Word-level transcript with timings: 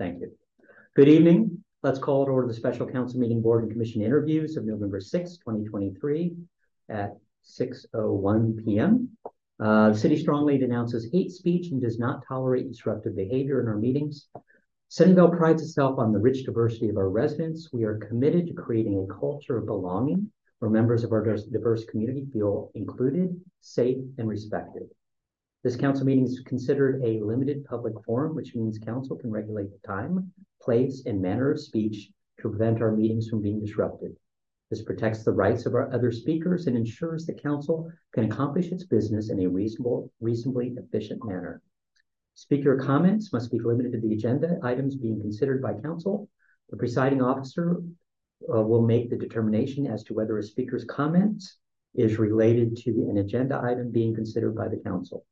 Thank 0.00 0.22
you. 0.22 0.32
Good 0.96 1.10
evening. 1.10 1.62
Let's 1.82 1.98
call 1.98 2.24
to 2.24 2.32
order 2.32 2.48
the 2.48 2.54
special 2.54 2.86
council 2.86 3.20
meeting 3.20 3.42
board 3.42 3.64
and 3.64 3.70
commission 3.70 4.00
interviews 4.00 4.56
of 4.56 4.64
November 4.64 4.98
sixth, 4.98 5.40
twenty 5.44 5.62
twenty-three 5.68 6.36
at 6.88 7.10
six 7.42 7.84
oh 7.92 8.10
one 8.10 8.56
PM. 8.64 9.10
Uh, 9.62 9.90
the 9.90 9.98
city 9.98 10.16
strongly 10.16 10.56
denounces 10.56 11.10
hate 11.12 11.30
speech 11.30 11.70
and 11.70 11.82
does 11.82 11.98
not 11.98 12.22
tolerate 12.26 12.70
disruptive 12.70 13.14
behavior 13.14 13.60
in 13.60 13.68
our 13.68 13.76
meetings. 13.76 14.28
Sunnyvale 14.90 15.36
prides 15.36 15.62
itself 15.62 15.98
on 15.98 16.12
the 16.12 16.18
rich 16.18 16.44
diversity 16.44 16.88
of 16.88 16.96
our 16.96 17.10
residents. 17.10 17.68
We 17.70 17.84
are 17.84 17.98
committed 18.08 18.46
to 18.46 18.54
creating 18.54 18.96
a 18.98 19.20
culture 19.20 19.58
of 19.58 19.66
belonging 19.66 20.32
where 20.60 20.70
members 20.70 21.04
of 21.04 21.12
our 21.12 21.22
diverse 21.22 21.84
community 21.84 22.26
feel 22.32 22.70
included, 22.74 23.38
safe, 23.60 23.98
and 24.16 24.26
respected. 24.26 24.84
This 25.62 25.76
council 25.76 26.06
meeting 26.06 26.24
is 26.24 26.40
considered 26.46 27.02
a 27.04 27.20
limited 27.20 27.66
public 27.66 27.92
forum, 28.06 28.34
which 28.34 28.54
means 28.54 28.78
council 28.78 29.16
can 29.16 29.30
regulate 29.30 29.70
the 29.70 29.86
time, 29.86 30.32
place, 30.62 31.04
and 31.04 31.20
manner 31.20 31.50
of 31.50 31.60
speech 31.60 32.10
to 32.38 32.48
prevent 32.48 32.80
our 32.80 32.92
meetings 32.92 33.28
from 33.28 33.42
being 33.42 33.60
disrupted. 33.60 34.16
This 34.70 34.82
protects 34.82 35.22
the 35.22 35.32
rights 35.32 35.66
of 35.66 35.74
our 35.74 35.92
other 35.92 36.12
speakers 36.12 36.66
and 36.66 36.78
ensures 36.78 37.26
the 37.26 37.34
council 37.34 37.92
can 38.14 38.24
accomplish 38.24 38.72
its 38.72 38.84
business 38.84 39.28
in 39.28 39.38
a 39.40 39.48
reasonable, 39.48 40.10
reasonably 40.20 40.74
efficient 40.78 41.22
manner. 41.22 41.60
Speaker 42.32 42.78
comments 42.78 43.30
must 43.30 43.50
be 43.50 43.58
limited 43.58 43.92
to 43.92 44.00
the 44.00 44.14
agenda 44.14 44.58
items 44.62 44.96
being 44.96 45.20
considered 45.20 45.60
by 45.60 45.74
council. 45.74 46.30
The 46.70 46.78
presiding 46.78 47.20
officer 47.20 47.82
uh, 48.48 48.62
will 48.62 48.86
make 48.86 49.10
the 49.10 49.18
determination 49.18 49.86
as 49.86 50.04
to 50.04 50.14
whether 50.14 50.38
a 50.38 50.42
speaker's 50.42 50.84
comments 50.84 51.58
is 51.94 52.18
related 52.18 52.78
to 52.78 53.08
an 53.10 53.18
agenda 53.18 53.60
item 53.62 53.90
being 53.90 54.14
considered 54.14 54.56
by 54.56 54.68
the 54.68 54.78
council. 54.78 55.26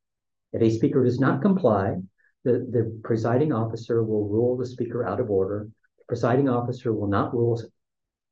If 0.53 0.63
a 0.63 0.71
speaker 0.71 1.05
does 1.05 1.21
not 1.21 1.43
comply, 1.43 1.97
the, 2.45 2.67
the 2.71 3.01
presiding 3.05 3.53
officer 3.53 4.03
will 4.03 4.29
rule 4.29 4.57
the 4.57 4.67
speaker 4.67 5.07
out 5.07 5.21
of 5.21 5.31
order. 5.31 5.69
The 5.99 6.05
presiding 6.07 6.49
officer 6.49 6.93
will 6.93 7.09
not 7.09 7.35
rule 7.35 7.61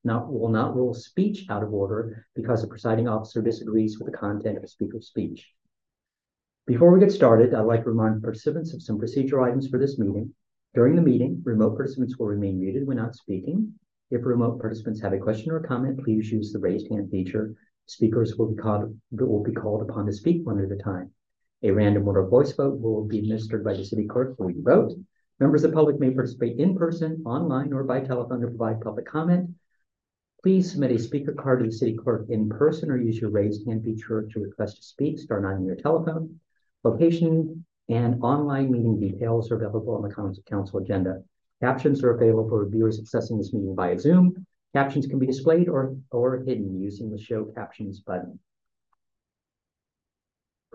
not 0.05 0.33
will 0.33 0.49
not 0.49 0.77
rule 0.77 0.95
speech 0.95 1.47
out 1.51 1.65
of 1.65 1.75
order 1.75 2.27
because 2.35 2.63
the 2.63 2.69
presiding 2.69 3.09
officer 3.09 3.43
disagrees 3.43 3.99
with 3.99 4.11
the 4.11 4.17
content 4.17 4.57
of 4.57 4.63
a 4.63 4.69
speaker's 4.69 5.09
speech. 5.09 5.51
Before 6.67 6.93
we 6.93 7.01
get 7.01 7.13
started, 7.13 7.53
I'd 7.53 7.63
like 7.63 7.83
to 7.83 7.91
remind 7.91 8.23
participants 8.23 8.73
of 8.73 8.83
some 8.83 8.99
procedural 8.99 9.47
items 9.47 9.69
for 9.69 9.79
this 9.79 9.99
meeting. 9.99 10.33
During 10.75 10.95
the 10.95 11.03
meeting, 11.03 11.43
remote 11.45 11.77
participants 11.77 12.17
will 12.19 12.27
remain 12.27 12.61
muted 12.61 12.87
when 12.87 12.99
not 12.99 13.17
speaking. 13.17 13.75
If 14.11 14.25
remote 14.25 14.61
participants 14.61 15.01
have 15.01 15.13
a 15.13 15.19
question 15.19 15.51
or 15.51 15.61
comment, 15.61 16.03
please 16.05 16.31
use 16.31 16.53
the 16.53 16.61
raised 16.61 16.89
hand 16.91 17.11
feature. 17.11 17.55
Speakers 17.87 18.37
will 18.37 18.53
be 18.53 18.63
called 18.63 18.97
will 19.11 19.43
be 19.43 19.53
called 19.53 19.83
upon 19.83 20.07
to 20.07 20.13
speak 20.13 20.47
one 20.47 20.65
at 20.65 20.71
a 20.71 20.83
time. 20.83 21.11
A 21.63 21.71
random 21.71 22.07
order 22.07 22.27
voice 22.27 22.53
vote 22.53 22.81
will 22.81 23.05
be 23.05 23.19
administered 23.19 23.65
by 23.65 23.75
the 23.75 23.85
city 23.85 24.07
clerk 24.07 24.37
for 24.37 24.51
you 24.51 24.63
vote. 24.63 24.93
Members 25.41 25.65
of 25.65 25.71
the 25.71 25.77
public 25.77 25.99
may 25.99 26.11
participate 26.11 26.59
in 26.59 26.77
person, 26.77 27.23
online, 27.27 27.73
or 27.73 27.85
by 27.85 28.01
telephone 28.01 28.41
to 28.41 28.49
provide 28.49 28.81
public 28.81 29.07
comment. 29.07 29.51
Please 30.43 30.71
submit 30.71 30.93
a 30.93 30.99
speaker 30.99 31.33
card 31.33 31.61
to 31.61 31.67
the 31.67 31.73
city 31.73 31.97
clerk 31.97 32.27
in 32.29 32.49
person 32.49 32.91
or 32.91 32.97
use 32.97 33.21
your 33.21 33.31
raised 33.31 33.67
hand 33.67 33.85
feature 33.85 34.29
to 34.33 34.41
request 34.41 34.77
to 34.77 34.83
speak, 34.83 35.19
star 35.19 35.41
nine 35.41 35.57
on 35.57 35.65
your 35.65 35.77
telephone. 35.77 36.39
Location 36.85 37.65
and 37.89 38.23
online 38.23 38.71
meeting 38.71 39.01
details 39.01 39.51
are 39.51 39.57
available 39.57 39.95
on 39.95 40.03
the 40.03 40.43
council 40.43 40.79
agenda. 40.79 41.23
Captions 41.61 42.03
are 42.05 42.15
available 42.15 42.49
for 42.49 42.69
viewers 42.69 43.01
accessing 43.01 43.39
this 43.39 43.53
meeting 43.53 43.75
via 43.75 43.99
Zoom. 43.99 44.47
Captions 44.75 45.07
can 45.07 45.19
be 45.19 45.27
displayed 45.27 45.69
or, 45.69 45.97
or 46.11 46.45
hidden 46.45 46.81
using 46.81 47.11
the 47.11 47.19
show 47.19 47.45
captions 47.57 48.01
button. 48.01 48.39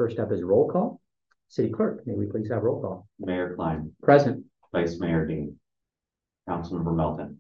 First 0.02 0.18
up 0.18 0.32
is 0.32 0.42
roll 0.42 0.68
call. 0.68 1.00
City 1.48 1.70
Clerk, 1.70 2.08
may 2.08 2.16
we 2.16 2.26
please 2.26 2.50
have 2.50 2.64
roll 2.64 2.82
call? 2.82 3.08
Mayor 3.20 3.54
Klein, 3.56 3.92
Present. 4.02 4.44
Vice 4.72 5.00
Mayor 5.00 5.28
Din, 5.28 5.60
Councilmember 6.50 6.96
Melton, 6.96 7.40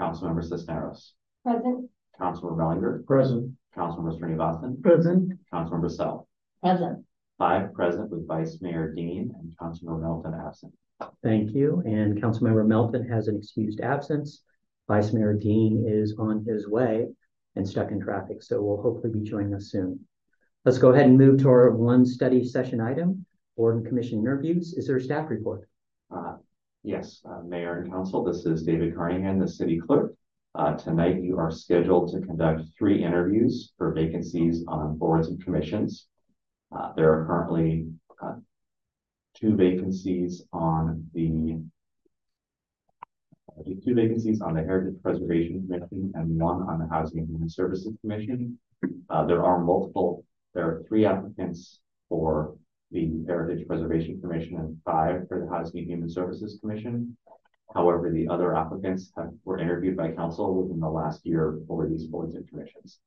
Councilmember 0.00 0.44
Cisneros, 0.44 1.14
Present. 1.44 1.90
Councilmember 2.20 2.58
Mehlinger, 2.58 3.04
Present. 3.06 3.56
Councilmember 3.76 4.16
Srinivasan, 4.16 4.80
Present. 4.82 5.32
Councilmember 5.52 5.90
Sell. 5.90 6.28
Present. 6.62 7.04
Five 7.38 7.74
present 7.74 8.08
with 8.08 8.28
Vice 8.28 8.58
Mayor 8.60 8.92
Din 8.94 9.34
and 9.36 9.52
Councilmember 9.60 10.02
Melton 10.02 10.40
absent. 10.46 10.72
Thank 11.24 11.56
you. 11.56 11.82
And 11.84 12.22
Councilmember 12.22 12.64
Melton 12.64 13.04
has 13.08 13.26
an 13.26 13.36
excused 13.36 13.80
absence. 13.80 14.44
Vice 14.86 15.12
Mayor 15.12 15.34
Din 15.34 15.84
is 15.88 16.14
on 16.20 16.44
his 16.44 16.68
way 16.68 17.08
and 17.56 17.68
stuck 17.68 17.90
in 17.90 18.00
traffic, 18.00 18.44
so 18.44 18.62
will 18.62 18.80
hopefully 18.80 19.12
be 19.12 19.28
joining 19.28 19.54
us 19.54 19.72
soon. 19.72 19.98
Let's 20.64 20.78
go 20.78 20.92
ahead 20.92 21.04
and 21.04 21.18
move 21.18 21.42
to 21.42 21.48
our 21.50 21.72
one 21.72 22.06
study 22.06 22.42
session 22.42 22.80
item, 22.80 23.26
board 23.54 23.76
and 23.76 23.86
commission 23.86 24.20
interviews. 24.20 24.72
Is 24.72 24.86
there 24.86 24.96
a 24.96 25.00
staff 25.00 25.28
report? 25.28 25.68
Uh, 26.10 26.36
yes, 26.82 27.20
uh, 27.28 27.42
Mayor 27.42 27.82
and 27.82 27.92
Council, 27.92 28.24
this 28.24 28.46
is 28.46 28.62
David 28.62 28.94
Carnahan, 28.96 29.38
the 29.38 29.46
City 29.46 29.78
Clerk. 29.78 30.14
Uh, 30.54 30.72
tonight 30.74 31.22
you 31.22 31.36
are 31.38 31.50
scheduled 31.50 32.12
to 32.12 32.26
conduct 32.26 32.62
three 32.78 33.04
interviews 33.04 33.74
for 33.76 33.92
vacancies 33.92 34.64
on 34.66 34.96
boards 34.96 35.28
and 35.28 35.44
commissions. 35.44 36.06
Uh, 36.74 36.94
there 36.96 37.12
are 37.12 37.26
currently 37.26 37.86
uh, 38.22 38.36
two 39.34 39.56
vacancies 39.56 40.44
on 40.54 41.06
the 41.12 41.60
uh, 43.50 43.62
two 43.84 43.94
vacancies 43.94 44.40
on 44.40 44.54
the 44.54 44.62
Heritage 44.62 45.02
Preservation 45.02 45.68
Commission 45.68 46.10
and 46.14 46.40
one 46.40 46.62
on 46.62 46.78
the 46.78 46.88
Housing 46.88 47.18
and 47.18 47.28
Human 47.28 47.50
Services 47.50 47.92
Commission. 48.00 48.58
Uh, 49.10 49.26
there 49.26 49.44
are 49.44 49.62
multiple 49.62 50.24
there 50.54 50.66
are 50.66 50.84
three 50.88 51.04
applicants 51.04 51.80
for 52.08 52.56
the 52.90 53.24
Heritage 53.26 53.66
Preservation 53.66 54.20
Commission 54.20 54.56
and 54.56 54.78
five 54.84 55.26
for 55.28 55.40
the 55.40 55.50
Housing 55.50 55.80
and 55.80 55.88
Human 55.88 56.08
Services 56.08 56.58
Commission. 56.60 57.16
However, 57.74 58.10
the 58.10 58.28
other 58.28 58.54
applicants 58.54 59.12
have, 59.16 59.30
were 59.44 59.58
interviewed 59.58 59.96
by 59.96 60.12
council 60.12 60.54
within 60.54 60.78
the 60.78 60.88
last 60.88 61.26
year 61.26 61.58
for 61.66 61.88
these 61.88 62.06
boards 62.06 62.36
and 62.36 62.48
commissions. 62.48 63.00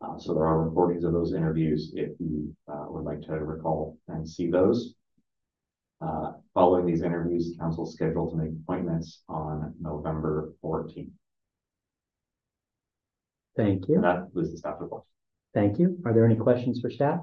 Uh, 0.00 0.18
so 0.18 0.32
there 0.32 0.46
are 0.46 0.62
recordings 0.62 1.04
of 1.04 1.12
those 1.12 1.34
interviews 1.34 1.92
if 1.94 2.10
you 2.18 2.54
uh, 2.68 2.86
would 2.88 3.04
like 3.04 3.20
to 3.22 3.32
recall 3.32 3.98
and 4.08 4.28
see 4.28 4.50
those. 4.50 4.94
Uh, 6.00 6.32
following 6.54 6.86
these 6.86 7.02
interviews, 7.02 7.54
council 7.58 7.86
is 7.86 7.94
scheduled 7.94 8.30
to 8.30 8.36
make 8.36 8.52
appointments 8.62 9.22
on 9.28 9.74
November 9.80 10.52
14th. 10.62 11.10
Thank 13.56 13.88
you. 13.88 13.96
And 13.96 14.04
that 14.04 14.34
was 14.34 14.50
the 14.50 14.58
staff 14.58 14.76
report. 14.80 15.04
Thank 15.54 15.78
you. 15.78 15.96
Are 16.04 16.12
there 16.12 16.26
any 16.26 16.34
questions 16.34 16.80
for 16.80 16.90
staff? 16.90 17.20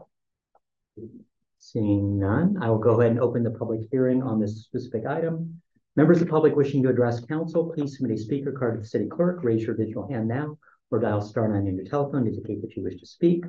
Seeing 1.60 2.18
none, 2.18 2.58
I 2.62 2.70
will 2.70 2.80
go 2.80 3.00
ahead 3.00 3.12
and 3.12 3.20
open 3.20 3.44
the 3.44 3.52
public 3.52 3.82
hearing 3.92 4.24
on 4.24 4.40
this 4.40 4.64
specific 4.64 5.06
item. 5.06 5.62
Members 5.98 6.22
of 6.22 6.28
the 6.28 6.32
public 6.32 6.56
wishing 6.56 6.82
to 6.84 6.90
address 6.90 7.20
council, 7.26 7.74
please 7.76 7.98
submit 7.98 8.18
a 8.18 8.22
speaker 8.22 8.54
card 8.54 8.76
to 8.76 8.82
the 8.82 8.88
city 8.88 9.08
clerk. 9.08 9.44
Raise 9.44 9.64
your 9.64 9.76
digital 9.76 10.08
hand 10.08 10.30
now 10.30 10.58
or 10.90 11.00
dial 11.00 11.22
star 11.22 11.50
nine 11.50 11.68
on 11.68 11.76
your 11.76 11.86
telephone 11.86 12.24
to 12.24 12.30
indicate 12.30 12.62
that 12.62 12.76
you 12.76 12.84
wish 12.84 13.00
to 13.00 13.06
speak. 13.06 13.44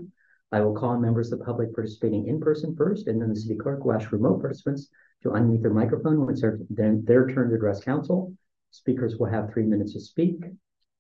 I 0.51 0.61
will 0.61 0.75
call 0.75 0.91
on 0.91 1.01
members 1.01 1.33
of 1.33 1.39
the 1.39 1.45
public 1.45 1.73
participating 1.73 2.27
in 2.27 2.41
person 2.41 2.75
first, 2.77 3.07
and 3.07 3.23
then 3.23 3.31
the 3.31 3.37
city 3.37 3.57
clerk 3.57 3.85
will 3.85 3.95
ask 3.95 4.11
remote 4.11 4.41
participants 4.41 4.89
to 5.23 5.31
unmute 5.31 5.63
their 5.63 5.73
microphone 5.73 6.21
when 6.21 6.31
it's 6.31 6.43
their, 6.43 6.59
their 6.71 7.29
turn 7.29 7.49
to 7.49 7.55
address 7.55 7.83
council. 7.83 8.35
Speakers 8.73 9.17
will 9.17 9.27
have 9.27 9.53
three 9.53 9.65
minutes 9.65 9.93
to 9.93 10.01
speak. 10.01 10.45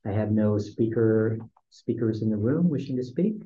I 0.06 0.12
have 0.12 0.30
no 0.30 0.56
speaker 0.58 1.38
speakers 1.70 2.22
in 2.22 2.30
the 2.30 2.36
room 2.36 2.68
wishing 2.68 2.96
to 2.96 3.04
speak. 3.04 3.42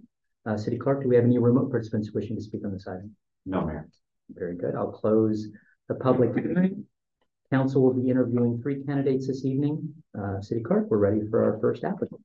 Uh, 0.47 0.57
City 0.57 0.79
Clerk, 0.79 1.03
do 1.03 1.09
we 1.09 1.17
have 1.17 1.25
any 1.25 1.39
remote 1.39 1.71
participants 1.71 2.13
wishing 2.13 2.37
to 2.37 2.43
speak 2.43 2.65
on 2.65 2.73
this 2.73 2.87
item? 2.87 3.17
No, 3.47 3.67
Mayor. 3.67 3.89
Very 4.31 4.57
good. 4.57 4.75
I'll 4.77 4.93
close 4.93 5.49
the 5.89 5.95
public 5.97 6.35
hearing. 6.35 6.85
Council 7.53 7.83
will 7.83 7.95
be 7.95 8.09
interviewing 8.11 8.61
three 8.63 8.83
candidates 8.85 9.27
this 9.27 9.45
evening. 9.45 9.95
Uh, 10.19 10.41
City 10.41 10.61
Clerk, 10.63 10.87
we're 10.89 10.99
ready 10.99 11.21
for 11.31 11.45
our 11.45 11.61
first 11.61 11.85
applicant. 11.85 12.21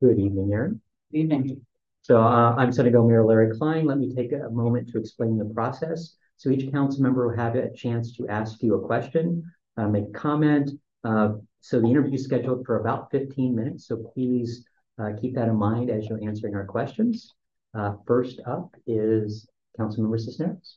Good 0.00 0.18
evening, 0.18 0.52
Aaron. 0.52 0.80
Good 1.12 1.18
evening. 1.18 1.66
So 2.04 2.20
uh, 2.20 2.54
I'm 2.58 2.68
Sunnyvale 2.68 3.08
Mayor 3.08 3.24
Larry 3.24 3.56
Klein. 3.56 3.86
Let 3.86 3.96
me 3.96 4.14
take 4.14 4.30
a 4.32 4.50
moment 4.50 4.90
to 4.90 4.98
explain 4.98 5.38
the 5.38 5.46
process. 5.46 6.16
So 6.36 6.50
each 6.50 6.70
council 6.70 7.02
member 7.02 7.26
will 7.26 7.34
have 7.34 7.56
a 7.56 7.72
chance 7.72 8.14
to 8.18 8.28
ask 8.28 8.62
you 8.62 8.74
a 8.74 8.86
question, 8.86 9.42
uh, 9.78 9.88
make 9.88 10.08
a 10.08 10.10
comment. 10.10 10.72
Uh, 11.02 11.36
so 11.62 11.80
the 11.80 11.86
interview 11.86 12.16
is 12.16 12.24
scheduled 12.24 12.66
for 12.66 12.78
about 12.78 13.10
15 13.10 13.56
minutes. 13.56 13.88
So 13.88 13.96
please 14.12 14.66
uh, 14.98 15.12
keep 15.18 15.34
that 15.36 15.48
in 15.48 15.56
mind 15.56 15.88
as 15.88 16.06
you're 16.06 16.22
answering 16.22 16.54
our 16.54 16.66
questions. 16.66 17.32
Uh, 17.72 17.94
first 18.06 18.38
up 18.46 18.76
is 18.86 19.48
Councilmember 19.80 20.20
Cisneros. 20.20 20.76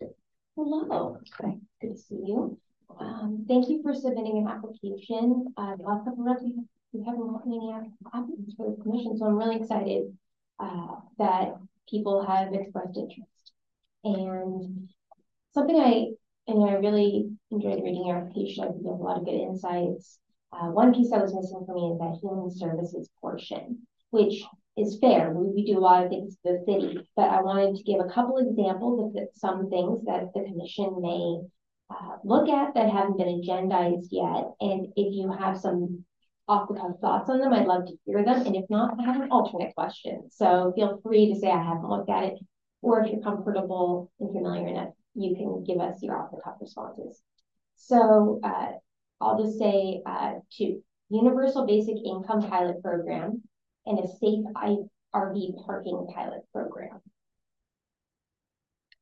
Hello. 0.55 1.19
Okay. 1.41 1.57
good 1.81 1.91
to 1.91 1.97
see 1.97 2.23
you. 2.25 2.57
Um, 3.01 3.43
thank 3.49 3.67
you 3.67 3.83
for 3.83 3.93
submitting 3.93 4.37
an 4.37 4.47
application. 4.47 5.53
Uh, 5.57 5.75
couple 5.75 6.25
of 6.25 6.41
we, 6.93 7.03
had 7.03 7.15
many 7.45 7.75
applicants 8.13 8.53
for 8.55 8.73
the 8.73 8.81
commission, 8.81 9.17
so 9.17 9.25
I'm 9.25 9.35
really 9.35 9.57
excited 9.57 10.17
uh, 10.59 10.95
that 11.17 11.55
people 11.89 12.25
have 12.25 12.53
expressed 12.53 12.97
interest. 12.97 13.51
And 14.03 14.89
something 15.53 15.75
I, 15.79 16.07
and 16.47 16.69
I 16.69 16.73
really 16.73 17.29
enjoyed 17.51 17.83
reading 17.83 18.05
your 18.05 18.17
application. 18.17 18.63
I 18.63 18.67
think 18.67 18.83
you 18.83 18.91
have 18.91 18.99
a 18.99 19.03
lot 19.03 19.17
of 19.17 19.25
good 19.25 19.33
insights. 19.33 20.19
Uh, 20.51 20.67
one 20.71 20.93
piece 20.93 21.09
that 21.11 21.21
was 21.21 21.35
missing 21.35 21.63
for 21.65 21.75
me 21.75 21.91
is 21.91 21.99
that 21.99 22.19
human 22.21 22.51
services 22.51 23.09
portion, 23.19 23.79
which 24.11 24.43
is 24.77 24.97
fair. 25.01 25.31
We, 25.31 25.49
we 25.49 25.65
do 25.65 25.77
a 25.77 25.81
lot 25.81 26.03
of 26.03 26.09
things 26.09 26.37
for 26.41 26.53
the 26.53 26.63
city, 26.65 26.99
but 27.15 27.29
I 27.29 27.41
wanted 27.41 27.75
to 27.75 27.83
give 27.83 27.99
a 27.99 28.09
couple 28.09 28.37
examples 28.37 29.07
of 29.07 29.13
the, 29.13 29.27
some 29.35 29.69
things 29.69 30.05
that 30.05 30.31
the 30.33 30.43
commission 30.43 31.01
may 31.01 31.41
uh, 31.89 32.17
look 32.23 32.47
at 32.49 32.73
that 32.75 32.89
haven't 32.89 33.17
been 33.17 33.41
agendized 33.41 34.07
yet. 34.11 34.51
And 34.61 34.87
if 34.95 35.13
you 35.13 35.31
have 35.37 35.57
some 35.57 36.05
off 36.47 36.67
the 36.67 36.75
cuff 36.75 36.99
thoughts 37.01 37.29
on 37.29 37.39
them, 37.39 37.53
I'd 37.53 37.67
love 37.67 37.85
to 37.87 37.93
hear 38.05 38.23
them. 38.23 38.45
And 38.45 38.55
if 38.55 38.65
not, 38.69 38.95
I 38.99 39.03
have 39.03 39.21
an 39.21 39.29
alternate 39.31 39.75
question. 39.75 40.29
So 40.31 40.71
feel 40.75 40.99
free 41.03 41.33
to 41.33 41.39
say 41.39 41.49
I 41.49 41.61
haven't 41.61 41.89
looked 41.89 42.09
at 42.09 42.23
it, 42.23 42.39
or 42.81 43.01
if 43.01 43.11
you're 43.11 43.21
comfortable 43.21 44.11
and 44.19 44.31
familiar 44.31 44.67
enough, 44.67 44.93
you 45.13 45.35
can 45.35 45.63
give 45.63 45.79
us 45.79 46.01
your 46.01 46.17
off 46.17 46.31
the 46.31 46.41
cuff 46.43 46.55
responses. 46.61 47.21
So 47.75 48.39
uh, 48.43 48.71
I'll 49.19 49.43
just 49.43 49.59
say 49.59 50.01
uh, 50.05 50.33
two, 50.51 50.83
universal 51.09 51.65
basic 51.65 51.95
income 51.97 52.49
pilot 52.49 52.81
program 52.81 53.41
and 53.85 53.99
a 53.99 54.07
safe 54.07 54.45
RV 55.15 55.65
parking 55.65 56.07
pilot 56.13 56.41
program. 56.53 57.01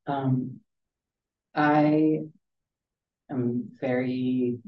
Um, 0.08 0.60
I 1.54 2.20
am 3.30 3.70
very 3.82 4.60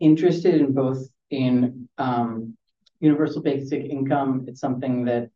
interested 0.00 0.54
in 0.60 0.72
both 0.72 1.06
in 1.30 1.88
um, 1.98 2.56
universal 3.00 3.42
basic 3.42 3.84
income. 3.84 4.44
It's 4.48 4.60
something 4.60 5.04
that 5.06 5.30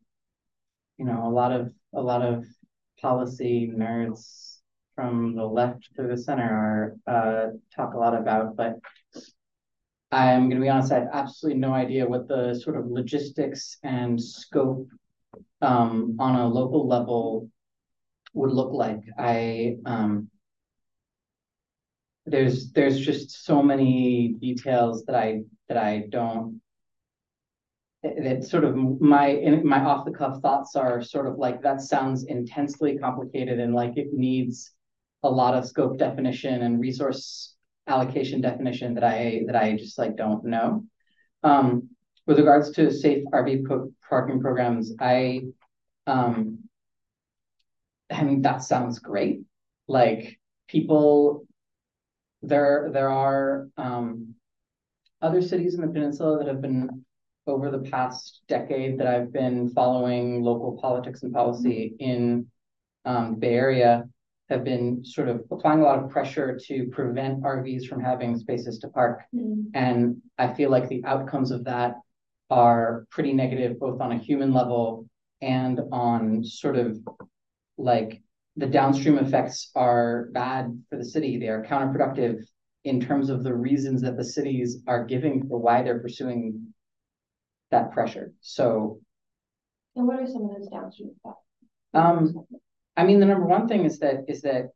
you 0.97 1.05
know 1.05 1.27
a 1.27 1.29
lot 1.29 1.51
of 1.51 1.71
a 1.93 2.01
lot 2.01 2.21
of 2.21 2.45
policy 3.01 3.71
nerds 3.73 4.57
from 4.95 5.35
the 5.35 5.45
left 5.45 5.89
to 5.95 6.03
the 6.03 6.17
center 6.17 6.95
are 7.07 7.13
uh, 7.13 7.47
talk 7.75 7.93
a 7.93 7.97
lot 7.97 8.13
about, 8.15 8.55
but 8.57 8.79
I'm 10.11 10.49
going 10.49 10.59
to 10.59 10.65
be 10.65 10.69
honest, 10.69 10.91
I 10.91 10.99
have 10.99 11.09
absolutely 11.13 11.59
no 11.59 11.73
idea 11.73 12.07
what 12.07 12.27
the 12.27 12.55
sort 12.55 12.77
of 12.77 12.87
logistics 12.87 13.77
and 13.83 14.21
scope 14.21 14.87
um, 15.61 16.17
on 16.19 16.35
a 16.35 16.47
local 16.47 16.87
level 16.87 17.49
would 18.33 18.51
look 18.51 18.73
like. 18.73 19.01
I 19.17 19.77
um, 19.85 20.29
there's 22.29 22.71
there's 22.71 22.99
just 22.99 23.45
so 23.45 23.61
many 23.61 24.29
details 24.39 25.05
that 25.05 25.15
I 25.15 25.41
that 25.67 25.77
I 25.77 26.05
don't 26.09 26.61
that 28.03 28.45
sort 28.45 28.63
of 28.63 28.75
my 28.75 29.61
my 29.63 29.83
off 29.83 30.05
the 30.05 30.11
cuff 30.11 30.41
thoughts 30.41 30.75
are 30.75 31.01
sort 31.01 31.27
of 31.27 31.37
like 31.37 31.61
that 31.61 31.81
sounds 31.81 32.23
intensely 32.25 32.97
complicated 32.97 33.59
and 33.59 33.73
like 33.75 33.97
it 33.97 34.13
needs 34.13 34.71
a 35.23 35.29
lot 35.29 35.53
of 35.53 35.67
scope 35.67 35.97
definition 35.97 36.61
and 36.61 36.79
resource 36.79 37.55
allocation 37.87 38.39
definition 38.39 38.93
that 38.93 39.03
I 39.03 39.41
that 39.47 39.55
I 39.55 39.75
just 39.75 39.97
like 39.97 40.15
don't 40.15 40.45
know. 40.45 40.85
Um, 41.43 41.89
with 42.25 42.37
regards 42.37 42.71
to 42.71 42.91
safe 42.91 43.25
RV 43.33 43.65
parking 44.07 44.39
programs, 44.39 44.93
I 44.99 45.41
um, 46.07 46.59
I 48.11 48.23
mean 48.23 48.43
that 48.43 48.63
sounds 48.63 48.99
great. 48.99 49.41
Like 49.87 50.39
people, 50.67 51.47
there 52.41 52.89
there 52.93 53.09
are 53.09 53.67
um, 53.77 54.35
other 55.21 55.41
cities 55.41 55.75
in 55.75 55.81
the 55.81 55.87
peninsula 55.87 56.37
that 56.37 56.47
have 56.47 56.61
been 56.61 57.05
over 57.47 57.71
the 57.71 57.89
past 57.89 58.41
decade 58.47 58.99
that 58.99 59.07
I've 59.07 59.33
been 59.33 59.69
following 59.69 60.43
local 60.43 60.77
politics 60.79 61.23
and 61.23 61.33
policy 61.33 61.95
in 61.99 62.45
um, 63.05 63.35
Bay 63.35 63.55
Area 63.55 64.05
have 64.49 64.63
been 64.63 65.03
sort 65.05 65.29
of 65.29 65.43
applying 65.51 65.79
a 65.79 65.83
lot 65.83 66.03
of 66.03 66.09
pressure 66.09 66.59
to 66.67 66.87
prevent 66.87 67.43
RVs 67.43 67.87
from 67.87 68.01
having 68.01 68.37
spaces 68.37 68.79
to 68.79 68.87
park. 68.89 69.21
Mm. 69.33 69.65
And 69.73 70.21
I 70.37 70.53
feel 70.53 70.71
like 70.71 70.89
the 70.89 71.03
outcomes 71.05 71.51
of 71.51 71.65
that 71.65 71.95
are 72.49 73.05
pretty 73.11 73.33
negative, 73.33 73.79
both 73.79 74.01
on 74.01 74.11
a 74.11 74.17
human 74.17 74.53
level 74.53 75.07
and 75.41 75.79
on 75.91 76.43
sort 76.43 76.77
of 76.77 76.97
like 77.77 78.21
the 78.59 78.67
downstream 78.67 79.17
effects 79.17 79.71
are 79.73 80.27
bad 80.33 80.83
for 80.89 80.97
the 80.97 81.05
city. 81.05 81.39
They 81.39 81.47
are 81.47 81.63
counterproductive 81.63 82.43
in 82.83 82.99
terms 82.99 83.29
of 83.29 83.43
the 83.43 83.53
reasons 83.53 84.01
that 84.01 84.17
the 84.17 84.23
cities 84.23 84.83
are 84.85 85.05
giving 85.05 85.47
for 85.47 85.57
why 85.57 85.81
they're 85.81 85.99
pursuing 85.99 86.73
that 87.71 87.91
pressure. 87.91 88.33
So, 88.41 88.99
and 89.95 90.05
what 90.05 90.19
are 90.19 90.27
some 90.27 90.43
of 90.43 90.57
those 90.57 90.67
downstream 90.67 91.11
effects? 91.23 91.41
Um, 91.93 92.45
I 92.97 93.05
mean, 93.05 93.21
the 93.21 93.25
number 93.25 93.45
one 93.45 93.67
thing 93.69 93.85
is 93.85 93.99
that 93.99 94.25
is 94.27 94.41
that 94.41 94.71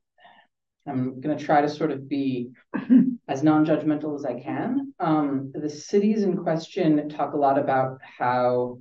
I'm 0.87 1.19
going 1.19 1.37
to 1.37 1.43
try 1.43 1.59
to 1.61 1.69
sort 1.69 1.91
of 1.91 2.07
be 2.07 2.51
as 3.27 3.43
non-judgmental 3.43 4.15
as 4.15 4.25
I 4.25 4.39
can. 4.39 4.93
Um, 4.99 5.51
the 5.53 5.69
cities 5.69 6.23
in 6.23 6.37
question 6.37 7.09
talk 7.09 7.33
a 7.33 7.37
lot 7.37 7.57
about 7.57 7.99
how 8.17 8.79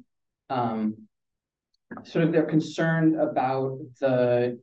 um, 0.48 1.08
sort 2.04 2.24
of 2.24 2.32
they're 2.32 2.44
concerned 2.44 3.18
about 3.20 3.78
the 4.00 4.60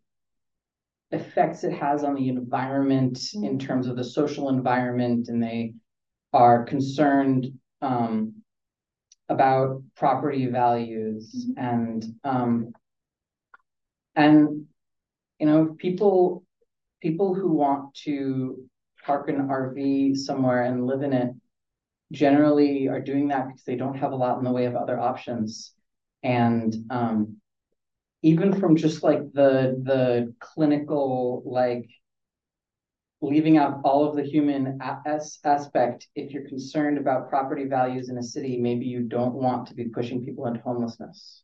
effects 1.12 1.64
it 1.64 1.74
has 1.74 2.04
on 2.04 2.16
the 2.16 2.30
environment 2.30 3.20
in 3.34 3.58
terms 3.58 3.88
of 3.88 3.96
the 3.96 4.04
social 4.04 4.50
environment, 4.50 5.28
and 5.28 5.42
they 5.42 5.74
are 6.34 6.64
concerned 6.64 7.48
um, 7.82 8.34
about 9.30 9.82
property 9.96 10.48
values 10.48 11.48
mm-hmm. 11.50 11.66
and 11.66 12.06
um, 12.24 12.74
and 14.16 14.66
you 15.40 15.48
know, 15.48 15.76
people 15.78 16.44
people 17.02 17.34
who 17.34 17.52
want 17.52 17.94
to 17.96 18.64
park 19.06 19.30
an 19.30 19.48
RV 19.48 20.18
somewhere 20.18 20.64
and 20.64 20.86
live 20.86 21.02
in 21.02 21.14
it 21.14 21.34
generally 22.12 22.90
are 22.90 23.00
doing 23.00 23.30
that 23.30 23.48
because 23.48 23.64
they 23.64 23.78
don't 23.78 23.98
have 23.98 24.12
a 24.12 24.16
lot 24.16 24.38
in 24.38 24.44
the 24.44 24.52
way 24.52 24.66
of 24.66 24.76
other 24.76 25.00
options. 25.00 25.74
And 26.24 26.76
um, 26.90 27.38
even 28.22 28.60
from 28.60 28.76
just 28.76 29.04
like 29.04 29.20
the 29.34 29.80
the 29.84 30.34
clinical 30.40 31.42
like 31.46 31.90
leaving 33.22 33.58
out 33.58 33.82
all 33.84 34.08
of 34.08 34.16
the 34.16 34.24
human 34.24 34.80
as 35.06 35.40
aspect 35.44 36.08
if 36.16 36.32
you're 36.32 36.48
concerned 36.48 36.98
about 36.98 37.30
property 37.30 37.66
values 37.66 38.10
in 38.10 38.18
a 38.18 38.24
city 38.24 38.58
maybe 38.58 38.86
you 38.86 39.02
don't 39.02 39.34
want 39.34 39.68
to 39.68 39.74
be 39.74 39.86
pushing 39.86 40.24
people 40.24 40.46
into 40.48 40.60
homelessness 40.62 41.44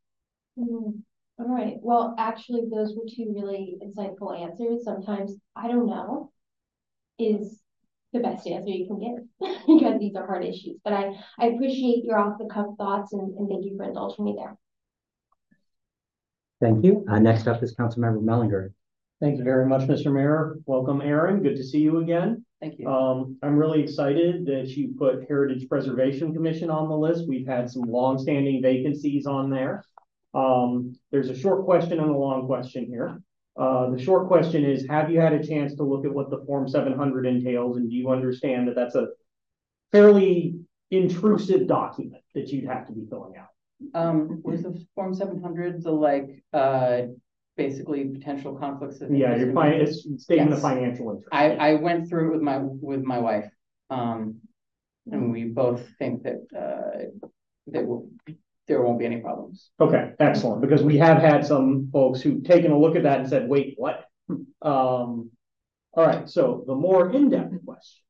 mm. 0.57 0.93
All 1.37 1.47
right. 1.49 1.75
Well, 1.81 2.15
actually, 2.17 2.63
those 2.71 2.95
were 2.95 3.03
two 3.13 3.33
really 3.35 3.77
insightful 3.83 4.39
answers. 4.39 4.85
Sometimes 4.85 5.35
I 5.55 5.67
don't 5.67 5.87
know 5.87 6.31
is 7.19 7.61
the 8.13 8.19
best 8.19 8.47
answer 8.47 8.69
you 8.69 8.87
can 8.87 8.99
give 8.99 9.59
because 9.67 9.99
these 9.99 10.15
are 10.15 10.25
hard 10.25 10.45
issues. 10.45 10.79
But 10.83 10.93
I, 10.93 11.13
I 11.37 11.47
appreciate 11.47 12.05
your 12.05 12.17
off 12.17 12.37
the 12.39 12.45
cuff 12.45 12.67
thoughts 12.77 13.11
and, 13.11 13.37
and 13.37 13.49
thank 13.49 13.65
you 13.65 13.75
for 13.75 13.83
indulging 13.83 14.23
me 14.23 14.35
there. 14.37 14.57
Thank 16.61 16.85
you. 16.85 17.05
Uh, 17.09 17.19
next 17.19 17.47
up 17.47 17.61
is 17.63 17.75
Councilmember 17.75 18.23
Mehlinger. 18.23 18.69
Thank 19.21 19.37
you 19.37 19.43
very 19.43 19.65
much, 19.65 19.81
Mr. 19.83 20.11
Mayor. 20.11 20.57
Welcome, 20.65 21.01
Aaron. 21.01 21.41
Good 21.41 21.55
to 21.55 21.63
see 21.63 21.79
you 21.79 21.99
again. 21.99 22.45
Thank 22.61 22.79
you. 22.79 22.87
Um, 22.87 23.37
I'm 23.43 23.57
really 23.57 23.81
excited 23.81 24.45
that 24.45 24.67
you 24.69 24.93
put 24.97 25.25
Heritage 25.27 25.67
Preservation 25.69 26.33
Commission 26.33 26.69
on 26.69 26.89
the 26.89 26.97
list. 26.97 27.27
We've 27.27 27.47
had 27.47 27.69
some 27.69 27.83
long-standing 27.83 28.61
vacancies 28.61 29.25
on 29.25 29.49
there. 29.49 29.83
Um, 30.33 30.97
there's 31.11 31.29
a 31.29 31.37
short 31.37 31.65
question 31.65 31.99
and 31.99 32.09
a 32.09 32.17
long 32.17 32.45
question 32.45 32.85
here. 32.85 33.21
Uh, 33.57 33.89
the 33.89 34.03
short 34.03 34.27
question 34.27 34.65
is, 34.65 34.85
have 34.89 35.09
you 35.09 35.19
had 35.19 35.31
a 35.31 35.45
chance 35.45 35.75
to 35.75 35.83
look 35.83 36.05
at 36.05 36.13
what 36.13 36.29
the 36.29 36.43
Form 36.45 36.67
700 36.67 37.25
entails, 37.25 37.77
and 37.77 37.89
do 37.89 37.95
you 37.95 38.09
understand 38.09 38.67
that 38.67 38.75
that's 38.75 38.95
a 38.95 39.07
fairly 39.93 40.59
intrusive 40.91 41.67
document 41.67 42.21
that 42.33 42.49
you'd 42.49 42.65
have 42.65 42.85
to 42.87 42.93
be 42.93 43.05
filling 43.09 43.37
out? 43.37 43.47
Um, 43.93 44.41
was 44.43 44.63
the 44.63 44.85
Form 44.95 45.13
700 45.13 45.83
the 45.83 45.91
like 45.91 46.43
uh, 46.53 47.01
basically 47.57 48.05
potential 48.05 48.55
conflicts 48.55 49.01
of 49.01 49.11
yeah, 49.11 49.35
your 49.35 49.53
fi- 49.53 49.69
it's 49.69 50.07
statement 50.23 50.51
yes. 50.51 50.57
of 50.57 50.61
financial 50.61 51.09
interest. 51.09 51.29
I, 51.31 51.51
I 51.51 51.73
went 51.75 52.09
through 52.09 52.29
it 52.29 52.33
with 52.33 52.41
my 52.41 52.59
with 52.59 53.03
my 53.03 53.19
wife, 53.19 53.49
um, 53.89 54.37
and 55.11 55.31
we 55.31 55.45
both 55.45 55.87
think 55.99 56.23
that 56.23 56.41
uh, 56.55 57.27
that 57.67 57.85
will 57.85 58.09
there 58.67 58.81
won't 58.81 58.99
be 58.99 59.05
any 59.05 59.17
problems. 59.17 59.69
Okay, 59.79 60.11
excellent. 60.19 60.61
Because 60.61 60.81
we 60.81 60.97
have 60.97 61.17
had 61.17 61.45
some 61.45 61.89
folks 61.91 62.21
who've 62.21 62.43
taken 62.43 62.71
a 62.71 62.79
look 62.79 62.95
at 62.95 63.03
that 63.03 63.19
and 63.19 63.29
said, 63.29 63.47
wait, 63.47 63.75
what? 63.77 64.05
Um, 64.61 65.29
all 65.93 66.05
right, 66.05 66.27
so 66.27 66.63
the 66.65 66.75
more 66.75 67.11
in-depth 67.11 67.63
question. 67.63 68.04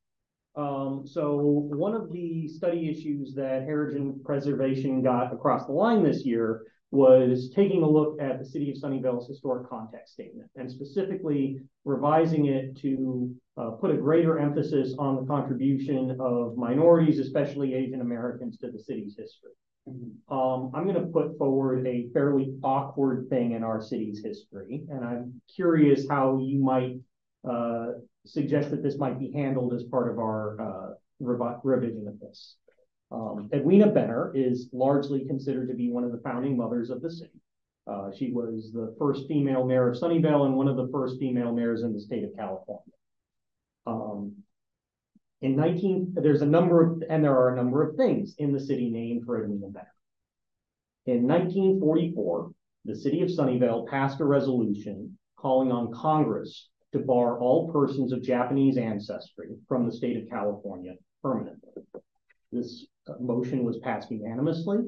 Um, 0.55 1.03
so 1.05 1.35
one 1.35 1.93
of 1.93 2.11
the 2.11 2.47
study 2.47 2.89
issues 2.89 3.33
that 3.35 3.63
Heritage 3.63 4.01
Preservation 4.23 5.03
got 5.03 5.33
across 5.33 5.65
the 5.65 5.73
line 5.73 6.03
this 6.03 6.25
year 6.25 6.63
was 6.91 7.49
taking 7.53 7.83
a 7.83 7.89
look 7.89 8.21
at 8.21 8.39
the 8.39 8.45
City 8.45 8.71
of 8.71 8.77
Sunnyvale's 8.77 9.27
historic 9.27 9.69
context 9.69 10.13
statement 10.13 10.49
and 10.55 10.71
specifically 10.71 11.59
revising 11.83 12.45
it 12.45 12.77
to 12.77 13.35
uh, 13.57 13.71
put 13.71 13.91
a 13.91 13.97
greater 13.97 14.39
emphasis 14.39 14.95
on 14.97 15.17
the 15.17 15.25
contribution 15.25 16.15
of 16.19 16.55
minorities, 16.55 17.19
especially 17.19 17.73
Asian 17.73 18.01
Americans, 18.01 18.57
to 18.59 18.71
the 18.71 18.79
city's 18.79 19.15
history. 19.17 19.51
Um, 20.29 20.71
I'm 20.73 20.83
going 20.85 20.95
to 20.95 21.11
put 21.11 21.37
forward 21.37 21.85
a 21.85 22.07
fairly 22.13 22.55
awkward 22.63 23.29
thing 23.29 23.51
in 23.51 23.63
our 23.63 23.81
city's 23.81 24.23
history, 24.23 24.83
and 24.89 25.05
I'm 25.05 25.41
curious 25.53 26.07
how 26.09 26.39
you 26.41 26.63
might 26.63 26.95
uh, 27.47 27.87
suggest 28.25 28.71
that 28.71 28.83
this 28.83 28.97
might 28.97 29.19
be 29.19 29.31
handled 29.31 29.73
as 29.73 29.83
part 29.83 30.11
of 30.11 30.19
our 30.19 30.59
uh, 30.61 30.93
revision 31.63 32.07
of 32.07 32.19
this. 32.19 32.57
Um, 33.11 33.49
Edwina 33.53 33.91
Benner 33.91 34.31
is 34.35 34.69
largely 34.73 35.25
considered 35.25 35.69
to 35.69 35.75
be 35.75 35.91
one 35.91 36.03
of 36.03 36.11
the 36.11 36.21
founding 36.23 36.57
mothers 36.57 36.89
of 36.89 37.01
the 37.01 37.11
city. 37.11 37.39
Uh, 37.87 38.09
she 38.17 38.31
was 38.31 38.71
the 38.73 38.95
first 38.97 39.27
female 39.27 39.63
mayor 39.63 39.89
of 39.89 39.97
Sunnyvale 39.97 40.47
and 40.47 40.55
one 40.55 40.67
of 40.67 40.75
the 40.75 40.89
first 40.91 41.19
female 41.19 41.53
mayors 41.53 41.83
in 41.83 41.93
the 41.93 41.99
state 41.99 42.23
of 42.23 42.35
California. 42.35 42.81
Um, 43.85 44.33
in 45.41 45.55
nineteen, 45.55 46.13
there's 46.15 46.41
a 46.41 46.47
number 46.47 46.83
of, 46.83 47.03
and 47.07 47.23
there 47.23 47.37
are 47.37 47.53
a 47.53 47.55
number 47.55 47.87
of 47.87 47.95
things 47.95 48.35
in 48.39 48.51
the 48.51 48.59
city 48.59 48.89
named 48.89 49.25
for 49.25 49.43
Edwina 49.43 49.67
Benner. 49.67 49.93
In 51.05 51.27
nineteen 51.27 51.79
forty-four, 51.79 52.51
the 52.85 52.95
city 52.95 53.21
of 53.21 53.29
Sunnyvale 53.29 53.87
passed 53.87 54.19
a 54.19 54.25
resolution 54.25 55.17
calling 55.37 55.71
on 55.71 55.93
Congress 55.93 56.69
to 56.93 56.99
bar 56.99 57.39
all 57.39 57.71
persons 57.71 58.11
of 58.11 58.23
Japanese 58.23 58.77
ancestry 58.77 59.49
from 59.67 59.85
the 59.85 59.91
state 59.91 60.17
of 60.17 60.29
California 60.29 60.93
permanently. 61.21 61.83
This 62.51 62.85
motion 63.19 63.63
was 63.63 63.77
passed 63.79 64.11
unanimously, 64.11 64.79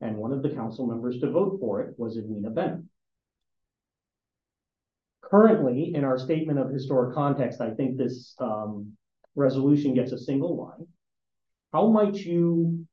and 0.00 0.16
one 0.16 0.32
of 0.32 0.42
the 0.42 0.50
council 0.50 0.86
members 0.86 1.20
to 1.20 1.30
vote 1.30 1.58
for 1.60 1.82
it 1.82 1.94
was 1.98 2.16
Edwina 2.16 2.50
Benner. 2.50 2.82
Currently, 5.22 5.94
in 5.94 6.04
our 6.04 6.18
statement 6.18 6.58
of 6.58 6.70
historic 6.70 7.14
context, 7.14 7.60
I 7.60 7.70
think 7.70 7.96
this 7.96 8.34
um, 8.38 8.92
resolution 9.34 9.94
gets 9.94 10.12
a 10.12 10.18
single 10.18 10.56
line. 10.56 10.86
How 11.72 11.88
might 11.88 12.16
you 12.16 12.86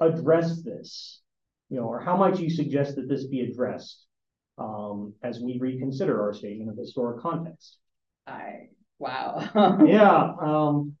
address 0.00 0.62
this? 0.62 1.22
You 1.70 1.78
know, 1.78 1.84
or 1.84 2.00
how 2.00 2.16
might 2.16 2.38
you 2.38 2.50
suggest 2.50 2.96
that 2.96 3.08
this 3.08 3.26
be 3.26 3.40
addressed 3.40 4.06
um, 4.58 5.14
as 5.22 5.40
we 5.40 5.58
reconsider 5.60 6.20
our 6.22 6.32
statement 6.32 6.70
of 6.70 6.76
historic 6.76 7.20
context? 7.20 7.78
I, 8.28 8.68
wow. 8.98 9.50
Yeah, 9.84 10.34
um, 10.40 10.96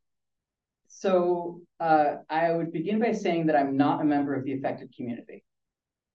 So 0.88 1.60
uh, 1.80 2.16
I 2.28 2.52
would 2.52 2.72
begin 2.72 2.98
by 3.00 3.12
saying 3.12 3.46
that 3.46 3.56
I'm 3.56 3.76
not 3.76 4.00
a 4.00 4.04
member 4.04 4.34
of 4.34 4.44
the 4.44 4.54
affected 4.54 4.94
community. 4.96 5.44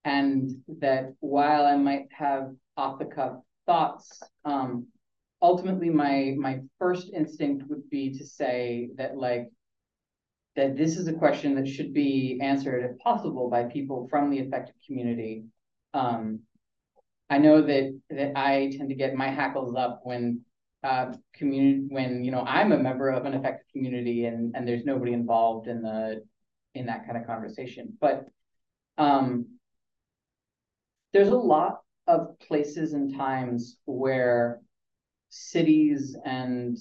And 0.04 0.50
that 0.80 1.14
while 1.20 1.64
I 1.64 1.76
might 1.76 2.08
have 2.12 2.54
off 2.76 2.98
the 2.98 3.06
cuff 3.06 3.38
thoughts, 3.66 4.22
um, 4.44 4.88
ultimately 5.40 5.90
my 5.90 6.34
my 6.38 6.60
first 6.78 7.10
instinct 7.14 7.64
would 7.68 7.88
be 7.90 8.18
to 8.18 8.26
say 8.26 8.90
that 8.96 9.16
like 9.16 9.48
that 10.56 10.76
this 10.76 10.96
is 10.96 11.08
a 11.08 11.12
question 11.12 11.54
that 11.54 11.66
should 11.68 11.92
be 11.92 12.38
answered 12.42 12.84
if 12.84 12.98
possible 12.98 13.50
by 13.50 13.64
people 13.64 14.08
from 14.10 14.30
the 14.30 14.40
affected 14.40 14.74
community. 14.86 15.44
Um, 15.94 16.40
I 17.30 17.38
know 17.38 17.62
that 17.62 17.98
that 18.10 18.32
I 18.36 18.72
tend 18.76 18.90
to 18.90 18.94
get 18.94 19.14
my 19.14 19.28
hackles 19.28 19.74
up 19.74 20.00
when 20.04 20.42
uh, 20.84 21.12
community 21.34 21.86
when 21.88 22.22
you 22.24 22.30
know 22.30 22.44
I'm 22.46 22.72
a 22.72 22.78
member 22.78 23.08
of 23.08 23.24
an 23.24 23.34
affected 23.34 23.66
community 23.72 24.26
and 24.26 24.54
and 24.54 24.68
there's 24.68 24.84
nobody 24.84 25.12
involved 25.12 25.66
in 25.66 25.82
the 25.82 26.22
in 26.74 26.86
that 26.86 27.06
kind 27.06 27.16
of 27.16 27.26
conversation. 27.26 27.96
But 28.00 28.26
um, 28.98 29.46
there's 31.12 31.28
a 31.28 31.36
lot 31.36 31.80
of 32.06 32.38
places 32.38 32.92
and 32.92 33.16
times 33.16 33.78
where 33.86 34.60
cities 35.30 36.16
and 36.24 36.76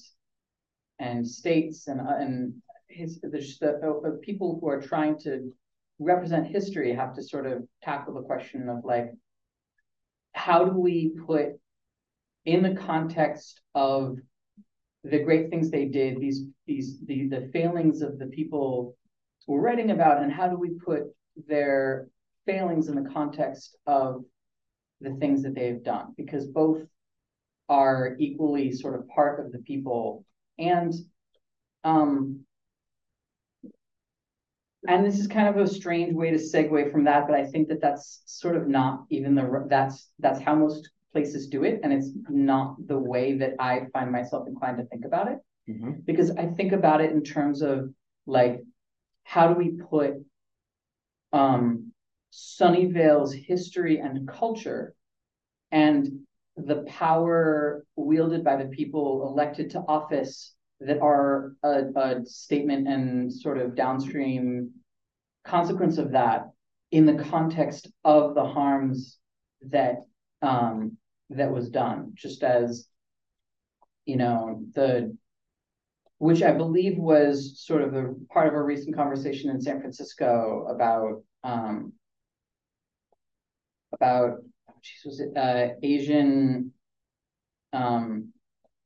and 0.99 1.27
states 1.27 1.87
and 1.87 2.01
uh, 2.01 2.17
and 2.19 2.53
his 2.89 3.21
there's 3.23 3.57
the 3.59 3.77
uh, 3.79 4.17
people 4.21 4.59
who 4.59 4.67
are 4.67 4.81
trying 4.81 5.17
to 5.19 5.51
represent 5.99 6.45
history 6.47 6.93
have 6.93 7.15
to 7.15 7.23
sort 7.23 7.45
of 7.45 7.63
tackle 7.81 8.15
the 8.15 8.21
question 8.21 8.67
of 8.67 8.83
like 8.83 9.11
how 10.33 10.65
do 10.65 10.77
we 10.77 11.15
put 11.25 11.53
in 12.45 12.61
the 12.61 12.75
context 12.75 13.61
of 13.75 14.17
the 15.03 15.19
great 15.19 15.49
things 15.49 15.69
they 15.69 15.85
did, 15.85 16.19
these 16.19 16.45
these 16.65 16.99
the 17.05 17.27
the 17.27 17.49
failings 17.53 18.01
of 18.01 18.19
the 18.19 18.27
people 18.27 18.95
we're 19.47 19.59
writing 19.59 19.91
about, 19.91 20.21
and 20.21 20.31
how 20.31 20.47
do 20.47 20.57
we 20.57 20.71
put 20.85 21.03
their 21.47 22.07
failings 22.45 22.87
in 22.87 22.95
the 23.01 23.09
context 23.09 23.77
of 23.85 24.23
the 25.01 25.11
things 25.15 25.43
that 25.43 25.55
they've 25.55 25.83
done? 25.83 26.13
Because 26.15 26.47
both 26.47 26.81
are 27.67 28.15
equally 28.19 28.71
sort 28.71 28.95
of 28.95 29.07
part 29.09 29.45
of 29.45 29.51
the 29.51 29.59
people, 29.59 30.23
and 30.57 30.93
um, 31.83 32.45
and 34.87 35.05
this 35.05 35.19
is 35.19 35.27
kind 35.27 35.47
of 35.47 35.57
a 35.57 35.67
strange 35.67 36.13
way 36.13 36.31
to 36.31 36.37
segue 36.37 36.91
from 36.91 37.05
that, 37.05 37.27
but 37.27 37.35
I 37.35 37.45
think 37.45 37.69
that 37.69 37.81
that's 37.81 38.21
sort 38.25 38.55
of 38.55 38.67
not 38.67 39.03
even 39.09 39.35
the 39.35 39.65
that's 39.69 40.09
that's 40.19 40.41
how 40.41 40.55
most 40.55 40.89
places 41.13 41.47
do 41.47 41.63
it, 41.63 41.79
and 41.83 41.93
it's 41.93 42.11
not 42.29 42.75
the 42.87 42.97
way 42.97 43.37
that 43.37 43.53
I 43.59 43.85
find 43.93 44.11
myself 44.11 44.47
inclined 44.47 44.77
to 44.79 44.85
think 44.85 45.05
about 45.05 45.31
it. 45.31 45.39
Mhm. 45.69 46.05
Because 46.05 46.31
I 46.31 46.47
think 46.47 46.73
about 46.73 46.99
it 46.99 47.11
in 47.11 47.23
terms 47.23 47.61
of 47.61 47.93
like, 48.25 48.61
how 49.23 49.53
do 49.53 49.57
we 49.57 49.71
put 49.71 50.15
um, 51.31 51.93
Sunnyvale's 52.31 53.33
history 53.33 53.99
and 53.99 54.27
culture 54.27 54.93
and 55.71 56.25
the 56.55 56.83
power 56.83 57.83
wielded 57.95 58.43
by 58.43 58.55
the 58.57 58.69
people 58.69 59.27
elected 59.27 59.71
to 59.71 59.79
office 59.87 60.53
that 60.79 60.99
are 60.99 61.55
a, 61.63 61.85
a 61.95 62.25
statement 62.25 62.87
and 62.87 63.33
sort 63.33 63.57
of 63.57 63.75
downstream 63.75 64.71
consequence 65.43 65.97
of 65.97 66.11
that 66.11 66.51
in 66.91 67.05
the 67.05 67.23
context 67.23 67.87
of 68.03 68.35
the 68.35 68.45
harms 68.45 69.17
that 69.61 70.03
um, 70.41 70.97
that 71.37 71.51
was 71.51 71.69
done, 71.69 72.11
just 72.15 72.43
as 72.43 72.87
you 74.05 74.17
know 74.17 74.61
the 74.73 75.15
which 76.19 76.41
I 76.41 76.51
believe 76.51 76.97
was 76.97 77.59
sort 77.59 77.81
of 77.81 77.93
a 77.95 78.13
part 78.31 78.47
of 78.47 78.53
a 78.53 78.63
recent 78.63 78.95
conversation 78.95 79.49
in 79.49 79.61
San 79.61 79.81
Francisco 79.81 80.67
about 80.69 81.23
um, 81.43 81.93
about 83.93 84.37
geez, 84.81 85.01
was 85.05 85.19
it 85.19 85.35
uh, 85.35 85.73
Asian 85.83 86.71
um, 87.73 88.33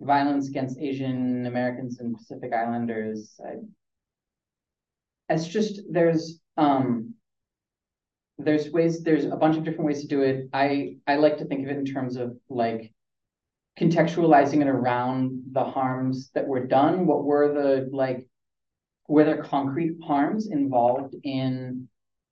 violence 0.01 0.48
against 0.48 0.80
Asian 0.80 1.46
Americans 1.46 2.00
and 2.00 2.16
Pacific 2.16 2.54
Islanders. 2.54 3.39
I, 3.46 3.56
it's 5.30 5.48
just 5.48 5.82
there's 5.92 6.39
um, 6.56 7.13
there's 8.38 8.70
ways 8.70 9.03
there's 9.03 9.25
a 9.25 9.36
bunch 9.36 9.58
of 9.58 9.63
different 9.63 9.86
ways 9.86 10.01
to 10.01 10.08
do 10.08 10.22
it. 10.22 10.50
I 10.53 10.98
I 11.08 11.15
like 11.15 11.38
to 11.39 11.46
think 11.46 11.63
of 11.63 11.72
it 11.72 11.77
in 11.77 11.86
terms 11.86 12.17
of 12.17 12.38
like 12.50 12.94
contextualizing 13.79 14.62
it 14.62 14.67
around 14.67 15.44
the 15.51 15.63
harms 15.63 16.32
that 16.34 16.48
were 16.48 16.65
done. 16.65 17.06
What 17.06 17.24
were 17.24 17.53
the 17.53 17.89
like 17.91 18.27
were 19.08 19.24
there 19.24 19.44
concrete 19.44 19.98
harms 20.03 20.48
involved 20.48 21.15
in 21.24 21.88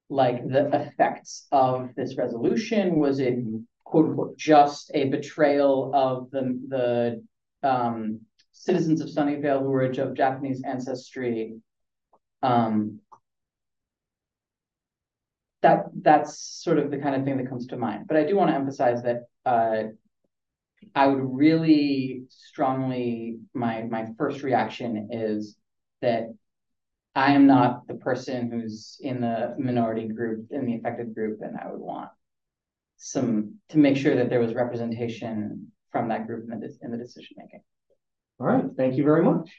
like 0.09 0.47
the 0.47 0.67
effects 0.75 1.47
of 1.51 1.89
this 1.95 2.17
resolution? 2.17 2.99
Was 2.99 3.19
it 3.19 3.39
quote 3.83 4.05
unquote 4.05 4.37
just 4.37 4.91
a 4.93 5.09
betrayal 5.09 5.91
of 5.93 6.29
the 6.31 6.59
the 6.67 7.67
um, 7.67 8.21
citizens 8.51 9.01
of 9.01 9.07
Sunnyvale 9.07 9.61
who 9.61 9.69
were 9.69 9.85
of 9.85 10.13
Japanese 10.13 10.63
ancestry? 10.63 11.55
Um, 12.43 12.99
that 15.65 15.85
that's 16.01 16.39
sort 16.63 16.77
of 16.77 16.91
the 16.91 16.97
kind 16.99 17.15
of 17.15 17.23
thing 17.25 17.37
that 17.37 17.49
comes 17.49 17.65
to 17.67 17.77
mind. 17.77 18.05
But 18.07 18.17
I 18.17 18.23
do 18.23 18.35
want 18.35 18.51
to 18.51 18.55
emphasize 18.55 19.01
that 19.01 19.23
uh, 19.45 19.89
I 20.93 21.07
would 21.07 21.23
really 21.23 22.23
strongly 22.29 23.39
my 23.53 23.83
my 23.83 24.03
first 24.17 24.43
reaction 24.43 25.09
is 25.11 25.57
that 26.01 26.25
I 27.15 27.31
am 27.31 27.47
not 27.47 27.87
the 27.87 27.95
person 27.95 28.51
who's 28.51 28.97
in 29.01 29.21
the 29.21 29.55
minority 29.57 30.07
group 30.07 30.47
in 30.51 30.65
the 30.67 30.75
affected 30.75 31.15
group, 31.15 31.39
and 31.41 31.57
I 31.57 31.71
would 31.71 31.81
want 31.81 32.09
some 32.97 33.55
to 33.69 33.77
make 33.79 33.97
sure 33.97 34.15
that 34.15 34.29
there 34.29 34.39
was 34.39 34.53
representation 34.53 35.71
from 35.91 36.09
that 36.09 36.27
group 36.27 36.43
in 36.51 36.59
the 36.59 36.69
in 36.83 36.91
the 36.91 36.97
decision 36.97 37.37
making. 37.37 37.63
all 38.39 38.47
right, 38.47 38.65
thank 38.77 38.97
you 38.97 39.03
very 39.03 39.23
much. 39.23 39.49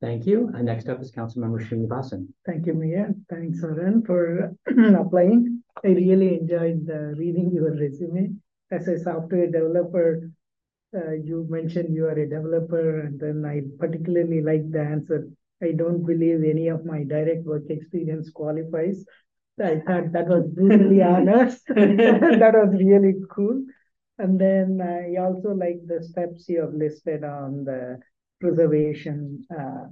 Thank 0.00 0.26
you. 0.26 0.50
And 0.54 0.64
next 0.64 0.88
up 0.88 1.02
is 1.02 1.12
Councilmember 1.12 1.60
Srinivasan. 1.68 2.28
Thank 2.46 2.66
you, 2.66 2.72
Mayor. 2.72 3.14
Thanks, 3.28 3.62
Arun, 3.62 4.02
for 4.02 4.56
applying. 4.98 5.62
I 5.84 5.88
really 5.88 6.38
enjoyed 6.38 6.88
uh, 6.90 7.12
reading 7.20 7.50
your 7.52 7.76
resume. 7.76 8.34
As 8.70 8.88
a 8.88 8.98
software 8.98 9.50
developer, 9.50 10.30
uh, 10.96 11.12
you 11.12 11.46
mentioned 11.50 11.94
you 11.94 12.06
are 12.06 12.18
a 12.18 12.28
developer, 12.28 13.00
and 13.00 13.20
then 13.20 13.44
I 13.44 13.62
particularly 13.78 14.40
like 14.40 14.70
the 14.70 14.80
answer. 14.80 15.28
I 15.62 15.72
don't 15.72 16.04
believe 16.06 16.44
any 16.44 16.68
of 16.68 16.86
my 16.86 17.04
direct 17.04 17.44
work 17.44 17.64
experience 17.68 18.30
qualifies. 18.30 19.04
I 19.62 19.80
thought 19.86 20.12
that 20.12 20.28
was 20.28 20.48
brutally 20.48 21.02
honest. 21.14 21.66
that 21.68 22.52
was 22.54 22.72
really 22.72 23.16
cool. 23.30 23.64
And 24.18 24.40
then 24.40 24.80
I 24.80 25.20
also 25.20 25.50
like 25.50 25.80
the 25.86 26.02
steps 26.02 26.48
you 26.48 26.60
have 26.60 26.74
listed 26.74 27.24
on 27.24 27.64
the 27.64 27.98
preservation, 28.40 29.44
uh, 29.50 29.86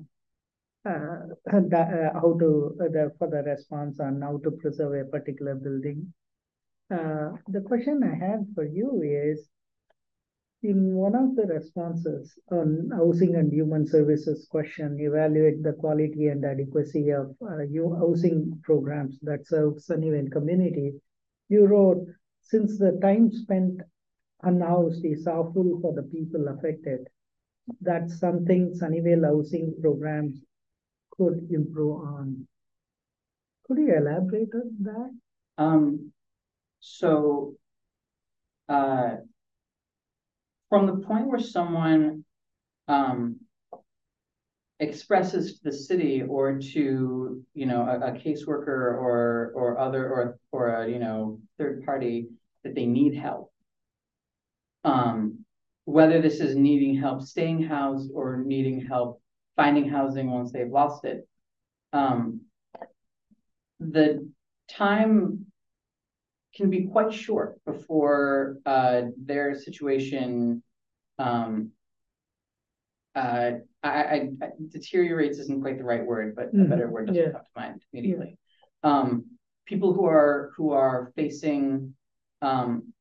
uh, 0.89 1.19
uh, 1.53 2.13
how 2.15 2.37
to, 2.39 2.75
the, 2.79 3.13
for 3.19 3.29
the 3.29 3.43
response 3.43 4.01
on 4.01 4.23
how 4.23 4.39
to 4.45 4.51
preserve 4.53 4.95
a 4.95 5.11
particular 5.11 5.55
building. 5.55 6.13
The 6.91 7.61
question 7.67 8.03
I 8.03 8.15
have 8.25 8.45
for 8.55 8.65
you 8.65 9.03
is, 9.03 9.49
In 10.63 10.95
one 10.95 11.15
of 11.15 11.37
the 11.37 11.47
responses 11.47 12.37
on 12.51 12.91
housing 12.91 13.37
and 13.37 13.53
human 13.53 13.87
services 13.87 14.49
question, 14.51 14.99
evaluate 14.99 15.63
the 15.63 15.75
quality 15.75 16.27
and 16.27 16.45
adequacy 16.45 17.11
of 17.11 17.37
uh, 17.43 17.59
housing 18.01 18.61
programs 18.65 19.21
that 19.23 19.47
serve 19.47 19.75
Sunnyvale 19.75 20.33
community. 20.33 21.01
You 21.49 21.67
wrote, 21.67 22.05
since 22.43 22.77
the 22.77 22.99
time 23.01 23.31
spent 23.31 23.83
unhoused 24.43 25.05
is 25.05 25.29
awful 25.29 25.79
for 25.81 25.93
the 25.95 26.03
people 26.03 26.49
affected, 26.49 27.09
that's 27.81 28.19
something 28.19 28.73
Sunnyvale 28.73 29.25
housing 29.25 29.75
programs 29.81 30.41
could 31.17 31.49
improve 31.51 32.01
on. 32.03 32.47
Could 33.67 33.79
you 33.79 33.95
elaborate 33.95 34.55
on 34.55 34.77
that? 34.81 35.11
Um, 35.59 36.13
so, 36.81 37.55
uh, 38.69 39.17
from 40.69 40.87
the 40.87 41.07
point 41.07 41.27
where 41.27 41.41
someone 41.41 42.25
um, 42.87 43.41
expresses 44.81 45.59
to 45.59 45.65
the 45.65 45.73
city 45.73 46.23
or 46.23 46.59
to 46.59 47.45
you 47.55 47.67
know 47.67 47.83
a, 47.83 48.09
a 48.09 48.13
caseworker 48.13 48.69
or 48.69 49.53
or 49.55 49.79
other 49.79 50.09
or 50.09 50.39
or 50.53 50.69
a 50.69 50.89
you 50.89 50.99
know 50.99 51.41
third 51.59 51.85
party 51.85 52.29
that 52.63 52.75
they 52.75 52.87
need 52.87 53.15
help 53.17 53.51
um, 54.85 55.45
whether 55.89 56.21
this 56.21 56.41
is 56.41 56.55
needing 56.55 56.95
help 56.95 57.23
staying 57.23 57.63
housed 57.63 58.11
or 58.15 58.43
needing 58.45 58.79
help 58.79 59.23
finding 59.57 59.89
housing 59.89 60.31
once 60.31 60.53
they've 60.53 60.69
lost 60.71 61.07
it 61.07 61.27
um, 61.95 62.43
the 63.81 64.31
time 64.71 65.47
can 66.55 66.69
be 66.69 66.89
quite 66.93 67.11
short 67.11 67.59
before 67.65 68.59
uh, 68.67 69.03
their 69.17 69.59
situation 69.59 70.63
um, 71.19 71.71
uh, 73.15 73.53
I, 73.83 73.89
I, 73.89 74.29
I, 74.43 74.49
deteriorates 74.71 75.39
isn't 75.39 75.63
quite 75.63 75.79
the 75.79 75.85
right 75.85 76.05
word, 76.05 76.37
but 76.37 76.55
mm, 76.55 76.67
a 76.67 76.69
better 76.69 76.89
word 76.89 77.07
doesn't 77.07 77.21
yeah. 77.23 77.31
come 77.31 77.41
to 77.41 77.61
mind 77.61 77.83
immediately. 77.93 78.37
Yeah. 78.85 78.91
Um, 78.91 79.25
people 79.67 79.95
who 79.95 80.05
are 80.05 80.53
who 80.57 80.71
are 80.71 81.13
facing 81.17 81.95
um, 82.43 82.93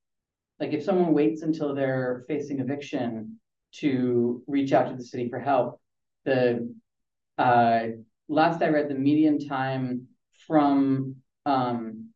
like 0.59 0.73
if 0.73 0.83
someone 0.83 1.13
waits 1.13 1.41
until 1.41 1.73
they're 1.73 2.23
facing 2.27 2.59
eviction 2.59 3.39
to 3.73 4.41
reach 4.47 4.73
out 4.73 4.89
to 4.89 4.95
the 4.95 5.03
city 5.03 5.29
for 5.29 5.39
help, 5.39 5.79
the 6.25 6.73
uh, 7.37 7.83
last 8.27 8.61
I 8.61 8.69
read, 8.69 8.89
the 8.89 8.95
median 8.95 9.47
time 9.47 10.07
from 10.47 11.15
um, 11.45 12.09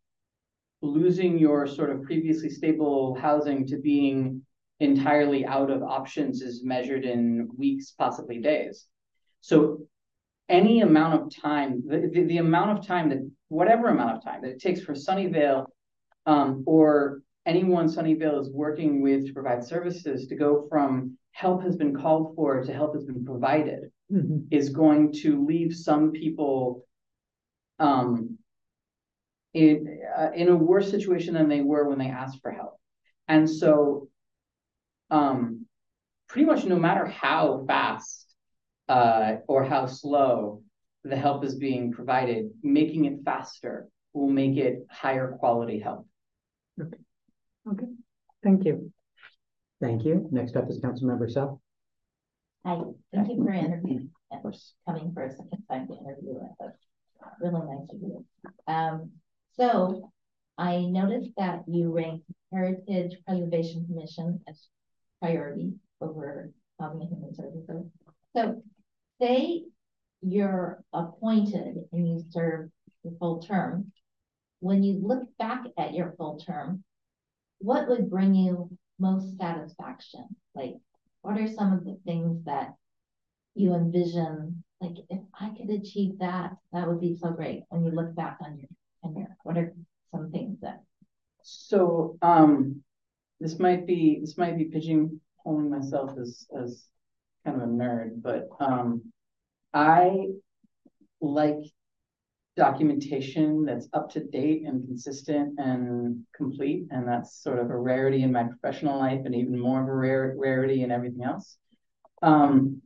losing 0.81 1.37
your 1.37 1.67
sort 1.67 1.91
of 1.91 2.03
previously 2.03 2.49
stable 2.49 3.15
housing 3.15 3.67
to 3.67 3.77
being 3.77 4.41
entirely 4.79 5.45
out 5.45 5.69
of 5.69 5.83
options 5.83 6.41
is 6.41 6.63
measured 6.63 7.05
in 7.05 7.49
weeks, 7.55 7.91
possibly 7.91 8.39
days. 8.39 8.87
So 9.41 9.85
any 10.49 10.81
amount 10.81 11.21
of 11.21 11.41
time, 11.41 11.83
the, 11.87 12.09
the, 12.11 12.23
the 12.23 12.37
amount 12.37 12.77
of 12.77 12.85
time 12.85 13.09
that, 13.09 13.19
whatever 13.49 13.87
amount 13.87 14.17
of 14.17 14.23
time 14.23 14.41
that 14.41 14.51
it 14.51 14.59
takes 14.59 14.81
for 14.81 14.93
Sunnyvale 14.93 15.65
um, 16.25 16.63
or 16.65 17.21
anyone 17.45 17.87
Sunnyvale 17.87 18.39
is 18.39 18.49
working 18.51 19.01
with 19.01 19.27
to 19.27 19.33
provide 19.33 19.63
services 19.63 20.27
to 20.27 20.35
go 20.35 20.67
from 20.69 21.17
help 21.31 21.63
has 21.63 21.75
been 21.75 21.95
called 21.95 22.35
for 22.35 22.63
to 22.63 22.73
help 22.73 22.93
has 22.93 23.05
been 23.05 23.25
provided 23.25 23.91
mm-hmm. 24.11 24.39
is 24.51 24.69
going 24.69 25.13
to 25.13 25.45
leave 25.45 25.73
some 25.75 26.11
people 26.11 26.85
um, 27.79 28.37
in 29.53 29.99
uh, 30.17 30.29
in 30.35 30.49
a 30.49 30.55
worse 30.55 30.89
situation 30.89 31.33
than 31.33 31.49
they 31.49 31.61
were 31.61 31.87
when 31.87 31.99
they 31.99 32.07
asked 32.07 32.39
for 32.41 32.51
help. 32.51 32.79
And 33.27 33.49
so, 33.49 34.09
um, 35.09 35.65
pretty 36.27 36.45
much 36.45 36.65
no 36.65 36.77
matter 36.77 37.05
how 37.05 37.65
fast 37.67 38.33
uh, 38.87 39.37
or 39.47 39.63
how 39.63 39.87
slow 39.87 40.63
the 41.03 41.15
help 41.15 41.43
is 41.43 41.55
being 41.55 41.91
provided, 41.91 42.51
making 42.61 43.05
it 43.05 43.23
faster 43.25 43.87
will 44.13 44.29
make 44.29 44.57
it 44.57 44.85
higher 44.89 45.35
quality 45.39 45.79
help. 45.79 46.07
Okay. 46.79 46.97
Okay. 47.69 47.87
Thank 48.43 48.65
you. 48.65 48.91
Thank 49.79 50.03
you. 50.03 50.27
Next 50.31 50.55
up 50.55 50.69
is 50.69 50.79
Councilmember 50.79 51.29
Sell. 51.31 51.61
Hi, 52.65 52.79
thank 53.13 53.29
you 53.29 53.43
for 53.43 53.51
interviewing 53.51 54.11
and 54.29 54.41
for 54.41 54.53
coming 54.87 55.11
for 55.13 55.23
a 55.23 55.31
second 55.31 55.63
time 55.69 55.87
to 55.87 55.93
interview 55.93 56.33
with 56.35 56.67
us. 56.67 56.75
Really 57.39 57.61
nice 57.61 57.89
of 57.91 58.01
you. 58.01 58.25
Um, 58.67 59.11
so 59.55 60.11
I 60.57 60.81
noticed 60.81 61.31
that 61.37 61.63
you 61.67 61.91
ranked 61.91 62.25
Heritage 62.51 63.17
Preservation 63.27 63.85
Commission 63.87 64.41
as 64.47 64.67
priority 65.19 65.73
over 66.01 66.51
Housing 66.79 67.01
and 67.01 67.09
Human 67.09 67.35
Services. 67.35 67.91
So 68.35 68.63
say 69.19 69.63
you're 70.21 70.83
appointed 70.93 71.77
and 71.91 72.07
you 72.07 72.23
serve 72.29 72.69
the 73.03 73.15
full 73.19 73.41
term. 73.41 73.91
When 74.59 74.83
you 74.83 74.99
look 75.01 75.23
back 75.39 75.63
at 75.77 75.93
your 75.93 76.13
full 76.17 76.37
term, 76.37 76.83
what 77.61 77.87
would 77.87 78.09
bring 78.09 78.33
you 78.35 78.69
most 78.99 79.37
satisfaction? 79.37 80.25
Like, 80.55 80.75
what 81.21 81.39
are 81.39 81.47
some 81.47 81.73
of 81.73 81.85
the 81.85 81.97
things 82.05 82.43
that 82.45 82.73
you 83.55 83.73
envision? 83.73 84.63
Like, 84.79 84.97
if 85.09 85.19
I 85.39 85.49
could 85.49 85.69
achieve 85.69 86.19
that, 86.19 86.53
that 86.73 86.87
would 86.87 86.99
be 86.99 87.15
so 87.15 87.31
great 87.31 87.63
when 87.69 87.85
you 87.85 87.91
look 87.91 88.15
back 88.15 88.37
on 88.41 88.57
your 88.57 88.69
tenure? 89.03 89.35
What 89.43 89.57
are 89.57 89.73
some 90.11 90.31
things 90.31 90.59
that? 90.61 90.81
So 91.43 92.17
um, 92.21 92.83
this 93.39 93.59
might 93.59 93.87
be 93.87 94.19
this 94.21 94.37
might 94.37 94.57
be 94.57 94.65
pigeonholing 94.65 95.69
myself 95.69 96.17
as 96.19 96.47
as 96.59 96.85
kind 97.45 97.57
of 97.57 97.63
a 97.63 97.71
nerd, 97.71 98.21
but 98.21 98.47
um, 98.59 99.11
I 99.73 100.27
like 101.19 101.63
documentation 102.57 103.65
that's 103.65 103.87
up 103.93 104.09
to 104.11 104.23
date 104.23 104.63
and 104.65 104.85
consistent 104.85 105.57
and 105.57 106.23
complete, 106.35 106.85
and 106.91 107.07
that's 107.07 107.41
sort 107.41 107.59
of 107.59 107.69
a 107.69 107.77
rarity 107.77 108.23
in 108.23 108.31
my 108.31 108.43
professional 108.43 108.99
life, 108.99 109.21
and 109.25 109.35
even 109.35 109.59
more 109.59 109.81
of 109.81 109.87
a 109.87 109.93
rare 109.93 110.35
rarity 110.37 110.83
in 110.83 110.91
everything 110.91 111.23
else. 111.23 111.57
Um, 112.21 112.81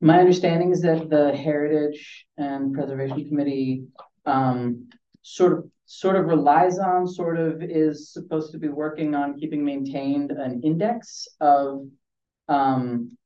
my 0.00 0.20
understanding 0.20 0.70
is 0.70 0.82
that 0.82 1.10
the 1.10 1.34
Heritage 1.36 2.26
and 2.36 2.74
Preservation 2.74 3.28
Committee 3.28 3.84
um, 4.26 4.88
sort 5.22 5.52
of 5.52 5.70
sort 5.86 6.16
of 6.16 6.26
relies 6.26 6.78
on, 6.78 7.08
sort 7.08 7.40
of 7.40 7.62
is 7.62 8.12
supposed 8.12 8.52
to 8.52 8.58
be 8.58 8.68
working 8.68 9.14
on 9.14 9.38
keeping 9.38 9.64
maintained 9.64 10.30
an 10.30 10.60
index 10.62 11.26
of 11.40 11.86
um 12.48 13.17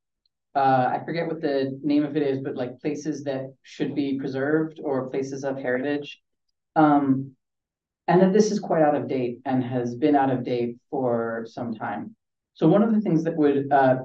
uh, 0.54 0.90
I 0.92 1.02
forget 1.04 1.26
what 1.26 1.40
the 1.40 1.78
name 1.82 2.04
of 2.04 2.16
it 2.16 2.22
is, 2.22 2.40
but 2.40 2.56
like 2.56 2.80
places 2.80 3.24
that 3.24 3.54
should 3.62 3.94
be 3.94 4.18
preserved 4.18 4.80
or 4.82 5.08
places 5.08 5.44
of 5.44 5.56
heritage. 5.56 6.20
Um, 6.76 7.32
and 8.08 8.20
that 8.20 8.32
this 8.32 8.50
is 8.50 8.58
quite 8.58 8.82
out 8.82 8.94
of 8.94 9.08
date 9.08 9.38
and 9.44 9.62
has 9.62 9.94
been 9.94 10.16
out 10.16 10.30
of 10.30 10.44
date 10.44 10.76
for 10.90 11.46
some 11.48 11.74
time. 11.74 12.16
So 12.54 12.68
one 12.68 12.82
of 12.82 12.92
the 12.92 13.00
things 13.00 13.24
that 13.24 13.36
would 13.36 13.70
uh, 13.72 13.96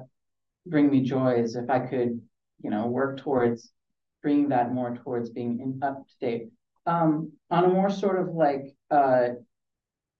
bring 0.66 0.90
me 0.90 1.02
joy 1.02 1.40
is 1.40 1.56
if 1.56 1.68
I 1.68 1.80
could, 1.80 2.20
you 2.62 2.70
know, 2.70 2.86
work 2.86 3.18
towards 3.18 3.72
bringing 4.22 4.48
that 4.48 4.72
more 4.72 4.96
towards 4.96 5.30
being 5.30 5.60
in, 5.60 5.80
up 5.82 6.06
to 6.06 6.14
date. 6.20 6.48
Um, 6.86 7.32
on 7.50 7.64
a 7.64 7.68
more 7.68 7.90
sort 7.90 8.18
of 8.20 8.34
like 8.34 8.74
uh, 8.90 9.28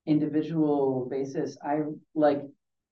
individual 0.07 1.07
basis, 1.11 1.57
I 1.64 1.81
like 2.14 2.43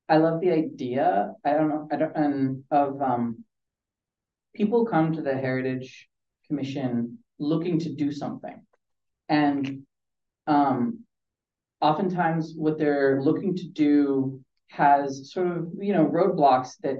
I 0.09 0.19
love 0.19 0.41
the 0.41 0.53
idea. 0.53 1.33
I 1.45 1.53
don't 1.53 1.69
know. 1.69 1.89
I 1.91 1.97
don't 1.97 2.17
and 2.17 2.65
of 2.71 3.01
um, 3.03 3.45
people 4.55 4.87
come 4.87 5.13
to 5.13 5.23
the 5.23 5.35
Heritage 5.35 6.09
Commission 6.47 7.19
looking 7.39 7.79
to 7.81 7.93
do 7.93 8.13
something, 8.13 8.65
and 9.29 9.83
um, 10.47 11.01
oftentimes 11.81 12.55
what 12.57 12.79
they're 12.79 13.21
looking 13.21 13.57
to 13.57 13.69
do 13.69 14.41
has 14.69 15.33
sort 15.33 15.49
of 15.49 15.69
you 15.79 15.93
know 15.93 16.07
roadblocks 16.07 16.77
that 16.83 16.97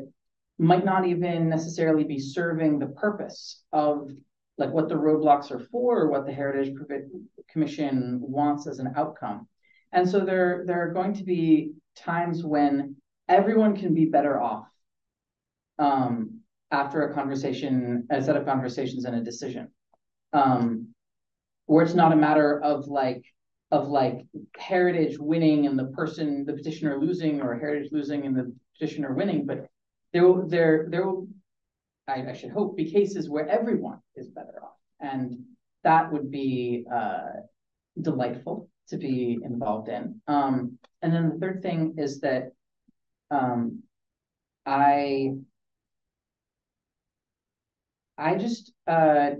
might 0.59 0.85
not 0.85 1.07
even 1.07 1.49
necessarily 1.49 2.05
be 2.05 2.19
serving 2.19 2.79
the 2.79 2.87
purpose 2.87 3.63
of 3.73 4.11
like 4.59 4.71
what 4.71 4.89
the 4.89 4.95
roadblocks 4.95 5.51
are 5.51 5.61
for 5.71 6.01
or 6.01 6.11
what 6.11 6.27
the 6.27 6.33
Heritage 6.33 6.75
Commission 7.51 8.19
wants 8.23 8.67
as 8.67 8.79
an 8.79 8.95
outcome. 8.97 9.47
And 9.93 10.09
so 10.09 10.21
there 10.21 10.65
are 10.69 10.93
going 10.93 11.13
to 11.15 11.25
be 11.25 11.73
times 11.97 12.45
when 12.45 12.97
everyone 13.29 13.77
can 13.77 13.95
be 13.95 14.07
better 14.07 14.41
off 14.41 14.67
um, 15.79 16.41
after 16.71 17.03
a 17.03 17.15
conversation, 17.15 18.07
a 18.11 18.23
set 18.23 18.37
of 18.37 18.45
conversations 18.45 19.05
and 19.05 19.17
a 19.17 19.25
decision. 19.25 19.69
Um, 20.33 20.89
where 21.67 21.85
it's 21.85 21.95
not 21.95 22.13
a 22.13 22.17
matter 22.17 22.61
of 22.63 22.87
like 22.87 23.25
of 23.73 23.89
like 23.89 24.25
heritage 24.57 25.19
winning 25.19 25.67
and 25.67 25.77
the 25.77 25.87
person, 25.87 26.45
the 26.45 26.53
petitioner 26.53 27.01
losing, 27.01 27.41
or 27.43 27.59
heritage 27.59 27.91
losing 27.91 28.25
and 28.25 28.37
the 28.37 28.55
petitioner 28.79 29.13
winning, 29.13 29.45
but 29.45 29.67
there 30.13 30.27
will 30.27 30.47
there 30.47 30.87
there 30.89 31.07
will 31.07 31.29
I, 32.09 32.25
I, 32.31 32.33
should 32.35 32.51
hope, 32.51 32.77
be 32.77 32.91
cases 32.91 33.29
where 33.29 33.49
everyone 33.49 33.99
is 34.15 34.29
better 34.29 34.63
off. 34.63 34.77
And 35.01 35.41
that 35.83 36.13
would 36.13 36.31
be 36.31 36.85
uh, 36.93 37.41
delightful 38.01 38.69
to 38.89 38.97
be 38.97 39.39
involved 39.43 39.89
in. 39.89 40.21
Um, 40.27 40.79
and 41.03 41.13
then 41.13 41.31
the 41.31 41.39
third 41.39 41.63
thing 41.63 41.95
is 41.99 42.21
that 42.21 42.53
um, 43.31 43.83
I 44.65 45.35
I 48.19 48.37
just 48.37 48.73
uh 48.87 49.31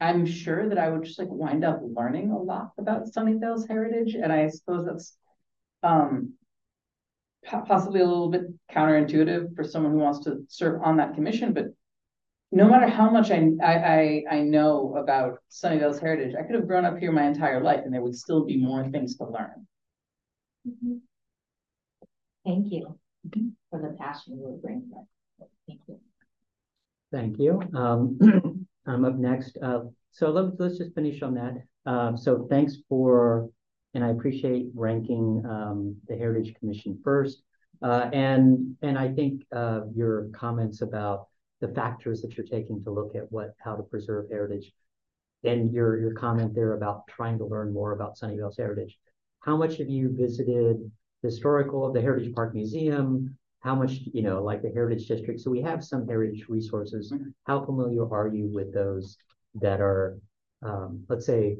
I'm 0.00 0.24
sure 0.24 0.68
that 0.68 0.78
I 0.78 0.88
would 0.88 1.04
just 1.04 1.18
like 1.18 1.28
wind 1.28 1.64
up 1.64 1.80
learning 1.82 2.30
a 2.30 2.38
lot 2.38 2.70
about 2.78 3.06
Sunnyvale's 3.06 3.66
heritage, 3.66 4.14
and 4.14 4.32
I 4.32 4.48
suppose 4.48 4.86
that's 4.86 5.16
um 5.82 6.34
possibly 7.66 8.00
a 8.00 8.06
little 8.06 8.30
bit 8.30 8.42
counterintuitive 8.70 9.54
for 9.56 9.64
someone 9.64 9.92
who 9.92 9.98
wants 9.98 10.20
to 10.20 10.44
serve 10.48 10.82
on 10.82 10.96
that 10.98 11.14
commission, 11.14 11.52
but 11.52 11.66
no 12.52 12.68
matter 12.68 12.88
how 12.88 13.10
much 13.10 13.30
I 13.30 13.50
I 13.62 14.24
I, 14.30 14.40
know 14.40 14.96
about 14.96 15.38
Sunnyvale's 15.50 16.00
heritage, 16.00 16.34
I 16.38 16.42
could 16.42 16.56
have 16.56 16.66
grown 16.66 16.84
up 16.84 16.98
here 16.98 17.12
my 17.12 17.26
entire 17.26 17.62
life, 17.62 17.82
and 17.84 17.94
there 17.94 18.02
would 18.02 18.16
still 18.16 18.44
be 18.44 18.56
more 18.56 18.88
things 18.90 19.16
to 19.16 19.24
learn. 19.24 19.66
Mm 20.66 20.76
-hmm. 20.82 21.00
Thank 22.44 22.72
you 22.72 22.98
for 23.70 23.80
the 23.80 23.94
passion 23.98 24.38
you 24.38 24.58
bring. 24.62 24.90
Thank 25.66 25.80
you. 25.86 26.00
Thank 27.12 27.38
you. 27.38 27.60
Um, 27.74 28.18
I'm 28.86 29.04
up 29.04 29.16
next. 29.16 29.58
Uh, 29.62 29.82
so 30.10 30.30
let's 30.30 30.56
let's 30.58 30.78
just 30.78 30.94
finish 30.94 31.22
on 31.22 31.34
that. 31.34 31.54
Um, 31.86 32.16
so 32.16 32.46
thanks 32.50 32.76
for, 32.88 33.48
and 33.94 34.04
I 34.04 34.10
appreciate 34.10 34.70
ranking 34.74 35.42
um, 35.46 35.96
the 36.08 36.16
Heritage 36.16 36.54
Commission 36.58 36.98
first. 37.04 37.42
Uh, 37.82 38.10
and 38.12 38.76
and 38.82 38.98
I 38.98 39.12
think 39.12 39.46
uh, 39.54 39.82
your 39.94 40.28
comments 40.34 40.82
about 40.82 41.28
the 41.60 41.68
factors 41.68 42.22
that 42.22 42.36
you're 42.36 42.46
taking 42.46 42.82
to 42.84 42.90
look 42.90 43.14
at 43.14 43.30
what 43.30 43.54
how 43.58 43.76
to 43.76 43.82
preserve 43.82 44.26
heritage, 44.30 44.72
and 45.44 45.72
your 45.72 45.98
your 45.98 46.14
comment 46.14 46.54
there 46.54 46.74
about 46.74 47.06
trying 47.08 47.38
to 47.38 47.46
learn 47.46 47.72
more 47.72 47.92
about 47.92 48.16
Sunnyvale's 48.16 48.56
heritage. 48.56 48.98
How 49.40 49.56
much 49.56 49.78
have 49.78 49.88
you 49.88 50.14
visited 50.16 50.90
the 51.22 51.28
historical 51.28 51.92
the 51.92 52.00
Heritage 52.00 52.34
Park 52.34 52.54
Museum? 52.54 53.36
how 53.60 53.74
much, 53.74 54.00
you 54.12 54.22
know, 54.22 54.42
like 54.42 54.62
the 54.62 54.70
Heritage 54.70 55.06
District. 55.06 55.38
So 55.38 55.50
we 55.50 55.60
have 55.60 55.84
some 55.84 56.08
heritage 56.08 56.46
resources. 56.48 57.12
Mm-hmm. 57.12 57.28
How 57.44 57.64
familiar 57.64 58.10
are 58.10 58.28
you 58.28 58.48
with 58.52 58.72
those 58.72 59.18
that 59.60 59.80
are, 59.80 60.16
um, 60.62 61.04
let's 61.08 61.26
say, 61.26 61.58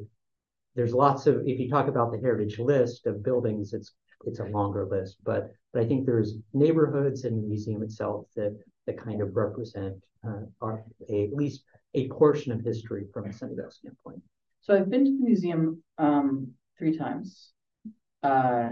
there's 0.75 0.93
lots 0.93 1.27
of, 1.27 1.43
if 1.45 1.59
you 1.59 1.69
talk 1.69 1.87
about 1.87 2.11
the 2.11 2.17
heritage 2.17 2.57
list 2.57 3.05
of 3.05 3.23
buildings, 3.23 3.73
it's 3.73 3.93
it's 4.25 4.39
a 4.39 4.45
longer 4.45 4.85
list, 4.85 5.17
but 5.23 5.51
but 5.73 5.81
I 5.81 5.87
think 5.87 6.05
there's 6.05 6.35
neighborhoods 6.53 7.23
and 7.23 7.43
the 7.43 7.47
museum 7.47 7.81
itself 7.81 8.27
that 8.35 8.55
that 8.87 8.97
kind 8.97 9.21
of 9.21 9.35
represent 9.35 9.95
uh, 10.27 10.41
are 10.61 10.83
a, 11.09 11.23
at 11.25 11.33
least 11.33 11.63
a 11.93 12.07
portion 12.09 12.51
of 12.51 12.61
history 12.61 13.05
from 13.13 13.25
a 13.25 13.29
Sunnyvale 13.29 13.71
standpoint. 13.71 14.21
So 14.61 14.75
I've 14.75 14.89
been 14.89 15.05
to 15.05 15.11
the 15.11 15.23
museum 15.23 15.83
um, 15.97 16.51
three 16.77 16.97
times. 16.97 17.51
Uh, 18.23 18.69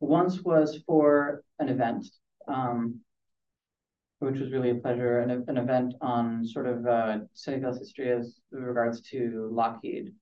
once 0.00 0.42
was 0.42 0.80
for 0.86 1.44
an 1.60 1.68
event, 1.68 2.06
um, 2.48 3.00
which 4.18 4.38
was 4.38 4.50
really 4.50 4.70
a 4.70 4.74
pleasure, 4.74 5.20
an, 5.20 5.44
an 5.48 5.56
event 5.56 5.94
on 6.00 6.46
sort 6.46 6.66
of 6.66 6.86
uh, 6.86 7.18
Sunnyvale's 7.34 7.78
history 7.78 8.10
as 8.12 8.40
regards 8.50 9.00
to 9.10 9.48
Lockheed. 9.52 10.12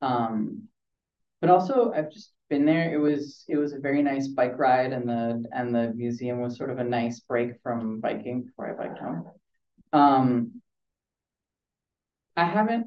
Um, 0.00 0.64
but 1.40 1.50
also, 1.50 1.92
I've 1.94 2.10
just 2.10 2.32
been 2.54 2.64
there. 2.64 2.94
It 2.94 2.98
was 2.98 3.44
it 3.48 3.56
was 3.56 3.72
a 3.72 3.80
very 3.80 4.00
nice 4.00 4.28
bike 4.28 4.56
ride, 4.56 4.92
and 4.92 5.08
the 5.08 5.44
and 5.52 5.74
the 5.74 5.92
museum 5.96 6.40
was 6.40 6.56
sort 6.56 6.70
of 6.70 6.78
a 6.78 6.84
nice 6.84 7.18
break 7.18 7.60
from 7.64 7.98
biking 7.98 8.44
before 8.44 8.70
I 8.70 8.74
biked 8.80 9.00
home. 9.00 9.24
Um, 9.92 10.62
I 12.36 12.44
haven't 12.44 12.86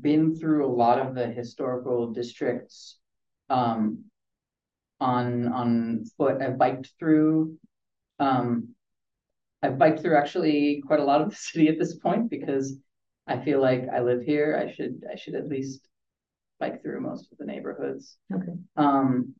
been 0.00 0.34
through 0.34 0.66
a 0.66 0.74
lot 0.82 0.98
of 0.98 1.14
the 1.14 1.28
historical 1.28 2.12
districts 2.12 2.98
um, 3.48 4.06
on 4.98 5.46
on 5.46 6.04
foot. 6.16 6.42
I've 6.42 6.58
biked 6.58 6.90
through. 6.98 7.56
Um, 8.18 8.74
I've 9.62 9.78
biked 9.78 10.00
through 10.00 10.16
actually 10.16 10.82
quite 10.84 10.98
a 10.98 11.04
lot 11.04 11.20
of 11.20 11.30
the 11.30 11.36
city 11.48 11.68
at 11.68 11.78
this 11.78 11.94
point 11.94 12.30
because 12.30 12.76
I 13.28 13.38
feel 13.44 13.60
like 13.60 13.84
I 13.94 14.00
live 14.00 14.22
here. 14.22 14.60
I 14.60 14.74
should 14.74 15.04
I 15.08 15.14
should 15.14 15.36
at 15.36 15.46
least 15.46 15.86
bike 16.60 16.82
through 16.82 17.00
most 17.00 17.32
of 17.32 17.38
the 17.38 17.44
neighborhoods. 17.44 18.18
Okay. 18.32 18.52
Um, 18.76 19.34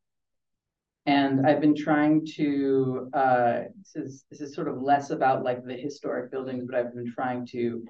and 1.07 1.47
I've 1.47 1.61
been 1.61 1.77
trying 1.77 2.27
to. 2.37 3.09
Uh, 3.13 3.61
this 3.79 4.05
is 4.05 4.25
this 4.31 4.41
is 4.41 4.55
sort 4.55 4.69
of 4.69 4.83
less 4.83 5.11
about 5.11 5.45
like 5.45 5.65
the 5.65 5.75
historic 5.75 6.31
buildings, 6.31 6.65
but 6.67 6.75
I've 6.75 6.95
been 6.95 7.13
trying 7.13 7.47
to 7.49 7.85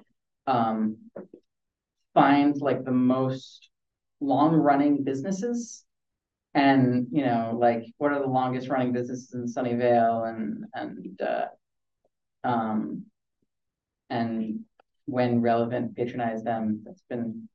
um, 0.47 0.97
find 2.13 2.55
like 2.61 2.85
the 2.85 2.91
most 2.91 3.69
long 4.19 4.53
running 4.55 5.03
businesses 5.03 5.83
and 6.53 7.07
you 7.11 7.25
know 7.25 7.57
like 7.59 7.83
what 7.97 8.11
are 8.11 8.19
the 8.19 8.27
longest 8.27 8.67
running 8.67 8.91
businesses 8.91 9.33
in 9.33 9.45
Sunnyvale 9.45 10.29
and 10.29 10.65
and 10.73 11.21
uh, 11.21 11.45
um 12.43 13.05
and 14.09 14.59
when 15.05 15.41
relevant 15.41 15.95
patronize 15.95 16.43
them 16.43 16.81
that's 16.85 17.03
been 17.09 17.47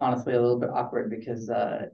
honestly 0.00 0.34
a 0.34 0.40
little 0.40 0.58
bit 0.58 0.70
awkward 0.70 1.10
because 1.10 1.50
uh 1.50 1.86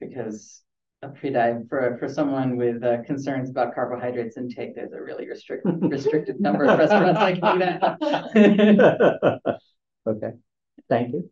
because 0.00 0.62
a 1.02 1.08
pre-dive 1.08 1.62
for 1.68 1.96
for 1.98 2.08
someone 2.08 2.56
with 2.56 2.82
uh, 2.84 3.02
concerns 3.04 3.50
about 3.50 3.74
carbohydrates 3.74 4.36
intake 4.36 4.74
there's 4.74 4.92
a 4.92 5.00
really 5.00 5.28
restricted 5.28 5.78
restricted 5.90 6.40
number 6.40 6.64
of 6.64 6.78
restaurants 6.78 7.20
I 7.20 7.32
can 7.38 7.58
do 7.58 8.76
that 8.76 9.58
okay 10.08 10.32
thank 10.88 11.12
you 11.12 11.30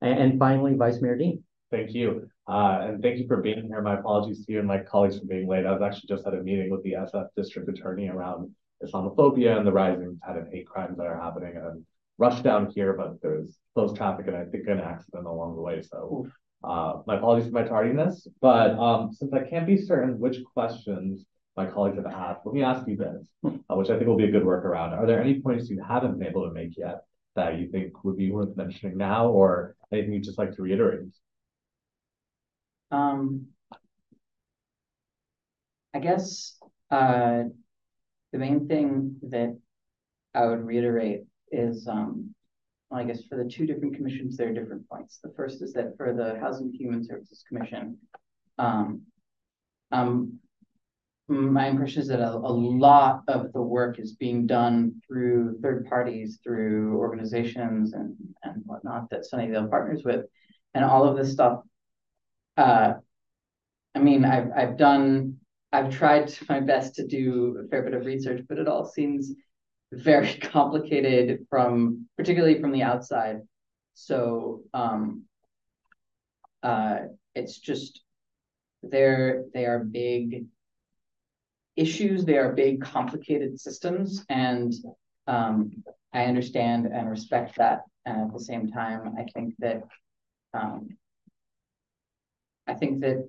and, 0.00 0.18
and 0.18 0.38
finally 0.38 0.74
vice 0.74 1.00
mayor 1.00 1.16
Din 1.16 1.42
Thank 1.70 1.92
you. 1.94 2.30
Uh, 2.48 2.78
and 2.82 3.02
thank 3.02 3.18
you 3.18 3.26
for 3.26 3.42
being 3.42 3.66
here. 3.66 3.82
My 3.82 3.98
apologies 3.98 4.44
to 4.46 4.52
you 4.52 4.58
and 4.58 4.66
my 4.66 4.78
colleagues 4.78 5.18
for 5.18 5.26
being 5.26 5.46
late. 5.46 5.66
I 5.66 5.72
was 5.72 5.82
actually 5.82 6.08
just 6.08 6.26
at 6.26 6.32
a 6.32 6.42
meeting 6.42 6.70
with 6.70 6.82
the 6.82 6.92
SF 6.92 7.28
district 7.36 7.68
attorney 7.68 8.08
around 8.08 8.50
Islamophobia 8.82 9.58
and 9.58 9.66
the 9.66 9.72
rising 9.72 10.18
kind 10.24 10.38
of 10.38 10.48
hate 10.50 10.66
crimes 10.66 10.96
that 10.96 11.06
are 11.06 11.20
happening 11.20 11.56
and 11.56 11.84
rushed 12.18 12.42
down 12.42 12.70
here, 12.74 12.92
but 12.92 13.22
there's 13.22 13.56
close 13.74 13.96
traffic 13.96 14.26
and 14.26 14.36
I 14.36 14.44
think 14.44 14.66
an 14.66 14.80
accident 14.80 15.26
along 15.26 15.54
the 15.54 15.62
way. 15.62 15.82
So 15.82 16.28
uh, 16.64 17.02
my 17.06 17.16
apologies 17.16 17.48
for 17.48 17.54
my 17.54 17.62
tardiness, 17.62 18.26
but 18.40 18.78
um, 18.78 19.12
since 19.12 19.32
I 19.32 19.48
can't 19.48 19.66
be 19.66 19.76
certain 19.76 20.18
which 20.18 20.38
questions 20.52 21.24
my 21.56 21.66
colleagues 21.66 21.96
have 21.96 22.06
asked, 22.06 22.40
let 22.44 22.54
me 22.54 22.62
ask 22.62 22.86
you 22.88 22.96
this, 22.96 23.28
uh, 23.44 23.76
which 23.76 23.90
I 23.90 23.96
think 23.96 24.06
will 24.06 24.16
be 24.16 24.28
a 24.28 24.30
good 24.30 24.42
workaround. 24.42 24.92
Are 24.92 25.06
there 25.06 25.20
any 25.20 25.40
points 25.40 25.70
you 25.70 25.82
haven't 25.82 26.18
been 26.18 26.28
able 26.28 26.46
to 26.46 26.52
make 26.52 26.76
yet 26.76 27.02
that 27.36 27.58
you 27.58 27.68
think 27.70 28.04
would 28.04 28.16
be 28.16 28.30
worth 28.32 28.56
mentioning 28.56 28.96
now 28.96 29.28
or 29.28 29.76
anything 29.92 30.12
you'd 30.12 30.24
just 30.24 30.38
like 30.38 30.54
to 30.56 30.62
reiterate? 30.62 31.08
Um, 32.90 33.48
I 35.94 36.00
guess 36.00 36.58
uh, 36.90 37.44
the 38.32 38.38
main 38.38 38.66
thing 38.66 39.16
that 39.30 39.56
I 40.34 40.46
would 40.46 40.64
reiterate 40.64 41.24
is, 41.52 41.86
um, 41.88 42.34
I 42.90 43.04
guess 43.04 43.24
for 43.24 43.36
the 43.36 43.48
two 43.48 43.66
different 43.66 43.96
commissions, 43.96 44.36
there 44.36 44.48
are 44.48 44.54
different 44.54 44.88
points. 44.88 45.18
The 45.22 45.32
first 45.36 45.62
is 45.62 45.72
that 45.74 45.96
for 45.96 46.14
the 46.14 46.38
Housing 46.40 46.66
and 46.66 46.74
Human 46.74 47.04
Services 47.04 47.44
Commission, 47.46 47.98
um, 48.58 49.02
um, 49.92 50.38
my 51.28 51.68
impression 51.68 52.02
is 52.02 52.08
that 52.08 52.20
a, 52.20 52.32
a, 52.32 52.52
lot 52.52 53.22
of 53.28 53.52
the 53.52 53.60
work 53.60 53.98
is 53.98 54.14
being 54.14 54.46
done 54.46 55.00
through 55.06 55.58
third 55.60 55.86
parties, 55.86 56.38
through 56.42 56.96
organizations 56.96 57.92
and, 57.92 58.16
and 58.42 58.62
whatnot 58.64 59.10
that 59.10 59.26
Sunnyvale 59.30 59.68
partners 59.68 60.02
with. 60.04 60.24
And 60.72 60.84
all 60.84 61.06
of 61.06 61.16
this 61.16 61.32
stuff 61.32 61.60
uh, 62.58 62.94
I 63.94 63.98
mean, 64.00 64.24
I've 64.24 64.50
I've 64.54 64.76
done 64.76 65.36
I've 65.72 65.96
tried 65.96 66.32
my 66.48 66.60
best 66.60 66.96
to 66.96 67.06
do 67.06 67.62
a 67.64 67.68
fair 67.68 67.82
bit 67.82 67.94
of 67.94 68.04
research, 68.04 68.44
but 68.48 68.58
it 68.58 68.68
all 68.68 68.84
seems 68.84 69.32
very 69.92 70.34
complicated 70.42 71.46
from 71.50 72.06
particularly 72.16 72.60
from 72.60 72.72
the 72.72 72.82
outside. 72.82 73.40
So 73.94 74.62
um, 74.74 75.24
uh, 76.62 76.98
it's 77.34 77.58
just 77.58 78.00
they're 78.82 79.44
they 79.54 79.64
are 79.66 79.80
big 79.80 80.46
issues. 81.76 82.24
They 82.24 82.36
are 82.36 82.52
big, 82.52 82.82
complicated 82.82 83.60
systems, 83.60 84.24
and 84.28 84.72
um, 85.26 85.70
I 86.12 86.24
understand 86.24 86.86
and 86.86 87.08
respect 87.08 87.56
that. 87.56 87.82
And 88.04 88.22
at 88.22 88.32
the 88.32 88.40
same 88.40 88.70
time, 88.70 89.14
I 89.18 89.24
think 89.34 89.54
that 89.58 89.82
um, 90.54 90.88
I 92.66 92.74
think 92.74 93.00
that 93.00 93.28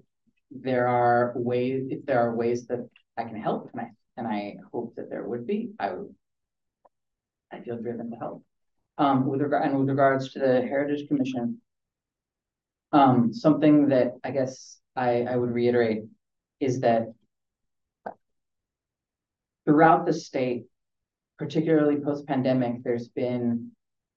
there 0.51 0.87
are 0.87 1.33
ways, 1.35 1.87
if 1.89 2.05
there 2.05 2.19
are 2.19 2.35
ways 2.35 2.67
that 2.67 2.89
I 3.17 3.23
can 3.23 3.39
help, 3.39 3.69
and 3.71 3.81
I 3.81 3.91
and 4.17 4.27
I 4.27 4.57
hope 4.73 4.95
that 4.95 5.09
there 5.09 5.23
would 5.23 5.45
be, 5.47 5.71
I 5.79 5.93
would, 5.93 6.13
I 7.51 7.61
feel 7.61 7.77
driven 7.77 8.11
to 8.11 8.17
help. 8.17 8.43
Um, 8.97 9.25
with 9.27 9.41
regard 9.41 9.65
and 9.65 9.79
with 9.79 9.89
regards 9.89 10.33
to 10.33 10.39
the 10.39 10.61
Heritage 10.61 11.07
Commission, 11.07 11.61
um, 12.91 13.33
something 13.33 13.89
that 13.89 14.13
I 14.23 14.31
guess 14.31 14.79
I, 14.95 15.23
I 15.23 15.35
would 15.35 15.51
reiterate 15.51 16.03
is 16.59 16.81
that 16.81 17.13
throughout 19.65 20.05
the 20.05 20.13
state, 20.13 20.65
particularly 21.37 21.97
post-pandemic, 22.01 22.83
there's 22.83 23.07
been 23.07 23.71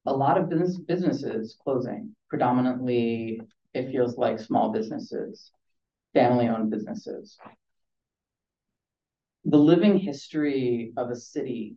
a 0.06 0.12
lot 0.12 0.36
of 0.38 0.48
business 0.48 0.78
businesses 0.78 1.56
closing, 1.62 2.16
predominantly 2.28 3.40
it 3.74 3.90
feels 3.92 4.18
like 4.18 4.40
small 4.40 4.72
businesses, 4.72 5.52
family 6.14 6.48
owned 6.48 6.70
businesses. 6.70 7.38
the 9.44 9.58
living 9.58 9.98
history 9.98 10.92
of 10.96 11.10
a 11.10 11.16
city 11.16 11.76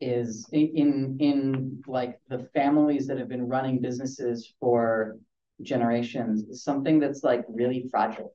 is 0.00 0.48
in 0.52 1.16
in 1.20 1.82
like 1.86 2.20
the 2.28 2.48
families 2.54 3.06
that 3.06 3.18
have 3.18 3.28
been 3.28 3.48
running 3.48 3.80
businesses 3.80 4.54
for 4.58 5.18
generations 5.62 6.62
something 6.62 6.98
that's 6.98 7.22
like 7.22 7.44
really 7.48 7.86
fragile. 7.90 8.34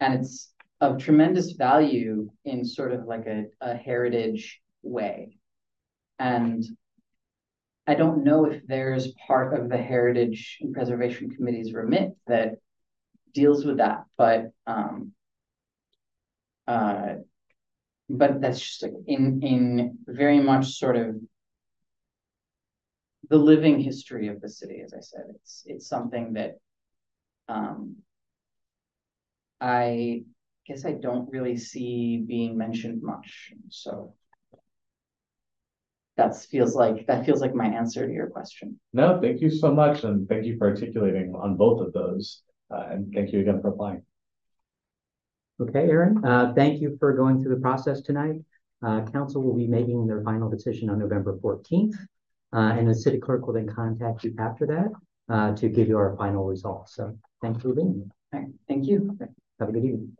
And 0.00 0.14
it's 0.14 0.52
of 0.80 0.98
tremendous 0.98 1.52
value 1.52 2.28
in 2.44 2.64
sort 2.64 2.92
of 2.92 3.04
like 3.04 3.26
a, 3.26 3.44
a 3.60 3.74
heritage 3.76 4.60
way. 4.82 5.38
And 6.18 6.64
I 7.86 7.94
don't 7.94 8.24
know 8.24 8.46
if 8.46 8.66
there's 8.66 9.12
part 9.26 9.58
of 9.58 9.68
the 9.68 9.76
Heritage 9.76 10.58
and 10.60 10.72
Preservation 10.72 11.30
Committee's 11.30 11.72
remit 11.72 12.16
that 12.26 12.56
deals 13.34 13.64
with 13.64 13.78
that, 13.78 14.04
but 14.16 14.52
um 14.66 15.12
uh 16.66 17.14
but 18.12 18.40
that's 18.40 18.60
just 18.60 18.84
in 19.06 19.42
in 19.42 19.98
very 20.06 20.38
much 20.38 20.78
sort 20.78 20.96
of 20.96 21.16
the 23.30 23.38
living 23.38 23.80
history 23.80 24.28
of 24.28 24.40
the 24.40 24.48
city, 24.48 24.82
as 24.84 24.92
I 24.92 25.00
said, 25.00 25.24
it's 25.34 25.62
it's 25.66 25.88
something 25.88 26.34
that 26.34 26.58
um 27.48 27.96
I 29.60 30.24
guess 30.66 30.84
I 30.84 30.92
don't 30.92 31.30
really 31.30 31.56
see 31.56 32.18
being 32.18 32.56
mentioned 32.56 33.02
much, 33.02 33.52
so 33.70 34.14
that 36.18 36.36
feels 36.36 36.74
like 36.74 37.06
that 37.06 37.24
feels 37.24 37.40
like 37.40 37.54
my 37.54 37.66
answer 37.66 38.06
to 38.06 38.12
your 38.12 38.28
question. 38.28 38.78
No, 38.92 39.18
thank 39.22 39.40
you 39.40 39.48
so 39.48 39.72
much, 39.72 40.04
and 40.04 40.28
thank 40.28 40.44
you 40.44 40.58
for 40.58 40.68
articulating 40.68 41.34
on 41.34 41.56
both 41.56 41.80
of 41.80 41.92
those. 41.94 42.42
Uh, 42.70 42.88
and 42.90 43.12
thank 43.14 43.32
you 43.32 43.40
again 43.40 43.60
for 43.62 43.68
applying. 43.68 44.02
Okay, 45.60 45.88
Aaron, 45.88 46.24
uh, 46.24 46.52
thank 46.54 46.80
you 46.80 46.96
for 46.98 47.12
going 47.12 47.40
through 47.40 47.54
the 47.54 47.60
process 47.60 48.00
tonight. 48.00 48.36
Uh, 48.84 49.02
council 49.12 49.42
will 49.42 49.54
be 49.54 49.68
making 49.68 50.06
their 50.06 50.22
final 50.22 50.50
decision 50.50 50.90
on 50.90 50.98
November 50.98 51.38
fourteenth. 51.40 51.94
Uh, 52.54 52.74
and 52.76 52.86
the 52.86 52.94
city 52.94 53.18
clerk 53.18 53.46
will 53.46 53.54
then 53.54 53.66
contact 53.66 54.24
you 54.24 54.34
after 54.38 54.66
that, 54.66 54.88
uh, 55.34 55.54
to 55.54 55.70
give 55.70 55.88
you 55.88 55.96
our 55.96 56.14
final 56.16 56.44
results. 56.44 56.94
So 56.96 57.16
thank 57.40 57.56
you 57.56 57.62
for 57.62 57.74
being 57.74 57.94
here. 57.94 58.04
All 58.34 58.40
right, 58.40 58.50
thank 58.68 58.86
you. 58.86 59.16
Have 59.58 59.68
a 59.70 59.72
good 59.72 59.84
evening. 59.84 60.16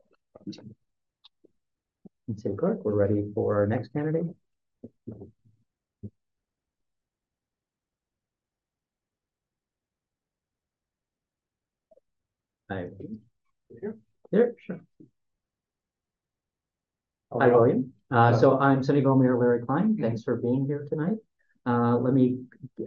And 2.29 2.41
City 2.41 2.55
Clerk, 2.57 2.85
we're 2.85 2.95
ready 2.95 3.25
for 3.35 3.57
our 3.57 3.67
next 3.67 3.93
candidate. 3.93 4.25
I. 12.71 12.89
Here, 14.31 14.55
sure. 14.65 14.81
Hi, 17.41 17.49
William. 17.49 17.93
Uh, 18.11 18.37
so 18.37 18.59
I'm 18.59 18.83
Sunnyvale 18.83 19.19
Mayor 19.21 19.39
Larry 19.39 19.63
Klein. 19.65 19.97
Thanks 19.99 20.23
for 20.23 20.37
being 20.37 20.67
here 20.67 20.87
tonight. 20.89 21.17
Uh, 21.65 21.97
let 21.97 22.13
me, 22.13 22.39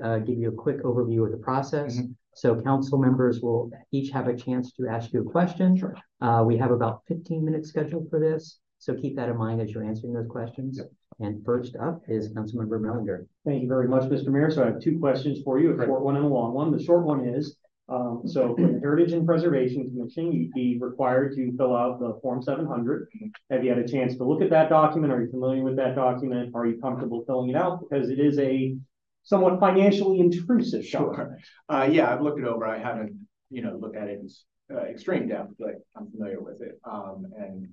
uh, 0.04 0.20
give 0.20 0.38
you 0.38 0.50
a 0.50 0.52
quick 0.52 0.84
overview 0.84 1.26
of 1.26 1.32
the 1.32 1.38
process. 1.38 2.00
So 2.36 2.62
council 2.62 2.98
members 3.00 3.42
will 3.42 3.72
each 3.92 4.12
have 4.12 4.28
a 4.28 4.36
chance 4.36 4.74
to 4.74 4.88
ask 4.88 5.14
you 5.14 5.22
a 5.22 5.32
question. 5.32 5.78
Sure. 5.78 5.96
Uh, 6.22 6.44
we 6.46 6.58
have 6.58 6.72
about 6.72 7.02
fifteen 7.08 7.46
minutes 7.46 7.70
scheduled 7.70 8.10
for 8.10 8.20
this, 8.20 8.60
so 8.78 8.94
keep 8.94 9.16
that 9.16 9.30
in 9.30 9.38
mind 9.38 9.62
as 9.62 9.72
you're 9.72 9.84
answering 9.84 10.14
those 10.14 10.28
questions. 10.28 10.82
And 11.20 11.44
first 11.46 11.78
up 11.78 12.02
is 12.10 12.34
Councilmember 12.34 12.80
Mehlinger. 12.82 13.26
Thank 13.46 13.64
you 13.64 13.70
very 13.70 13.88
much, 13.88 14.04
Mr. 14.04 14.28
Mayor. 14.28 14.52
So 14.52 14.64
I 14.64 14.66
have 14.68 14.82
two 14.82 15.00
questions 15.00 15.40
for 15.44 15.60
you, 15.60 15.72
a 15.72 15.76
Great. 15.76 15.88
short 15.88 16.04
one 16.04 16.18
and 16.18 16.26
a 16.26 16.28
long 16.28 16.54
one. 16.54 16.72
The 16.72 16.84
short 16.84 17.06
one 17.06 17.26
is, 17.26 17.56
um, 17.88 18.24
so 18.26 18.56
for 18.56 18.68
the 18.68 18.80
Heritage 18.80 19.14
and 19.14 19.28
Preservation 19.28 19.88
Commission, 19.90 20.32
you'd 20.32 20.52
be 20.54 20.78
required 20.80 21.36
to 21.36 21.56
fill 21.56 21.76
out 21.76 22.00
the 22.00 22.18
Form 22.22 22.42
seven 22.42 22.66
hundred. 22.66 23.08
Have 23.52 23.64
you 23.64 23.70
had 23.70 23.78
a 23.78 23.88
chance 23.88 24.16
to 24.18 24.24
look 24.24 24.42
at 24.42 24.50
that 24.50 24.70
document? 24.70 25.14
Are 25.14 25.22
you 25.22 25.30
familiar 25.30 25.64
with 25.64 25.76
that 25.76 25.96
document? 25.96 26.52
Are 26.56 26.66
you 26.66 26.80
comfortable 26.82 27.24
filling 27.28 27.52
it 27.52 27.56
out? 27.56 27.82
Because 27.82 28.10
it 28.10 28.20
is 28.20 28.40
a 28.40 28.76
somewhat 29.24 29.60
financially 29.60 30.20
intrusive. 30.20 30.86
Sure. 30.86 31.38
Uh, 31.70 31.88
yeah, 31.92 32.12
I've 32.12 32.22
looked 32.22 32.40
it 32.40 32.48
over. 32.48 32.66
I 32.66 32.80
haven't, 32.80 33.28
you 33.50 33.62
know, 33.62 33.78
looked 33.80 33.98
at 33.98 34.08
it 34.08 34.20
in 34.20 34.76
uh, 34.76 34.82
extreme 34.82 35.28
depth, 35.28 35.54
but 35.60 35.76
I'm 35.96 36.10
familiar 36.10 36.42
with 36.42 36.62
it. 36.62 36.80
Um, 36.90 37.26
and 37.38 37.68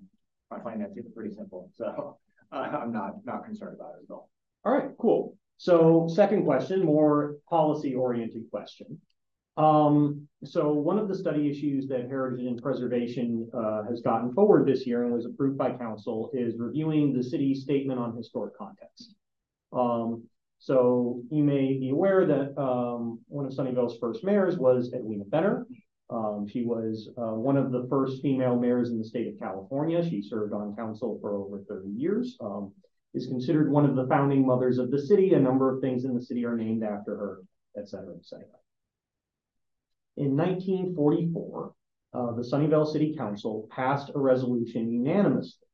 my 0.51 0.61
financing 0.61 1.05
is 1.05 1.13
pretty 1.15 1.35
simple, 1.35 1.71
so 1.75 2.19
uh, 2.53 2.57
I'm 2.57 2.93
not, 2.93 3.13
not 3.25 3.45
concerned 3.45 3.77
about 3.79 3.93
it 4.01 4.05
at 4.11 4.13
all. 4.13 4.29
All 4.65 4.73
right, 4.73 4.91
cool. 4.99 5.37
So 5.59 6.09
second 6.13 6.45
question, 6.45 6.85
more 6.85 7.37
policy 7.49 7.95
oriented 7.95 8.51
question. 8.51 9.01
Um, 9.57 10.27
so 10.45 10.73
one 10.73 10.99
of 10.99 11.09
the 11.09 11.15
study 11.15 11.51
issues 11.51 11.87
that 11.89 12.09
Heritage 12.09 12.47
and 12.47 12.61
Preservation 12.61 13.49
uh, 13.55 13.85
has 13.89 14.01
gotten 14.01 14.33
forward 14.33 14.67
this 14.67 14.87
year 14.87 15.05
and 15.05 15.13
was 15.13 15.27
approved 15.27 15.59
by 15.59 15.73
council 15.73 16.31
is 16.33 16.55
reviewing 16.59 17.13
the 17.13 17.23
city's 17.23 17.63
statement 17.63 18.01
on 18.01 18.17
historic 18.17 18.57
context. 18.57 19.15
Um, 19.73 20.25
so 20.59 21.23
you 21.31 21.43
may 21.43 21.79
be 21.79 21.91
aware 21.91 22.27
that 22.27 22.61
um, 22.61 23.21
one 23.29 23.47
of 23.47 23.53
Sunnyvale's 23.53 23.99
first 23.99 24.25
mayors 24.25 24.57
was 24.59 24.93
Edwina 24.95 25.25
Benner. 25.25 25.67
Um, 26.09 26.47
she 26.49 26.65
was 26.65 27.11
uh, 27.17 27.35
one 27.35 27.57
of 27.57 27.73
the 27.73 27.87
first 27.89 28.23
female 28.23 28.59
mayors 28.59 28.91
in 28.91 28.99
the 28.99 29.05
state 29.05 29.29
of 29.29 29.39
California. 29.39 30.09
She 30.09 30.23
served 30.23 30.53
on 30.53 30.77
council 30.77 31.19
for 31.21 31.35
over 31.35 31.63
30 31.69 31.89
years. 31.89 32.37
Um, 32.41 32.73
is 33.15 33.27
considered 33.27 33.71
one 33.71 33.85
of 33.85 33.95
the 33.95 34.07
founding 34.07 34.47
mothers 34.47 34.79
of 34.79 34.91
the 34.91 35.01
city. 35.01 35.35
A 35.35 35.39
number 35.39 35.75
of 35.75 35.81
things 35.83 36.05
in 36.05 36.15
the 36.15 36.23
city 36.23 36.45
are 36.45 36.57
named 36.57 36.83
after 36.83 37.15
her, 37.17 37.43
et 37.77 37.89
cetera, 37.89 38.15
et 38.15 38.25
cetera. 38.25 38.47
In 40.17 40.37
1944, 40.37 41.75
uh, 42.15 42.33
the 42.33 42.43
Sunnyvale 42.43 42.91
City 42.91 43.15
Council 43.17 43.69
passed 43.71 44.11
a 44.15 44.19
resolution 44.19 44.91
unanimously 44.91 45.67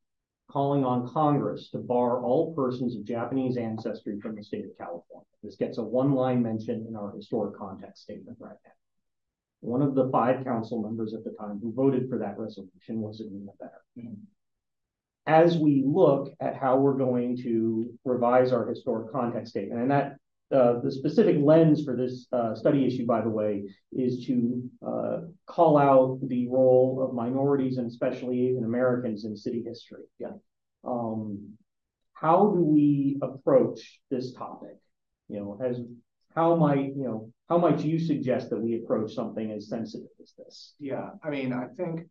calling 0.50 0.84
on 0.84 1.08
Congress 1.08 1.70
to 1.70 1.78
bar 1.78 2.22
all 2.22 2.54
persons 2.54 2.96
of 2.96 3.04
Japanese 3.04 3.56
ancestry 3.56 4.18
from 4.20 4.34
the 4.34 4.42
state 4.42 4.64
of 4.64 4.78
California. 4.78 5.26
This 5.42 5.56
gets 5.56 5.78
a 5.78 5.82
one-line 5.82 6.42
mention 6.42 6.86
in 6.88 6.96
our 6.96 7.12
historic 7.14 7.58
context 7.58 8.04
statement 8.04 8.38
right 8.40 8.56
now. 8.64 8.72
One 9.60 9.82
of 9.82 9.94
the 9.94 10.08
five 10.10 10.44
council 10.44 10.80
members 10.80 11.12
at 11.12 11.24
the 11.24 11.34
time 11.38 11.58
who 11.60 11.72
voted 11.72 12.08
for 12.08 12.18
that 12.18 12.38
resolution 12.38 13.00
was 13.00 13.20
Edwina 13.20 13.52
Benner 13.58 14.14
as 15.28 15.58
we 15.58 15.84
look 15.86 16.32
at 16.40 16.56
how 16.56 16.78
we're 16.78 16.96
going 16.96 17.36
to 17.36 17.92
revise 18.02 18.50
our 18.50 18.66
historic 18.66 19.12
context 19.12 19.50
statement, 19.50 19.82
and 19.82 19.90
that 19.90 20.16
uh, 20.50 20.80
the 20.80 20.90
specific 20.90 21.36
lens 21.40 21.84
for 21.84 21.94
this 21.94 22.26
uh, 22.32 22.54
study 22.54 22.86
issue, 22.86 23.06
by 23.06 23.20
the 23.20 23.28
way, 23.28 23.64
is 23.92 24.24
to 24.26 24.62
uh, 24.86 25.18
call 25.46 25.76
out 25.76 26.18
the 26.22 26.48
role 26.48 27.04
of 27.06 27.14
minorities 27.14 27.78
and 27.78 27.86
especially 27.86 28.48
Asian 28.48 28.64
Americans 28.64 29.24
in 29.24 29.36
city 29.36 29.62
history. 29.66 30.04
Yeah. 30.18 30.32
Um, 30.84 31.54
how 32.14 32.52
do 32.54 32.60
we 32.60 33.18
approach 33.22 34.00
this 34.10 34.32
topic? 34.32 34.76
You 35.28 35.40
know, 35.40 35.60
as 35.62 35.80
how 36.34 36.56
might 36.56 36.96
you 36.96 37.04
know 37.04 37.32
how 37.48 37.58
might 37.58 37.80
you 37.80 37.98
suggest 37.98 38.50
that 38.50 38.60
we 38.60 38.76
approach 38.76 39.14
something 39.14 39.52
as 39.52 39.68
sensitive 39.68 40.08
as 40.20 40.32
this? 40.38 40.74
Yeah, 40.78 41.10
I 41.22 41.30
mean, 41.30 41.52
I 41.52 41.66
think 41.76 42.08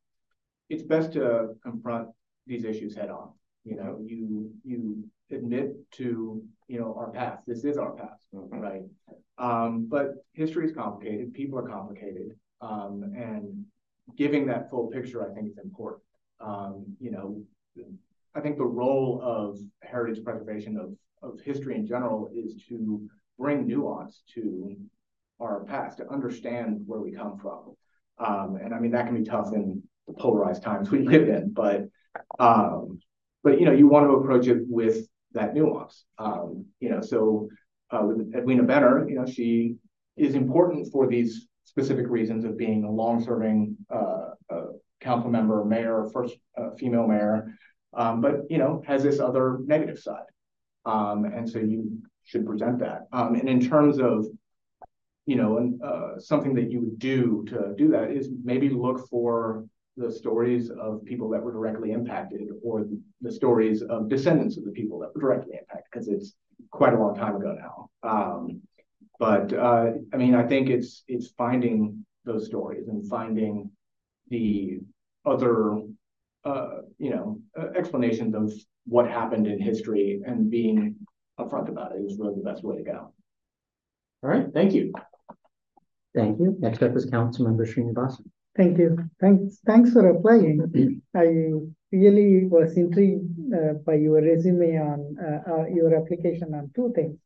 it's 0.69 0.83
best 0.83 1.13
to 1.13 1.55
confront 1.63 2.09
these 2.45 2.63
issues 2.63 2.95
head 2.95 3.09
on. 3.09 3.31
You 3.63 3.75
know, 3.75 3.99
you, 4.03 4.51
you 4.63 5.03
admit 5.29 5.75
to, 5.93 6.43
you 6.67 6.79
know, 6.79 6.95
our 6.97 7.11
past. 7.11 7.43
This 7.47 7.63
is 7.63 7.77
our 7.77 7.91
past, 7.93 8.25
right? 8.31 8.83
Um, 9.37 9.87
but 9.89 10.15
history 10.33 10.65
is 10.65 10.73
complicated. 10.73 11.33
People 11.33 11.59
are 11.59 11.67
complicated. 11.67 12.35
Um, 12.61 13.03
and 13.15 13.65
giving 14.17 14.47
that 14.47 14.69
full 14.69 14.87
picture, 14.87 15.29
I 15.29 15.33
think 15.33 15.49
is 15.49 15.57
important. 15.57 16.03
Um, 16.39 16.85
you 16.99 17.11
know, 17.11 17.43
I 18.35 18.41
think 18.41 18.57
the 18.57 18.65
role 18.65 19.21
of 19.23 19.59
heritage 19.81 20.23
preservation 20.23 20.77
of, 20.77 20.93
of 21.27 21.39
history 21.41 21.75
in 21.75 21.85
general 21.85 22.29
is 22.33 22.61
to 22.69 23.09
bring 23.37 23.67
nuance 23.67 24.21
to 24.35 24.75
our 25.39 25.63
past, 25.65 25.97
to 25.97 26.09
understand 26.09 26.81
where 26.85 26.99
we 26.99 27.11
come 27.11 27.37
from. 27.37 27.75
Um, 28.19 28.57
and 28.61 28.73
I 28.73 28.79
mean, 28.79 28.91
that 28.91 29.05
can 29.05 29.15
be 29.15 29.23
tough 29.23 29.53
in 29.53 29.83
the 30.07 30.13
polarized 30.13 30.63
times 30.63 30.89
we 30.89 30.99
live 30.99 31.29
in, 31.29 31.53
but 31.53 31.87
um, 32.39 32.99
but 33.43 33.59
you 33.59 33.65
know, 33.65 33.71
you 33.71 33.87
want 33.87 34.07
to 34.07 34.13
approach 34.15 34.47
it 34.47 34.63
with 34.67 35.07
that 35.37 35.53
nuance. 35.53 36.05
Um, 36.17 36.65
you 36.79 36.89
know, 36.89 37.01
so 37.01 37.47
uh, 37.91 38.03
with 38.03 38.33
Edwina 38.35 38.63
Benner, 38.63 39.07
you 39.09 39.15
know, 39.15 39.25
she 39.25 39.75
is 40.17 40.35
important 40.35 40.91
for 40.91 41.07
these 41.07 41.47
specific 41.63 42.07
reasons 42.07 42.43
of 42.45 42.57
being 42.57 42.83
a 42.83 42.91
long-serving 42.91 43.77
uh, 43.89 44.29
uh, 44.49 44.65
council 44.99 45.29
member, 45.29 45.63
mayor, 45.63 46.09
first 46.13 46.35
uh, 46.59 46.71
female 46.79 47.07
mayor, 47.07 47.53
um, 47.93 48.21
but 48.21 48.41
you 48.49 48.57
know, 48.57 48.81
has 48.85 49.03
this 49.03 49.19
other 49.19 49.59
negative 49.65 49.99
side, 49.99 50.25
um, 50.85 51.25
and 51.25 51.49
so 51.49 51.59
you 51.59 52.01
should 52.23 52.45
present 52.45 52.79
that. 52.79 53.07
Um, 53.13 53.35
and 53.35 53.47
in 53.47 53.61
terms 53.61 53.99
of 53.99 54.25
you 55.27 55.35
know, 55.35 55.77
uh, 55.83 56.19
something 56.19 56.55
that 56.55 56.71
you 56.71 56.79
would 56.79 56.97
do 56.97 57.45
to 57.49 57.75
do 57.77 57.89
that 57.89 58.11
is 58.11 58.29
maybe 58.43 58.69
look 58.69 59.07
for 59.09 59.65
the 59.97 60.11
stories 60.11 60.69
of 60.69 61.03
people 61.05 61.29
that 61.29 61.41
were 61.41 61.51
directly 61.51 61.91
impacted 61.91 62.47
or 62.63 62.85
the 63.21 63.31
stories 63.31 63.81
of 63.81 64.09
descendants 64.09 64.57
of 64.57 64.63
the 64.63 64.71
people 64.71 64.99
that 64.99 65.13
were 65.13 65.21
directly 65.21 65.53
impacted 65.59 65.85
because 65.91 66.07
it's 66.07 66.35
quite 66.71 66.93
a 66.93 66.99
long 66.99 67.15
time 67.15 67.35
ago 67.35 67.57
now. 67.59 67.89
Um, 68.09 68.61
but 69.19 69.51
uh, 69.51 69.91
I 70.13 70.17
mean, 70.17 70.35
I 70.35 70.43
think 70.43 70.69
it's 70.69 71.03
it's 71.07 71.29
finding 71.29 72.05
those 72.23 72.45
stories 72.45 72.87
and 72.87 73.07
finding 73.09 73.71
the 74.29 74.79
other 75.25 75.81
uh, 76.47 76.81
you 76.97 77.09
know, 77.09 77.39
uh, 77.59 77.67
explanations 77.75 78.33
of 78.33 78.53
what 78.85 79.09
happened 79.09 79.47
in 79.47 79.59
history 79.59 80.21
and 80.25 80.49
being 80.49 80.95
upfront 81.39 81.67
about 81.67 81.91
it 81.93 81.99
is 81.99 82.17
really 82.17 82.35
the 82.35 82.41
best 82.41 82.63
way 82.63 82.77
to 82.77 82.83
go. 82.83 83.13
All 84.23 84.29
right, 84.29 84.47
thank 84.53 84.73
you. 84.73 84.93
Thank 86.15 86.39
you. 86.39 86.55
Next 86.59 86.81
up 86.81 86.95
is 86.95 87.05
Councilmember 87.05 87.67
Srinivasan. 87.67 88.25
Thank 88.57 88.79
you. 88.79 88.97
Thanks, 89.21 89.59
thanks 89.65 89.91
for 89.91 90.09
applying. 90.09 91.01
I 91.15 91.51
really 91.91 92.45
was 92.45 92.75
intrigued 92.75 93.53
uh, 93.53 93.73
by 93.85 93.93
your 93.95 94.21
resume 94.21 94.77
on 94.77 95.15
uh, 95.21 95.51
uh, 95.51 95.65
your 95.67 95.95
application 95.95 96.53
on 96.55 96.71
two 96.75 96.91
things. 96.95 97.17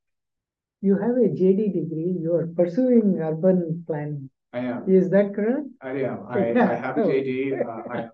You 0.82 0.98
have 0.98 1.16
a 1.16 1.30
JD 1.30 1.74
degree. 1.74 2.18
You 2.20 2.36
are 2.36 2.48
pursuing 2.48 3.20
urban 3.20 3.84
planning. 3.88 4.30
I 4.52 4.60
am. 4.60 4.90
Is 4.90 5.10
that 5.12 5.34
correct? 5.34 5.68
I 5.82 5.92
am. 6.02 6.26
I, 6.28 6.50
I 6.72 6.76
have 6.76 6.98
a 6.98 7.02
JD. 7.02 7.66
Uh, 7.66 7.82
I 7.90 7.98
am 8.02 8.12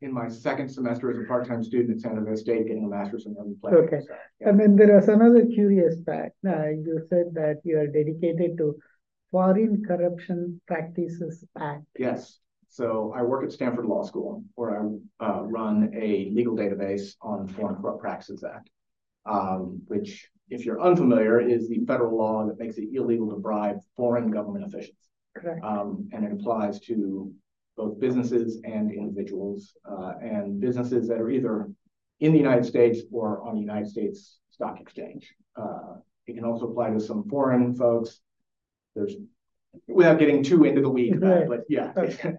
in 0.00 0.12
my 0.12 0.28
second 0.28 0.68
semester 0.68 1.10
as 1.10 1.18
a 1.18 1.24
part-time 1.24 1.62
student 1.62 1.96
at 1.96 2.00
San 2.00 2.16
Jose 2.16 2.42
State, 2.42 2.68
getting 2.68 2.84
a 2.84 2.88
master's 2.88 3.26
in 3.26 3.36
urban 3.38 3.56
planning. 3.60 3.84
Okay. 3.84 4.00
So, 4.00 4.14
yeah. 4.40 4.48
And 4.48 4.60
then 4.60 4.76
there 4.76 4.94
was 4.94 5.08
another 5.08 5.44
curious 5.46 5.96
fact. 6.06 6.36
Uh, 6.46 6.68
you 6.68 7.04
said 7.10 7.34
that 7.34 7.60
you 7.64 7.78
are 7.78 7.86
dedicated 7.86 8.56
to 8.58 8.76
Foreign 9.30 9.82
Corruption 9.86 10.60
Practices 10.66 11.44
Act. 11.58 11.84
Yes. 11.98 12.38
So 12.76 13.10
I 13.16 13.22
work 13.22 13.42
at 13.42 13.52
Stanford 13.52 13.86
Law 13.86 14.02
School, 14.04 14.44
where 14.54 14.82
I 15.18 15.26
uh, 15.26 15.42
run 15.44 15.94
a 15.96 16.28
legal 16.30 16.54
database 16.54 17.14
on 17.22 17.46
the 17.46 17.52
Foreign 17.54 17.76
Corrupt 17.76 18.02
Practices 18.02 18.44
Act, 18.44 18.68
um, 19.24 19.80
which, 19.86 20.28
if 20.50 20.66
you're 20.66 20.82
unfamiliar, 20.82 21.40
is 21.40 21.70
the 21.70 21.82
federal 21.86 22.18
law 22.18 22.46
that 22.46 22.58
makes 22.58 22.76
it 22.76 22.90
illegal 22.92 23.30
to 23.30 23.36
bribe 23.36 23.78
foreign 23.96 24.30
government 24.30 24.66
officials. 24.66 24.98
Correct. 25.34 25.64
Um, 25.64 26.10
and 26.12 26.22
it 26.26 26.32
applies 26.32 26.78
to 26.80 27.32
both 27.78 27.98
businesses 27.98 28.60
and 28.62 28.92
individuals, 28.92 29.72
uh, 29.90 30.12
and 30.20 30.60
businesses 30.60 31.08
that 31.08 31.18
are 31.18 31.30
either 31.30 31.70
in 32.20 32.32
the 32.32 32.38
United 32.38 32.66
States 32.66 33.00
or 33.10 33.40
on 33.48 33.54
the 33.54 33.60
United 33.62 33.88
States 33.88 34.36
Stock 34.50 34.82
Exchange. 34.82 35.34
Uh, 35.56 35.94
it 36.26 36.34
can 36.34 36.44
also 36.44 36.66
apply 36.66 36.90
to 36.90 37.00
some 37.00 37.26
foreign 37.26 37.74
folks. 37.74 38.20
There's, 38.94 39.14
without 39.86 40.18
getting 40.18 40.42
too 40.42 40.64
into 40.64 40.82
the 40.82 40.90
weeds, 40.90 41.16
Right. 41.16 41.48
but 41.48 41.60
yeah. 41.70 41.94
Okay. 41.96 42.34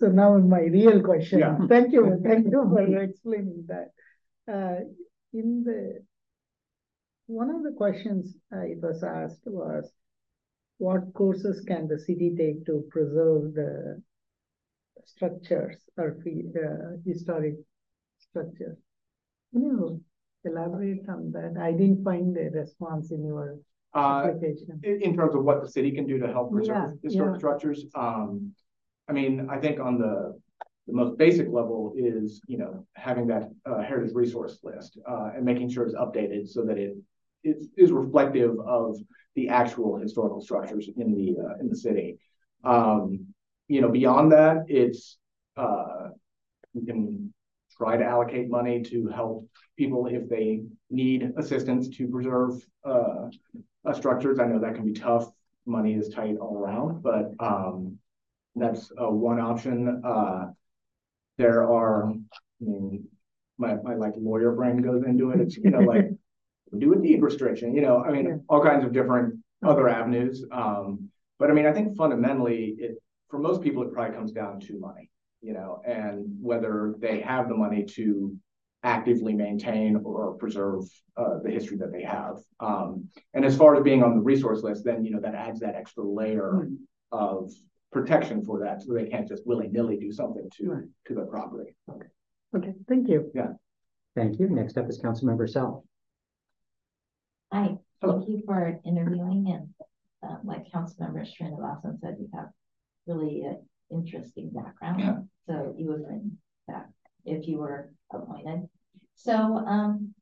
So 0.00 0.06
now 0.08 0.36
my 0.38 0.62
real 0.62 1.02
question. 1.02 1.40
Yeah. 1.40 1.58
Thank 1.68 1.92
you, 1.92 2.18
thank 2.24 2.46
you 2.46 2.62
for 2.72 3.02
explaining 3.02 3.66
that. 3.68 3.88
Uh, 4.50 4.80
in 5.32 5.62
the, 5.64 6.00
one 7.26 7.50
of 7.50 7.62
the 7.62 7.72
questions 7.76 8.34
uh, 8.52 8.60
it 8.62 8.78
was 8.82 9.04
asked 9.04 9.42
was, 9.46 9.90
what 10.78 11.12
courses 11.12 11.62
can 11.68 11.86
the 11.86 11.98
city 11.98 12.34
take 12.36 12.64
to 12.64 12.82
preserve 12.90 13.52
the 13.52 14.00
structures 15.04 15.76
or 15.98 16.16
uh, 16.26 16.96
historic 17.06 17.56
structures? 18.18 18.78
Can 19.52 19.62
you 19.62 20.00
elaborate 20.44 21.06
on 21.08 21.30
that? 21.32 21.60
I 21.60 21.72
didn't 21.72 22.02
find 22.02 22.34
a 22.38 22.48
response 22.58 23.10
in 23.12 23.24
your 23.26 23.58
Uh, 23.92 24.30
application. 24.30 24.80
in, 24.82 25.02
in 25.02 25.12
terms 25.16 25.34
of 25.34 25.44
what 25.44 25.60
the 25.60 25.68
city 25.68 25.90
can 25.90 26.06
do 26.06 26.16
to 26.18 26.28
help 26.28 26.52
preserve 26.52 26.76
Yeah, 26.76 26.90
historic 27.02 27.32
yeah. 27.34 27.38
structures, 27.42 27.86
um, 27.94 28.54
I 29.10 29.12
mean, 29.12 29.48
I 29.50 29.58
think 29.58 29.80
on 29.80 29.98
the, 29.98 30.38
the 30.86 30.92
most 30.92 31.18
basic 31.18 31.48
level 31.48 31.92
is, 31.96 32.40
you 32.46 32.58
know, 32.58 32.86
having 32.94 33.26
that, 33.26 33.50
uh, 33.66 33.82
heritage 33.82 34.14
resource 34.14 34.60
list, 34.62 34.98
uh, 35.10 35.30
and 35.34 35.44
making 35.44 35.68
sure 35.70 35.84
it's 35.84 35.96
updated 35.96 36.46
so 36.48 36.64
that 36.64 36.78
it 36.78 36.96
is, 37.42 37.68
is 37.76 37.90
reflective 37.90 38.52
of 38.60 38.96
the 39.34 39.48
actual 39.48 39.98
historical 39.98 40.40
structures 40.40 40.88
in 40.96 41.12
the, 41.12 41.36
uh, 41.44 41.54
in 41.60 41.68
the 41.68 41.76
city. 41.76 42.18
Um, 42.62 43.26
you 43.66 43.80
know, 43.80 43.88
beyond 43.88 44.30
that, 44.30 44.66
it's, 44.68 45.18
uh, 45.56 46.10
we 46.72 46.86
can 46.86 47.34
try 47.76 47.96
to 47.96 48.04
allocate 48.04 48.48
money 48.48 48.82
to 48.82 49.08
help 49.08 49.48
people 49.76 50.06
if 50.06 50.28
they 50.28 50.62
need 50.88 51.32
assistance 51.36 51.88
to 51.96 52.06
preserve, 52.06 52.52
uh, 52.84 53.26
uh, 53.84 53.92
structures. 53.92 54.38
I 54.38 54.46
know 54.46 54.60
that 54.60 54.76
can 54.76 54.84
be 54.84 54.92
tough. 54.92 55.26
Money 55.66 55.94
is 55.94 56.10
tight 56.10 56.36
all 56.40 56.56
around, 56.58 57.02
but 57.02 57.32
um, 57.40 57.98
that's 58.56 58.90
uh, 59.00 59.10
one 59.10 59.40
option. 59.40 60.02
Uh, 60.04 60.46
there 61.38 61.62
are, 61.70 62.10
I 62.10 62.14
mean, 62.60 63.08
my, 63.58 63.76
my 63.76 63.94
like 63.94 64.14
lawyer 64.16 64.52
brain 64.52 64.82
goes 64.82 65.04
into 65.04 65.30
it. 65.30 65.40
It's, 65.40 65.56
you 65.56 65.70
know, 65.70 65.82
like 65.82 66.06
do 66.78 66.94
a 66.94 66.98
deed 67.00 67.22
restriction, 67.22 67.74
you 67.74 67.82
know, 67.82 68.02
I 68.04 68.12
mean, 68.12 68.26
Yeah. 68.26 68.36
all 68.48 68.62
kinds 68.62 68.84
of 68.84 68.92
different 68.92 69.36
other 69.64 69.88
avenues. 69.88 70.44
Um, 70.52 71.10
but 71.38 71.50
I 71.50 71.54
mean, 71.54 71.66
I 71.66 71.72
think 71.72 71.96
fundamentally 71.96 72.76
it, 72.78 73.02
for 73.30 73.38
most 73.38 73.62
people, 73.62 73.82
it 73.82 73.92
probably 73.92 74.16
comes 74.16 74.32
down 74.32 74.60
to 74.60 74.78
money, 74.78 75.10
you 75.42 75.52
know, 75.52 75.82
and 75.86 76.26
whether 76.40 76.94
they 76.98 77.20
have 77.20 77.48
the 77.48 77.56
money 77.56 77.84
to 77.96 78.36
actively 78.82 79.34
maintain 79.34 79.96
or 80.04 80.34
preserve 80.34 80.84
uh, 81.16 81.38
the 81.44 81.50
history 81.50 81.76
that 81.78 81.92
they 81.92 82.02
have. 82.02 82.38
Um, 82.60 83.08
and 83.34 83.44
as 83.44 83.56
far 83.56 83.76
as 83.76 83.82
being 83.82 84.02
on 84.02 84.14
the 84.16 84.22
resource 84.22 84.62
list, 84.62 84.84
then 84.84 85.04
you 85.04 85.10
know 85.12 85.20
that 85.20 85.34
adds 85.34 85.60
that 85.60 85.74
extra 85.74 86.04
layer 86.04 86.68
Hmm. 86.68 86.74
of 87.12 87.50
protection 87.92 88.44
for 88.44 88.60
that, 88.60 88.82
so 88.82 88.92
they 88.94 89.06
can't 89.06 89.28
just 89.28 89.46
willy 89.46 89.68
nilly 89.68 89.96
do 89.98 90.12
something 90.12 90.48
to 90.56 90.70
Right. 90.70 90.88
to 91.06 91.14
the 91.14 91.24
property. 91.26 91.76
Okay, 91.88 92.06
Okay. 92.54 92.74
thank 92.88 93.08
you. 93.08 93.30
Yeah. 93.34 93.54
Thank 94.14 94.38
you. 94.38 94.48
Next 94.48 94.76
up 94.76 94.88
is 94.88 95.00
Councilmember 95.00 95.48
Sell. 95.48 95.84
Hi, 97.52 97.78
Hello. 98.00 98.18
thank 98.18 98.28
you 98.28 98.42
for 98.46 98.80
interviewing 98.84 99.48
and, 99.50 99.74
uh, 100.22 100.38
like 100.44 100.68
Councilmember 100.70 101.26
Srinivasan 101.26 101.98
said, 102.00 102.16
you 102.20 102.28
have 102.32 102.50
really 103.06 103.42
an 103.42 103.68
interesting 103.90 104.50
Yeah. 104.52 104.62
background. 104.62 105.28
So 105.46 105.74
you 105.76 105.88
would 105.88 106.04
bring 106.04 106.38
that 106.68 106.90
if 107.24 107.48
you 107.48 107.58
were 107.58 107.92
appointed. 108.10 108.68
So, 109.14 109.34
um, 109.34 110.14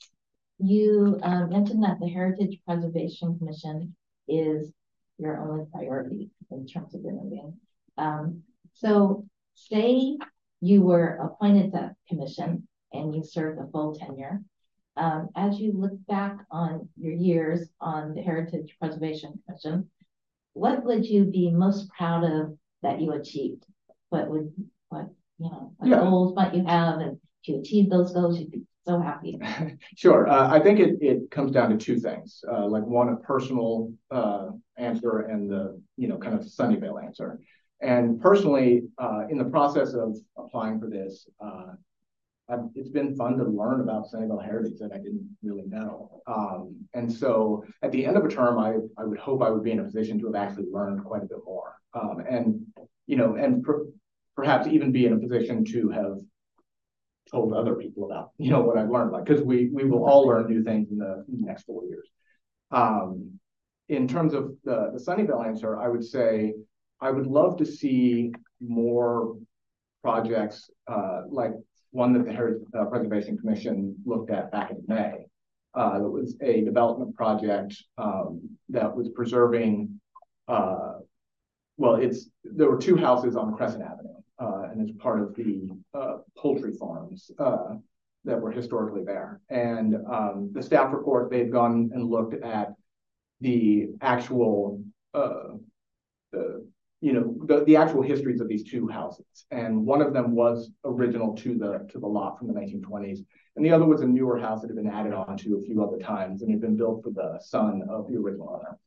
you, 0.58 1.18
uh, 1.22 1.46
mentioned 1.46 1.82
that 1.84 2.00
the 2.00 2.08
Heritage 2.08 2.62
Preservation 2.64 3.38
Commission 3.38 3.94
is 4.26 4.72
your 5.18 5.40
only 5.40 5.64
priority 5.72 6.30
in 6.50 6.66
terms 6.66 6.94
of 6.94 7.04
interviewing. 7.04 7.54
Um, 7.96 8.42
so 8.74 9.26
say 9.54 10.16
you 10.60 10.82
were 10.82 11.16
appointed 11.16 11.72
to 11.72 11.94
commission 12.08 12.66
and 12.92 13.14
you 13.14 13.22
served 13.24 13.60
a 13.60 13.70
full 13.70 13.94
tenure. 13.94 14.40
Um, 14.96 15.28
as 15.36 15.60
you 15.60 15.72
look 15.72 15.92
back 16.08 16.38
on 16.50 16.88
your 16.96 17.12
years 17.12 17.68
on 17.80 18.14
the 18.14 18.22
Heritage 18.22 18.76
Preservation 18.80 19.40
Commission, 19.46 19.90
what 20.54 20.84
would 20.84 21.06
you 21.06 21.24
be 21.24 21.50
most 21.50 21.88
proud 21.90 22.24
of 22.24 22.56
that 22.82 23.00
you 23.00 23.12
achieved? 23.12 23.64
What 24.10 24.28
would, 24.28 24.52
what, 24.88 25.08
you 25.38 25.50
know, 25.50 25.72
what 25.76 25.88
Yeah. 25.90 26.00
goals 26.00 26.34
might 26.34 26.54
you 26.54 26.64
have? 26.64 26.98
And 26.98 27.18
if 27.42 27.48
you 27.48 27.60
achieve 27.60 27.90
those 27.90 28.12
goals, 28.12 28.38
you'd 28.38 28.50
be 28.50 28.62
so 28.88 29.00
happy. 29.00 29.38
Sure. 29.96 30.28
Uh, 30.28 30.48
I 30.48 30.60
think 30.60 30.78
it, 30.80 30.98
it 31.00 31.30
comes 31.30 31.50
down 31.50 31.70
to 31.70 31.76
two 31.76 31.98
things, 31.98 32.42
uh, 32.50 32.66
like 32.66 32.84
one, 32.84 33.08
a 33.10 33.16
personal, 33.16 33.92
uh, 34.10 34.48
answer 34.76 35.20
and 35.20 35.50
the, 35.50 35.80
you 35.96 36.08
know, 36.08 36.18
kind 36.18 36.34
of 36.34 36.40
Sunnyvale 36.40 37.02
answer. 37.02 37.40
And 37.82 38.20
personally, 38.20 38.84
uh, 38.98 39.22
in 39.28 39.38
the 39.38 39.44
process 39.44 39.92
of 39.92 40.16
applying 40.36 40.80
for 40.80 40.88
this, 40.88 41.28
uh, 41.44 41.74
it's 42.74 42.88
been 42.88 43.14
fun 43.14 43.36
to 43.36 43.44
learn 43.44 43.80
about 43.80 44.06
Sunnyvale 44.10 44.42
heritage 44.42 44.78
that 44.80 44.92
I 44.92 44.98
didn't 44.98 45.36
really 45.42 45.66
know. 45.66 46.22
Um, 46.26 46.76
and 46.94 47.12
so 47.12 47.64
at 47.82 47.92
the 47.92 48.06
end 48.06 48.16
of 48.16 48.24
a 48.24 48.28
term, 48.28 48.58
I, 48.58 48.76
I 48.96 49.04
would 49.04 49.18
hope 49.18 49.42
I 49.42 49.50
would 49.50 49.64
be 49.64 49.72
in 49.72 49.80
a 49.80 49.84
position 49.84 50.18
to 50.20 50.26
have 50.26 50.34
actually 50.34 50.68
learned 50.72 51.04
quite 51.04 51.22
a 51.22 51.26
bit 51.26 51.38
more. 51.44 51.74
Um, 51.92 52.22
and, 52.28 52.66
you 53.06 53.16
know, 53.16 53.34
and 53.34 53.62
per- 53.62 53.86
perhaps 54.34 54.66
even 54.66 54.92
be 54.92 55.04
in 55.04 55.12
a 55.12 55.18
position 55.18 55.64
to 55.66 55.88
have 55.90 56.18
told 57.30 57.52
other 57.52 57.74
people 57.74 58.04
about, 58.10 58.30
you 58.38 58.50
know, 58.50 58.62
what 58.62 58.78
I've 58.78 58.90
learned, 58.90 59.12
like, 59.12 59.24
because 59.24 59.42
we, 59.42 59.68
we 59.72 59.84
will 59.84 60.04
all 60.04 60.26
learn 60.26 60.46
new 60.48 60.62
things 60.62 60.90
in 60.90 60.98
the 60.98 61.24
next 61.28 61.64
four 61.64 61.84
years. 61.84 62.08
Um, 62.70 63.38
in 63.88 64.06
terms 64.06 64.34
of 64.34 64.54
the, 64.64 64.90
the 64.92 64.98
Sunnyvale 64.98 65.46
answer, 65.46 65.78
I 65.78 65.88
would 65.88 66.04
say, 66.04 66.54
I 67.00 67.10
would 67.10 67.26
love 67.26 67.56
to 67.58 67.64
see 67.66 68.32
more 68.60 69.36
projects, 70.02 70.70
uh, 70.86 71.22
like 71.30 71.52
one 71.90 72.12
that 72.12 72.24
the 72.26 72.32
Heritage 72.32 72.66
uh, 72.78 72.84
Preservation 72.86 73.38
Commission 73.38 73.96
looked 74.04 74.30
at 74.30 74.52
back 74.52 74.70
in 74.70 74.82
May. 74.86 75.26
Uh, 75.74 75.98
that 75.98 76.08
was 76.08 76.36
a 76.42 76.62
development 76.62 77.14
project, 77.14 77.76
um, 77.98 78.40
that 78.68 78.94
was 78.94 79.08
preserving, 79.10 80.00
uh, 80.48 80.94
well, 81.76 81.94
it's, 81.94 82.28
there 82.42 82.68
were 82.70 82.78
two 82.78 82.96
houses 82.96 83.36
on 83.36 83.54
Crescent 83.54 83.82
Avenue, 83.82 84.17
and 84.38 84.80
it's 84.80 84.96
part 84.98 85.20
of 85.20 85.34
the, 85.34 85.70
uh, 85.94 86.18
poultry 86.36 86.72
farms, 86.72 87.30
uh, 87.38 87.74
that 88.24 88.40
were 88.40 88.50
historically 88.50 89.04
there. 89.04 89.40
And, 89.48 89.96
um, 90.06 90.50
the 90.52 90.62
staff 90.62 90.92
report, 90.92 91.30
they've 91.30 91.50
gone 91.50 91.90
and 91.92 92.10
looked 92.10 92.34
at 92.34 92.74
the 93.40 93.90
actual, 94.00 94.82
uh, 95.14 95.54
the, 96.32 96.66
you 97.00 97.12
know, 97.12 97.36
the, 97.46 97.64
the 97.64 97.76
actual 97.76 98.02
histories 98.02 98.40
of 98.40 98.48
these 98.48 98.64
two 98.64 98.88
houses. 98.88 99.46
And 99.50 99.86
one 99.86 100.02
of 100.02 100.12
them 100.12 100.34
was 100.34 100.70
original 100.84 101.34
to 101.36 101.56
the, 101.56 101.86
to 101.92 101.98
the 102.00 102.06
lot 102.06 102.38
from 102.38 102.48
the 102.48 102.54
nineteen 102.54 102.82
twenties. 102.82 103.22
And 103.54 103.64
the 103.64 103.70
other 103.70 103.86
was 103.86 104.00
a 104.00 104.06
newer 104.06 104.38
house 104.38 104.60
that 104.60 104.68
had 104.68 104.76
been 104.76 104.90
added 104.90 105.12
on 105.12 105.36
to 105.38 105.56
a 105.56 105.60
few 105.60 105.82
other 105.82 105.98
times 105.98 106.42
and 106.42 106.50
had 106.50 106.60
been 106.60 106.76
built 106.76 107.02
for 107.02 107.10
the 107.10 107.38
son 107.40 107.82
of 107.88 108.08
the 108.08 108.16
original 108.16 108.50
owner. 108.50 108.78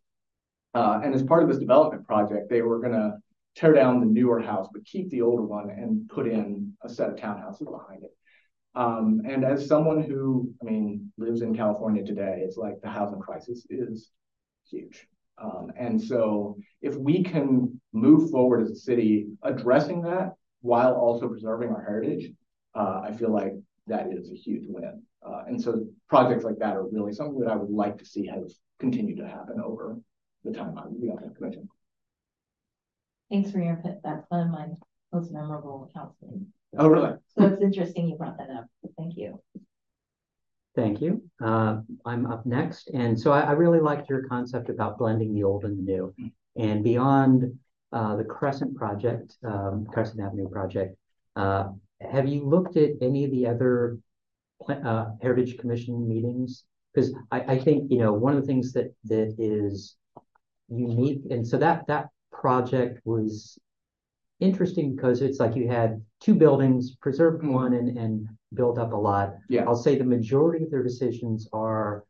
Uh, 0.74 1.02
and 1.04 1.16
as 1.16 1.24
part 1.24 1.44
of 1.44 1.50
this 1.50 1.58
development 1.58 2.06
project, 2.06 2.50
they 2.50 2.62
were 2.62 2.80
gonna 2.80 3.18
tear 3.56 3.74
down 3.74 4.00
the 4.00 4.06
newer 4.06 4.40
house, 4.40 4.68
but 4.72 4.86
keep 4.86 5.10
the 5.10 5.22
older 5.22 5.44
one 5.44 5.70
and 5.70 6.08
put 6.10 6.28
in 6.28 6.74
a 6.84 6.90
set 6.90 7.10
of 7.10 7.16
townhouses 7.16 7.70
behind 7.70 8.04
it. 8.04 8.16
Um, 8.74 9.22
and 9.26 9.44
as 9.44 9.68
someone 9.68 10.02
who, 10.02 10.54
I 10.62 10.66
mean, 10.66 11.12
lives 11.18 11.42
in 11.42 11.56
California 11.56 12.06
today, 12.06 12.42
it's 12.46 12.58
like 12.58 12.82
the 12.82 12.90
housing 12.90 13.20
crisis 13.20 13.66
is 13.70 14.12
huge. 14.70 15.08
Um, 15.38 15.72
and 15.78 16.02
so 16.02 16.58
if 16.82 16.96
we 16.96 17.24
can 17.24 17.82
move 17.94 18.30
forward 18.30 18.62
as 18.62 18.72
a 18.72 18.76
city 18.76 19.28
addressing 19.44 20.04
that 20.04 20.34
while 20.62 20.94
also 20.94 21.28
preserving 21.28 21.70
our 21.70 21.84
heritage, 21.84 22.32
uh, 22.76 23.02
I 23.04 23.12
feel 23.12 23.32
like 23.32 23.54
that 23.88 24.14
is 24.14 24.32
a 24.32 24.36
huge 24.36 24.64
win. 24.68 25.02
Uh, 25.26 25.44
and 25.48 25.62
so 25.62 25.86
projects 26.10 26.44
like 26.44 26.58
that 26.60 26.76
are 26.76 26.88
really 26.88 27.14
something 27.14 27.40
that 27.40 27.50
I 27.50 27.56
would 27.56 27.70
like 27.70 27.98
to 27.98 28.06
see 28.06 28.26
have 28.28 28.50
continued 28.80 29.18
to 29.18 29.28
happen 29.28 29.60
over 29.64 29.98
the 30.44 30.52
time 30.52 30.78
I 30.78 30.86
was 30.88 31.10
on 31.10 31.28
the 31.28 31.36
commission. 31.36 31.68
Thanks 33.32 33.50
for 33.50 33.60
your 33.60 33.76
input. 33.76 34.04
That's 34.04 34.26
one 34.30 34.42
of 34.42 34.50
my 34.50 34.68
most 35.14 35.32
memorable 35.32 35.90
counseling. 35.96 36.48
Oh, 36.78 36.88
really? 36.88 37.14
So 37.30 37.46
it's 37.46 37.62
interesting 37.62 38.10
you 38.10 38.18
brought 38.18 38.38
that 38.38 38.50
up. 38.50 38.66
Thank 38.98 39.16
you. 39.16 39.42
Thank 40.76 41.02
you. 41.02 41.24
Uh, 41.44 41.80
I'm 42.06 42.26
up 42.26 42.46
next. 42.46 42.90
And 42.94 43.20
so 43.20 43.32
I, 43.32 43.42
I, 43.42 43.52
really 43.52 43.80
liked 43.80 44.10
your 44.10 44.24
concept 44.24 44.70
about 44.70 44.98
blending 44.98 45.34
the 45.34 45.44
old 45.44 45.66
and 45.66 45.78
the 45.78 45.84
new. 45.84 46.14
And 46.56 46.82
beyond 46.82 47.58
uh, 47.92 48.16
the 48.16 48.24
Crescent 48.24 48.76
project, 48.76 49.36
um, 49.46 49.86
Crescent 49.86 50.22
Avenue 50.22 50.48
project, 50.48 50.96
uh, 51.36 51.70
have 52.00 52.28
you 52.28 52.48
looked 52.48 52.78
at 52.78 52.92
any 53.02 53.26
of 53.26 53.32
the 53.32 53.48
other 53.48 53.98
uh, 54.70 55.08
Heritage 55.22 55.58
Commission 55.58 56.08
meetings? 56.08 56.64
Because 56.94 57.14
I, 57.32 57.40
I 57.42 57.60
think, 57.60 57.92
you 57.92 58.00
know, 58.00 58.14
one 58.14 58.34
of 58.36 58.42
the 58.42 58.48
things 58.48 58.74
that 58.74 58.94
that 59.06 59.36
is 59.38 59.96
unique, 60.70 61.22
and 61.30 61.46
so 61.46 61.58
that 61.58 61.86
that 61.88 62.08
project 62.32 63.00
was 63.06 63.58
interesting 64.40 64.96
because 64.96 65.22
it's 65.22 65.40
like 65.40 65.56
you 65.56 65.68
had 65.68 66.02
two 66.20 66.36
buildings, 66.36 66.96
preserved 66.96 67.44
mm-hmm. 67.44 67.54
one 67.54 67.74
and, 67.74 67.98
and 67.98 68.28
built 68.54 68.78
up 68.78 68.92
a 68.92 68.96
lot. 68.96 69.36
Yeah. 69.50 69.64
I'll 69.66 69.76
say 69.76 69.98
the 69.98 70.04
majority 70.04 70.66
of 70.66 70.72
their 70.72 70.84
decisions 70.84 71.48
are 71.54 72.04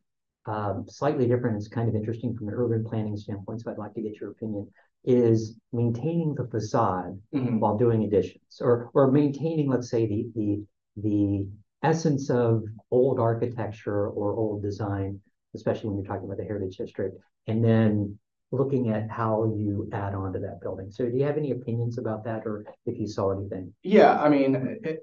um, 0.45 0.85
slightly 0.87 1.27
different. 1.27 1.57
It's 1.57 1.67
kind 1.67 1.87
of 1.87 1.95
interesting 1.95 2.35
from 2.35 2.47
an 2.47 2.55
urban 2.55 2.83
planning 2.83 3.15
standpoint, 3.17 3.61
so 3.61 3.71
I'd 3.71 3.77
like 3.77 3.93
to 3.93 4.01
get 4.01 4.19
your 4.19 4.31
opinion. 4.31 4.67
Is 5.03 5.57
maintaining 5.73 6.35
the 6.35 6.47
facade 6.47 7.19
mm-hmm. 7.33 7.59
while 7.59 7.75
doing 7.75 8.03
additions, 8.03 8.59
or 8.61 8.91
or 8.93 9.11
maintaining, 9.11 9.67
let's 9.67 9.89
say, 9.89 10.05
the 10.05 10.29
the 10.35 10.63
the 10.97 11.47
essence 11.81 12.29
of 12.29 12.63
old 12.91 13.19
architecture 13.19 14.09
or 14.09 14.35
old 14.35 14.61
design, 14.61 15.19
especially 15.55 15.89
when 15.89 15.97
you're 15.97 16.05
talking 16.05 16.25
about 16.25 16.37
the 16.37 16.43
heritage 16.43 16.77
district, 16.77 17.19
and 17.47 17.65
then 17.65 18.19
looking 18.51 18.89
at 18.89 19.09
how 19.09 19.45
you 19.55 19.89
add 19.93 20.13
on 20.13 20.33
to 20.33 20.39
that 20.39 20.59
building. 20.61 20.91
So 20.91 21.05
do 21.05 21.17
you 21.17 21.23
have 21.25 21.37
any 21.37 21.51
opinions 21.51 21.97
about 21.97 22.23
that 22.25 22.45
or 22.45 22.65
if 22.85 22.99
you 22.99 23.07
saw 23.07 23.31
anything? 23.31 23.73
Yeah, 23.81 24.19
I 24.19 24.29
mean, 24.29 24.79
it, 24.83 25.01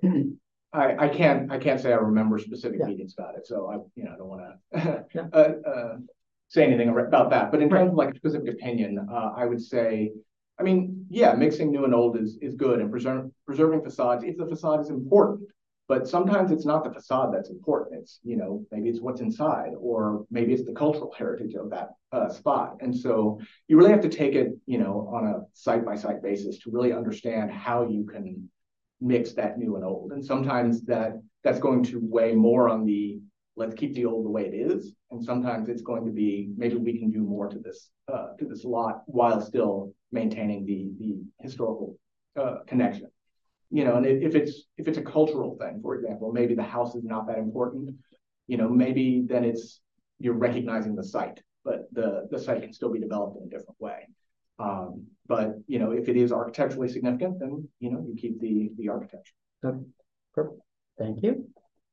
I, 0.72 1.06
I 1.06 1.08
can't 1.08 1.50
I 1.50 1.58
can't 1.58 1.80
say 1.80 1.92
I 1.92 1.96
remember 1.96 2.38
specific 2.38 2.80
yeah. 2.80 2.86
meetings 2.86 3.14
about 3.16 3.36
it, 3.36 3.46
so 3.46 3.70
I 3.70 3.76
you 3.98 4.04
know 4.04 4.12
I 4.12 4.16
don't 4.16 4.28
want 4.28 4.42
to 4.74 5.04
yeah. 5.14 5.22
uh, 5.32 5.68
uh, 5.68 5.96
say 6.48 6.64
anything 6.64 6.90
about 6.90 7.30
that. 7.30 7.50
But 7.50 7.62
in 7.62 7.70
terms 7.70 7.90
of 7.90 7.96
like 7.96 8.14
a 8.14 8.16
specific 8.16 8.52
opinion, 8.52 9.06
uh, 9.10 9.32
I 9.34 9.46
would 9.46 9.62
say, 9.62 10.12
I 10.60 10.62
mean, 10.62 11.06
yeah, 11.08 11.32
mixing 11.32 11.70
new 11.70 11.84
and 11.84 11.94
old 11.94 12.18
is 12.18 12.38
is 12.42 12.54
good, 12.54 12.80
and 12.80 12.90
preserve, 12.90 13.30
preserving 13.46 13.82
facades 13.82 14.24
if 14.24 14.36
the 14.36 14.46
facade 14.46 14.80
is 14.80 14.90
important. 14.90 15.48
But 15.88 16.06
sometimes 16.06 16.50
it's 16.50 16.66
not 16.66 16.84
the 16.84 16.92
facade 16.92 17.32
that's 17.32 17.48
important. 17.48 18.00
It's, 18.00 18.20
you 18.22 18.36
know, 18.36 18.64
maybe 18.70 18.90
it's 18.90 19.00
what's 19.00 19.22
inside, 19.22 19.70
or 19.80 20.26
maybe 20.30 20.52
it's 20.52 20.66
the 20.66 20.74
cultural 20.74 21.14
heritage 21.16 21.54
of 21.54 21.70
that 21.70 21.88
uh, 22.12 22.28
spot. 22.28 22.76
And 22.80 22.94
so 22.94 23.40
you 23.68 23.78
really 23.78 23.90
have 23.90 24.02
to 24.02 24.10
take 24.10 24.34
it, 24.34 24.48
you 24.66 24.76
know, 24.76 25.10
on 25.10 25.26
a 25.26 25.40
site 25.54 25.86
by 25.86 25.96
site 25.96 26.22
basis 26.22 26.58
to 26.58 26.70
really 26.70 26.92
understand 26.92 27.50
how 27.50 27.88
you 27.88 28.04
can 28.04 28.50
mix 29.00 29.32
that 29.32 29.58
new 29.58 29.76
and 29.76 29.84
old. 29.84 30.12
And 30.12 30.22
sometimes 30.22 30.82
that 30.82 31.12
that's 31.42 31.58
going 31.58 31.84
to 31.84 32.00
weigh 32.02 32.34
more 32.34 32.68
on 32.68 32.84
the 32.84 33.20
let's 33.56 33.74
keep 33.74 33.94
the 33.94 34.04
old 34.04 34.26
the 34.26 34.30
way 34.30 34.44
it 34.44 34.54
is. 34.54 34.92
And 35.10 35.24
sometimes 35.24 35.70
it's 35.70 35.82
going 35.82 36.04
to 36.04 36.12
be 36.12 36.50
maybe 36.58 36.76
we 36.76 36.98
can 36.98 37.10
do 37.10 37.20
more 37.20 37.48
to 37.48 37.58
this 37.58 37.88
uh, 38.12 38.34
to 38.38 38.44
this 38.44 38.62
lot 38.64 39.04
while 39.06 39.40
still 39.40 39.94
maintaining 40.12 40.66
the 40.66 40.90
the 40.98 41.16
historical 41.40 41.96
uh, 42.38 42.58
connection 42.66 43.08
you 43.70 43.84
know, 43.84 43.96
and 43.96 44.06
if 44.06 44.34
it's 44.34 44.64
if 44.76 44.88
it's 44.88 44.98
a 44.98 45.02
cultural 45.02 45.56
thing, 45.60 45.80
for 45.82 45.94
example, 45.94 46.32
maybe 46.32 46.54
the 46.54 46.62
house 46.62 46.94
is 46.94 47.04
not 47.04 47.26
that 47.26 47.38
important, 47.38 47.94
you 48.46 48.56
know, 48.56 48.68
maybe 48.68 49.24
then 49.26 49.44
it's 49.44 49.80
you're 50.18 50.34
recognizing 50.34 50.94
the 50.94 51.04
site, 51.04 51.40
but 51.64 51.88
the 51.92 52.26
the 52.30 52.38
site 52.38 52.62
can 52.62 52.72
still 52.72 52.90
be 52.90 53.00
developed 53.00 53.36
in 53.36 53.46
a 53.46 53.50
different 53.50 53.80
way. 53.80 54.08
Um, 54.58 55.06
but 55.26 55.56
you 55.66 55.78
know, 55.78 55.92
if 55.92 56.08
it 56.08 56.16
is 56.16 56.32
architecturally 56.32 56.88
significant, 56.88 57.38
then 57.38 57.68
you 57.78 57.90
know 57.90 58.04
you 58.06 58.16
keep 58.16 58.40
the 58.40 58.70
the 58.78 58.88
architecture. 58.88 59.34
Okay. 59.64 59.78
Perfect. 60.34 60.60
Thank 60.98 61.22
you. 61.22 61.48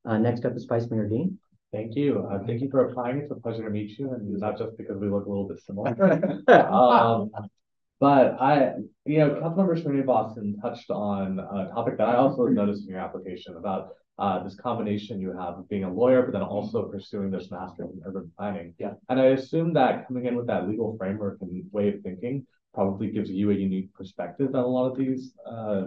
Uh, 0.06 0.18
next 0.18 0.46
up 0.46 0.56
is 0.56 0.66
Vice 0.66 0.90
Mayor 0.90 1.08
Din. 1.08 1.38
Thank 1.74 1.96
you. 1.96 2.26
Uh, 2.32 2.40
thank 2.46 2.62
you 2.62 2.70
for 2.70 2.86
applying. 2.86 3.18
It's 3.18 3.32
a 3.32 3.36
pleasure 3.36 3.64
to 3.64 3.70
meet 3.70 3.98
you, 4.00 4.14
and 4.14 4.40
not 4.40 4.58
just 4.58 4.78
because 4.78 4.98
we 4.98 5.10
look 5.10 5.26
a 5.26 5.30
little 5.30 5.48
bit 5.48 5.60
similar. 5.60 5.90
um, 6.48 7.32
but 8.00 8.40
I, 8.42 8.74
you 9.06 9.20
know, 9.20 9.30
Councilmember 9.36 9.82
Srinivasan 9.82 10.62
touched 10.62 10.90
on 10.90 11.40
a 11.40 11.70
topic 11.74 11.98
that 11.98 12.10
I 12.10 12.16
also 12.16 12.46
noticed 12.46 12.84
in 12.84 12.90
your 12.90 13.00
application 13.00 13.56
about 13.58 13.90
uh, 14.18 14.44
this 14.44 14.56
combination 14.56 15.20
you 15.20 15.30
have 15.30 15.58
of 15.60 15.70
being 15.70 15.84
a 15.84 15.92
lawyer, 15.92 16.24
but 16.24 16.34
then 16.34 16.42
also 16.42 16.84
pursuing 16.84 17.32
this 17.32 17.52
master's 17.52 17.90
in 17.92 18.02
urban 18.06 18.32
planning. 18.38 18.74
Yeah. 18.80 18.94
And 19.10 19.20
I 19.20 19.26
assume 19.28 19.74
that 19.74 20.08
coming 20.08 20.26
in 20.26 20.36
with 20.36 20.48
that 20.48 20.68
legal 20.68 20.96
framework 20.98 21.38
and 21.42 21.64
way 21.72 21.90
of 21.90 22.02
thinking 22.02 22.46
probably 22.74 23.12
gives 23.12 23.30
you 23.30 23.52
a 23.52 23.54
unique 23.54 23.94
perspective 23.94 24.54
on 24.56 24.64
a 24.64 24.68
lot 24.68 24.92
of 24.92 24.98
these 24.98 25.34
uh, 25.50 25.84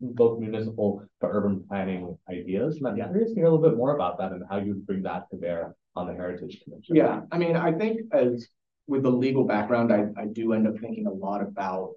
both 0.00 0.38
municipal 0.38 1.02
but 1.20 1.28
urban 1.28 1.64
planning 1.68 2.16
ideas. 2.28 2.76
And 2.76 2.88
I'm 2.88 2.96
yeah. 2.96 3.08
curious 3.08 3.30
to 3.30 3.36
hear 3.36 3.46
a 3.46 3.50
little 3.50 3.68
bit 3.68 3.76
more 3.76 3.94
about 3.94 4.18
that 4.18 4.32
and 4.32 4.42
how 4.48 4.58
you 4.58 4.74
bring 4.74 5.02
that 5.02 5.30
to 5.30 5.36
bear 5.36 5.74
on 5.96 6.06
the 6.06 6.12
Heritage 6.12 6.60
Commission. 6.62 6.96
Yeah, 6.96 7.22
I 7.32 7.38
mean, 7.38 7.56
I 7.56 7.72
think 7.72 8.00
as 8.12 8.48
with 8.86 9.02
the 9.02 9.10
legal 9.10 9.44
background, 9.44 9.92
I, 9.92 10.06
I 10.20 10.26
do 10.26 10.52
end 10.52 10.66
up 10.66 10.78
thinking 10.78 11.06
a 11.06 11.12
lot 11.12 11.42
about 11.42 11.92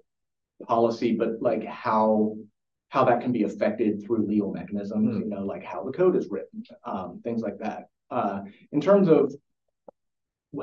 policy, 0.66 1.14
but 1.14 1.40
like 1.40 1.64
how 1.64 2.36
how 2.88 3.04
that 3.04 3.20
can 3.20 3.32
be 3.32 3.42
affected 3.42 4.04
through 4.04 4.24
legal 4.24 4.52
mechanisms, 4.52 5.16
mm. 5.16 5.20
you 5.20 5.26
know, 5.26 5.44
like 5.44 5.64
how 5.64 5.82
the 5.82 5.90
code 5.90 6.14
is 6.14 6.28
written, 6.30 6.62
um, 6.84 7.20
things 7.24 7.42
like 7.42 7.58
that. 7.58 7.88
Uh, 8.08 8.42
in 8.70 8.80
terms 8.80 9.08
of 9.08 9.34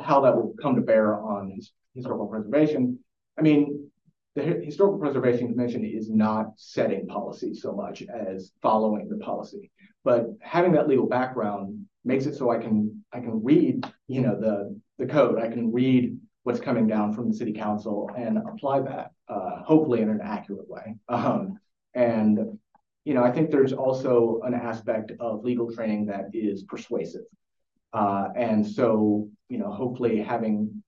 how 0.01 0.21
that 0.21 0.33
will 0.33 0.53
come 0.61 0.75
to 0.75 0.81
bear 0.81 1.19
on 1.19 1.51
his, 1.51 1.73
historical 1.93 2.27
preservation, 2.27 2.97
I 3.37 3.41
mean, 3.41 3.91
the 4.35 4.43
Historical 4.43 4.97
Preservation 4.97 5.49
Commission 5.49 5.83
is 5.83 6.09
not 6.09 6.53
setting 6.55 7.05
policy 7.05 7.53
so 7.53 7.73
much 7.73 8.01
as 8.03 8.53
following 8.61 9.09
the 9.09 9.17
policy, 9.17 9.69
but 10.05 10.27
having 10.39 10.71
that 10.71 10.87
legal 10.87 11.05
background 11.05 11.85
makes 12.05 12.25
it 12.25 12.35
so 12.35 12.49
I 12.49 12.57
can 12.57 13.03
I 13.11 13.19
can 13.19 13.43
read, 13.43 13.85
you 14.07 14.21
know, 14.21 14.39
the 14.39 14.79
the 14.97 15.05
code. 15.05 15.39
I 15.39 15.47
can 15.47 15.71
read 15.71 16.17
what's 16.43 16.59
coming 16.59 16.87
down 16.87 17.13
from 17.13 17.29
the 17.29 17.35
city 17.35 17.53
council 17.53 18.09
and 18.17 18.37
apply 18.37 18.81
that, 18.81 19.11
uh, 19.27 19.61
hopefully 19.63 20.01
in 20.01 20.09
an 20.09 20.21
accurate 20.23 20.69
way. 20.69 20.95
Um, 21.07 21.59
and, 21.93 22.57
you 23.05 23.13
know, 23.13 23.23
I 23.23 23.31
think 23.31 23.51
there's 23.51 23.73
also 23.73 24.41
an 24.43 24.53
aspect 24.53 25.11
of 25.19 25.43
legal 25.43 25.71
training 25.71 26.07
that 26.07 26.25
is 26.33 26.63
persuasive. 26.63 27.25
Uh, 27.93 28.29
and 28.35 28.65
so, 28.65 29.29
you 29.49 29.57
know, 29.57 29.71
hopefully 29.71 30.21
having 30.21 30.83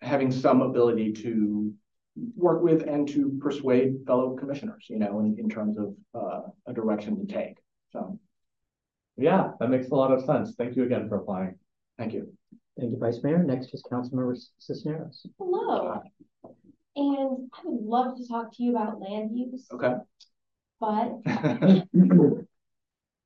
having 0.00 0.32
some 0.32 0.62
ability 0.62 1.12
to 1.12 1.72
work 2.36 2.60
with 2.62 2.82
and 2.88 3.08
to 3.08 3.38
persuade 3.40 4.04
fellow 4.06 4.34
commissioners, 4.34 4.86
you 4.88 4.98
know, 4.98 5.20
in, 5.20 5.36
in 5.38 5.48
terms 5.48 5.78
of 5.78 5.94
uh, 6.14 6.40
a 6.66 6.72
direction 6.72 7.16
to 7.16 7.32
take. 7.32 7.56
So, 7.92 8.18
yeah, 9.16 9.50
that 9.60 9.70
makes 9.70 9.88
a 9.88 9.94
lot 9.94 10.10
of 10.10 10.24
sense. 10.24 10.54
Thank 10.56 10.76
you 10.76 10.84
again 10.84 11.08
for 11.08 11.16
applying. 11.16 11.54
Thank 11.98 12.14
you. 12.14 12.32
Thank 12.78 12.92
you, 12.92 12.98
Vice 12.98 13.22
Mayor. 13.22 13.42
Next 13.42 13.74
is 13.74 13.82
Councilmember 13.90 14.36
Cisneros. 14.58 15.26
Hello. 15.38 16.00
And 16.96 17.50
I 17.52 17.60
would 17.64 17.84
love 17.84 18.16
to 18.16 18.26
talk 18.28 18.54
to 18.56 18.62
you 18.62 18.70
about 18.70 19.00
land 19.00 19.30
use. 19.34 19.66
Okay. 19.72 19.94
But 20.80 21.20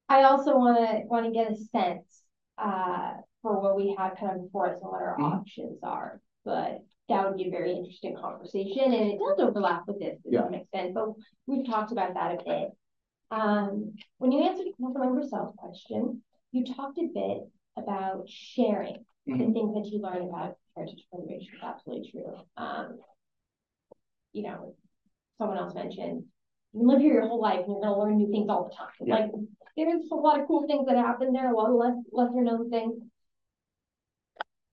I 0.09 0.23
also 0.23 0.57
want 0.57 0.79
to 0.79 1.03
want 1.07 1.27
to 1.27 1.33
get 1.33 1.51
a 1.51 1.57
sense 1.57 2.23
uh, 2.59 3.15
for 3.43 3.61
what 3.61 3.77
we 3.77 3.95
have 3.99 4.17
kind 4.19 4.37
of 4.37 4.45
before 4.45 4.71
us 4.71 4.81
and 4.83 4.91
what 4.91 5.03
our 5.03 5.17
mm 5.17 5.25
-hmm. 5.25 5.41
options 5.41 5.83
are. 5.83 6.21
But 6.45 6.83
that 7.09 7.25
would 7.25 7.37
be 7.37 7.49
a 7.49 7.51
very 7.59 7.73
interesting 7.73 8.17
conversation, 8.17 8.93
and 8.93 9.13
it 9.13 9.19
does 9.19 9.39
overlap 9.39 9.83
with 9.87 9.99
this 9.99 10.23
to 10.23 10.31
yeah. 10.31 10.43
some 10.43 10.55
extent. 10.55 10.95
But 10.95 11.07
we've 11.47 11.67
talked 11.67 11.93
about 11.93 12.15
that 12.15 12.35
a 12.37 12.45
bit. 12.45 12.69
Um, 13.31 13.95
when 14.19 14.33
you 14.33 14.41
answered 14.49 14.69
Councilmember 14.79 15.25
Sell's 15.29 15.55
question, 15.57 16.23
you 16.53 16.65
talked 16.65 16.99
a 16.99 17.09
bit 17.23 17.41
about 17.77 18.29
sharing 18.29 19.05
mm-hmm. 19.29 19.41
and 19.41 19.55
things 19.55 19.75
that 19.75 19.87
you 19.87 20.01
learn 20.01 20.29
about 20.29 20.57
heritage 20.77 21.05
preservation 21.11 21.55
is 21.55 21.63
absolutely 21.63 22.11
true. 22.11 22.35
Um, 22.57 22.99
you 24.33 24.43
know, 24.43 24.75
someone 25.39 25.59
else 25.59 25.75
mentioned 25.75 26.25
you 26.73 26.81
can 26.81 26.89
live 26.89 27.01
here 27.01 27.15
your 27.15 27.29
whole 27.29 27.41
life 27.41 27.61
and 27.61 27.69
you're 27.69 27.81
gonna 27.81 27.99
learn 27.99 28.19
new 28.19 28.31
things 28.31 28.49
all 28.51 28.69
the 28.69 28.75
time. 28.75 28.89
Yeah. 29.01 29.15
Like 29.15 29.31
there's 29.77 30.11
a 30.11 30.15
lot 30.15 30.41
of 30.41 30.47
cool 30.47 30.67
things 30.67 30.87
that 30.87 30.97
happen 30.97 31.33
there, 31.33 31.51
a 31.51 31.57
lot 31.57 31.71
of 31.71 31.77
less 31.77 31.97
lesser 32.13 32.43
known 32.43 32.71
things. 32.71 32.95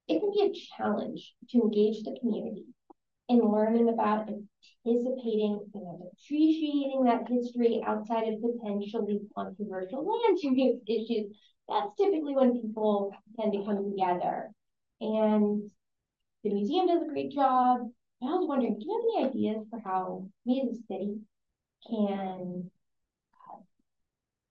It 0.07 0.19
can 0.19 0.31
be 0.31 0.41
a 0.41 0.77
challenge 0.77 1.33
to 1.51 1.61
engage 1.61 2.03
the 2.03 2.17
community 2.19 2.65
and 3.29 3.41
learning 3.51 3.89
about 3.89 4.27
anticipating, 4.85 5.65
you 5.73 5.81
know, 5.81 6.11
appreciating 6.13 7.03
that 7.05 7.27
history 7.27 7.81
outside 7.85 8.27
of 8.27 8.41
potentially 8.41 9.21
controversial 9.35 10.05
land 10.05 10.37
use 10.41 10.81
issues. 10.87 11.35
That's 11.69 11.95
typically 11.97 12.35
when 12.35 12.61
people 12.61 13.11
tend 13.39 13.53
to 13.53 13.63
come 13.63 13.91
together. 13.91 14.49
And 14.99 15.69
the 16.43 16.49
museum 16.53 16.87
does 16.87 17.03
a 17.03 17.11
great 17.11 17.31
job. 17.31 17.89
I 18.21 18.25
was 18.25 18.47
wondering, 18.47 18.79
do 18.79 18.85
you 18.85 19.13
have 19.17 19.25
any 19.25 19.29
ideas 19.29 19.65
for 19.69 19.79
how 19.79 20.27
we 20.45 20.61
as 20.61 20.77
a 20.77 20.81
city 20.87 21.19
can 21.89 22.69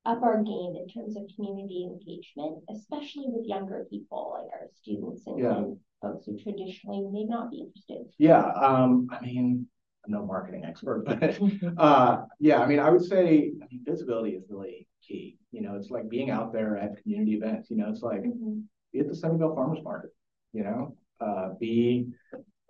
up 0.05 0.23
our 0.23 0.43
game 0.43 0.75
in 0.77 0.89
terms 0.89 1.17
of 1.17 1.23
community 1.37 1.85
engagement, 1.85 2.63
especially 2.71 3.25
with 3.29 3.47
younger 3.47 3.87
people 3.89 4.37
like 4.37 4.51
our 4.53 4.69
students 4.75 5.27
and, 5.27 5.39
Yeah. 5.39 5.57
and 5.59 5.77
folks 6.01 6.27
who 6.27 6.37
traditionally 6.39 7.07
may 7.11 7.25
not 7.25 7.51
be 7.51 7.61
interested. 7.61 8.13
Yeah, 8.19 8.45
um, 8.45 9.07
I 9.11 9.21
mean, 9.25 9.67
I'm 10.05 10.13
no 10.13 10.27
marketing 10.27 10.65
expert, 10.65 11.05
but 11.05 11.39
uh, 11.79 12.25
yeah, 12.41 12.61
I 12.61 12.67
mean, 12.67 12.81
I 12.81 12.91
would 12.91 13.05
say 13.05 13.53
I 13.63 13.67
mean, 13.71 13.85
visibility 13.85 14.31
is 14.33 14.45
really 14.51 14.89
key. 15.07 15.39
You 15.53 15.61
know, 15.63 15.77
it's 15.77 15.91
like 15.91 16.09
being 16.09 16.31
out 16.31 16.53
there 16.53 16.77
at 16.77 17.01
community 17.03 17.35
events. 17.35 17.71
You 17.71 17.77
know, 17.77 17.89
it's 17.91 18.03
like 18.03 18.23
Mhm. 18.23 18.65
be 18.93 18.99
at 19.01 19.07
the 19.07 19.15
Sunnyvale 19.15 19.55
Farmers 19.55 19.83
Market. 19.85 20.11
You 20.53 20.65
know, 20.65 20.97
uh, 21.21 21.51
be 21.61 22.09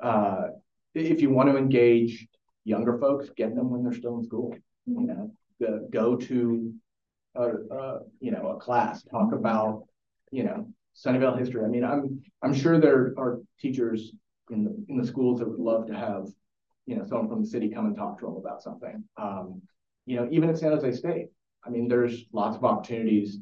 uh, 0.02 0.48
if 0.94 1.22
you 1.22 1.30
want 1.30 1.48
to 1.48 1.56
engage 1.56 2.28
younger 2.64 2.98
folks, 2.98 3.30
get 3.30 3.54
them 3.54 3.70
when 3.70 3.82
they're 3.82 3.94
still 3.94 4.18
in 4.18 4.24
school. 4.24 4.54
You 4.86 5.00
know, 5.06 5.32
the, 5.58 5.88
go 5.90 6.16
to 6.16 6.74
a, 7.34 7.48
a 7.70 8.00
you 8.20 8.30
know 8.30 8.48
a 8.48 8.56
class, 8.60 9.02
talk 9.04 9.32
about 9.32 9.84
you 10.30 10.44
know 10.44 10.66
Sunnyvale 10.96 11.38
history. 11.38 11.64
I 11.64 11.68
mean, 11.68 11.84
I'm 11.84 12.22
I'm 12.42 12.54
sure 12.54 12.78
there 12.78 13.14
are 13.16 13.40
teachers 13.58 14.12
in 14.50 14.64
the 14.64 14.84
in 14.88 14.98
the 14.98 15.06
schools 15.06 15.38
that 15.40 15.48
would 15.48 15.58
love 15.58 15.86
to 15.86 15.94
have 15.94 16.26
you 16.86 16.96
know 16.96 17.04
someone 17.04 17.28
from 17.28 17.42
the 17.42 17.48
city 17.48 17.68
come 17.68 17.86
and 17.86 17.96
talk 17.96 18.18
to 18.20 18.26
them 18.26 18.36
about 18.36 18.62
something. 18.62 19.04
Um, 19.16 19.62
you 20.06 20.16
know, 20.16 20.28
even 20.30 20.50
at 20.50 20.58
San 20.58 20.72
Jose 20.72 20.92
State, 20.92 21.28
I 21.64 21.70
mean, 21.70 21.88
there's 21.88 22.24
lots 22.32 22.56
of 22.56 22.64
opportunities 22.64 23.38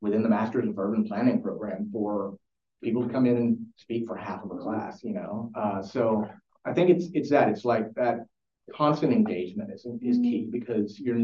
within 0.00 0.22
the 0.22 0.28
Masters 0.28 0.68
of 0.68 0.78
Urban 0.78 1.04
Planning 1.04 1.42
program 1.42 1.88
for 1.90 2.36
people 2.82 3.02
to 3.02 3.08
come 3.08 3.26
in 3.26 3.36
and 3.36 3.66
speak 3.76 4.06
for 4.06 4.16
half 4.16 4.44
of 4.44 4.50
a 4.50 4.56
class. 4.56 5.02
You 5.02 5.14
know, 5.14 5.50
uh, 5.54 5.82
so 5.82 6.28
I 6.64 6.72
think 6.72 6.90
it's 6.90 7.06
it's 7.14 7.30
that 7.30 7.48
it's 7.48 7.64
like 7.64 7.92
that 7.94 8.26
constant 8.72 9.12
engagement 9.12 9.70
is 9.72 9.86
is 10.02 10.18
key 10.18 10.48
because 10.50 10.98
you're 11.00 11.18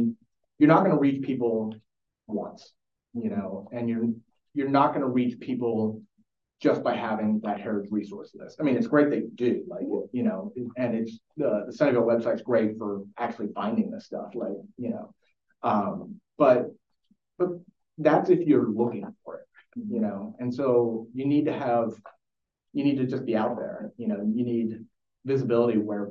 you're 0.58 0.68
not 0.68 0.80
going 0.80 0.92
to 0.92 0.98
reach 0.98 1.22
people 1.22 1.74
once, 2.32 2.72
you 3.14 3.30
know, 3.30 3.68
and 3.72 3.88
you're 3.88 4.06
you're 4.54 4.68
not 4.68 4.88
going 4.88 5.02
to 5.02 5.08
reach 5.08 5.38
people 5.40 6.02
just 6.60 6.82
by 6.82 6.94
having 6.94 7.40
that 7.42 7.58
heritage 7.58 7.90
resource 7.90 8.32
list. 8.34 8.58
I 8.60 8.64
mean, 8.64 8.76
it's 8.76 8.86
great 8.86 9.08
that 9.10 9.20
you 9.20 9.30
do, 9.34 9.64
like, 9.66 9.84
you 10.12 10.22
know, 10.22 10.52
and 10.76 10.94
it's 10.94 11.18
the, 11.36 11.64
the 11.66 11.72
Sunnyvale 11.72 12.04
website's 12.04 12.42
great 12.42 12.76
for 12.76 13.02
actually 13.16 13.48
finding 13.54 13.90
this 13.90 14.04
stuff, 14.06 14.34
like, 14.34 14.52
you 14.76 14.90
know, 14.90 15.14
um, 15.62 16.20
but, 16.36 16.66
but 17.38 17.48
that's 17.96 18.28
if 18.28 18.40
you're 18.40 18.68
looking 18.68 19.06
for 19.24 19.38
it, 19.38 19.46
you 19.88 20.00
know, 20.00 20.36
and 20.38 20.52
so 20.52 21.06
you 21.14 21.24
need 21.24 21.46
to 21.46 21.52
have, 21.52 21.92
you 22.74 22.84
need 22.84 22.98
to 22.98 23.06
just 23.06 23.24
be 23.24 23.36
out 23.36 23.56
there, 23.56 23.90
you 23.96 24.06
know, 24.06 24.20
you 24.20 24.44
need 24.44 24.84
visibility 25.24 25.78
where 25.78 26.10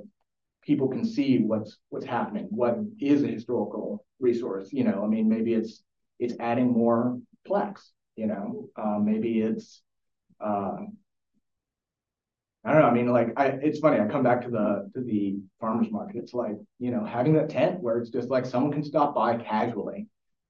people 0.63 0.87
can 0.87 1.05
see 1.05 1.39
what's, 1.39 1.77
what's 1.89 2.05
happening, 2.05 2.47
what 2.49 2.79
is 2.99 3.21
a 3.21 3.27
historical 3.27 4.03
resource, 4.19 4.69
you 4.71 4.83
know, 4.83 5.03
I 5.03 5.07
mean, 5.07 5.29
maybe 5.29 5.53
it's, 5.53 5.83
it's 6.19 6.35
adding 6.39 6.71
more 6.71 7.19
plaques, 7.47 7.91
you 8.15 8.27
know, 8.27 8.69
uh, 8.75 8.99
maybe 8.99 9.41
it's, 9.41 9.81
uh, 10.39 10.77
I 12.65 12.73
don't 12.73 12.81
know. 12.81 12.87
I 12.89 12.93
mean, 12.93 13.07
like, 13.07 13.29
I, 13.37 13.45
it's 13.47 13.79
funny. 13.79 13.99
I 13.99 14.05
come 14.05 14.21
back 14.23 14.41
to 14.41 14.49
the, 14.49 14.91
to 14.93 15.01
the 15.01 15.39
farmer's 15.61 15.89
market. 15.91 16.17
It's 16.17 16.33
like, 16.33 16.57
you 16.77 16.91
know, 16.91 17.05
having 17.05 17.33
that 17.33 17.49
tent 17.49 17.79
where 17.79 17.97
it's 17.97 18.09
just 18.09 18.29
like 18.29 18.45
someone 18.45 18.73
can 18.73 18.83
stop 18.83 19.15
by 19.15 19.37
casually 19.37 20.07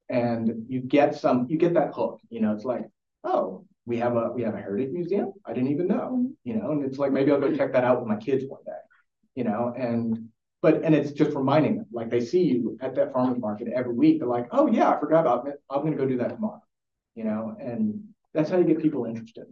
and 0.09 0.65
you 0.67 0.81
get 0.81 1.15
some, 1.15 1.45
you 1.49 1.57
get 1.57 1.75
that 1.75 1.93
hook, 1.93 2.19
you 2.29 2.41
know, 2.41 2.51
it's 2.53 2.65
like, 2.65 2.85
oh, 3.23 3.63
we 3.85 3.97
have 3.97 4.15
a, 4.15 4.31
we 4.31 4.41
have 4.41 4.55
a 4.55 4.61
heritage 4.61 4.91
museum. 4.91 5.33
I 5.45 5.53
didn't 5.53 5.69
even 5.69 5.87
know, 5.87 6.31
you 6.43 6.55
know, 6.55 6.71
and 6.71 6.83
it's 6.83 6.97
like, 6.97 7.11
maybe 7.11 7.31
I'll 7.31 7.39
go 7.39 7.55
check 7.55 7.73
that 7.73 7.83
out 7.83 7.99
with 7.99 8.07
my 8.07 8.17
kids 8.17 8.43
one 8.47 8.63
day, 8.65 8.71
you 9.35 9.43
know, 9.43 9.73
and, 9.77 10.29
but, 10.61 10.83
and 10.83 10.93
it's 10.93 11.11
just 11.11 11.35
reminding 11.35 11.77
them, 11.77 11.85
like 11.91 12.09
they 12.09 12.19
see 12.19 12.43
you 12.43 12.77
at 12.81 12.95
that 12.95 13.13
farmer's 13.13 13.39
market 13.39 13.69
every 13.73 13.93
week. 13.93 14.19
They're 14.19 14.27
like, 14.27 14.47
oh 14.51 14.67
yeah, 14.67 14.89
I 14.89 14.99
forgot 14.99 15.21
about 15.21 15.47
it. 15.47 15.61
I'm 15.69 15.81
going 15.81 15.93
to 15.93 15.97
go 15.97 16.05
do 16.07 16.17
that 16.17 16.29
tomorrow, 16.29 16.61
you 17.15 17.23
know, 17.23 17.55
and 17.59 18.03
that's 18.33 18.49
how 18.49 18.57
you 18.57 18.65
get 18.65 18.81
people 18.81 19.05
interested. 19.05 19.45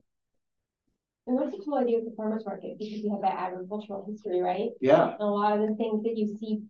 And 1.27 1.37
that's 1.37 1.53
a 1.53 1.63
cool 1.63 1.77
idea 1.77 1.97
with 1.97 2.09
the 2.09 2.15
farmer's 2.15 2.45
market 2.45 2.77
because 2.79 2.99
you 2.99 3.11
have 3.11 3.21
that 3.21 3.37
agricultural 3.37 4.05
history, 4.09 4.39
right? 4.41 4.69
Yeah. 4.79 5.11
And 5.11 5.21
a 5.21 5.25
lot 5.25 5.59
of 5.59 5.67
the 5.67 5.75
things 5.75 6.03
that 6.03 6.17
you 6.17 6.37
see 6.39 6.61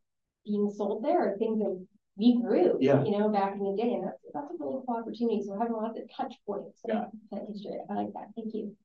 being 0.46 0.72
sold 0.76 1.04
there 1.04 1.34
are 1.34 1.38
things 1.38 1.60
that 1.60 1.86
we 2.16 2.40
grew, 2.42 2.78
Yeah. 2.80 3.04
you 3.04 3.12
know, 3.12 3.30
back 3.30 3.54
in 3.54 3.60
the 3.60 3.76
day. 3.78 3.94
And 3.94 4.06
that's, 4.06 4.18
that's 4.34 4.50
a 4.50 4.54
really 4.60 4.82
cool 4.88 4.98
opportunity. 4.98 5.44
So 5.46 5.58
having 5.60 5.74
lots 5.74 6.00
of 6.00 6.06
touch 6.16 6.36
points 6.48 6.80
Yeah. 6.88 7.06
that 7.32 7.44
history. 7.48 7.78
I 7.90 7.94
like 7.94 8.14
that. 8.14 8.30
Thank 8.36 8.56
you. 8.56 8.76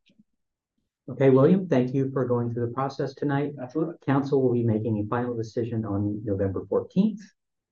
Okay, 1.10 1.30
William, 1.30 1.66
thank 1.68 1.92
you 1.92 2.10
for 2.12 2.24
going 2.24 2.52
through 2.52 2.66
the 2.66 2.72
process 2.72 3.14
tonight. 3.14 3.52
Absolutely. 3.60 3.94
Council 4.06 4.40
will 4.40 4.52
be 4.52 4.62
making 4.62 4.98
a 4.98 5.08
final 5.08 5.36
decision 5.36 5.84
on 5.84 6.20
November 6.24 6.64
fourteenth. 6.68 7.20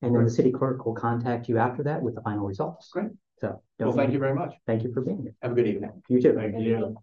And 0.03 0.15
then 0.15 0.25
the 0.25 0.31
city 0.31 0.51
clerk 0.51 0.87
will 0.87 0.95
contact 0.95 1.49
you 1.49 1.59
after 1.59 1.83
that 1.83 2.01
with 2.01 2.15
the 2.15 2.23
final 2.23 2.47
results. 2.47 2.89
Great. 2.91 3.11
So. 3.39 3.63
Well, 3.79 3.93
thank 3.93 4.13
you 4.13 4.19
very 4.19 4.35
much. 4.35 4.55
Thank 4.67 4.83
you 4.83 4.93
for 4.93 5.03
being 5.03 5.23
here. 5.23 5.35
Have 5.43 5.53
a 5.53 5.55
good 5.55 5.67
evening. 5.67 6.03
You 6.09 6.21
too. 6.21 6.35
Thank 6.35 6.59
you. 6.59 6.97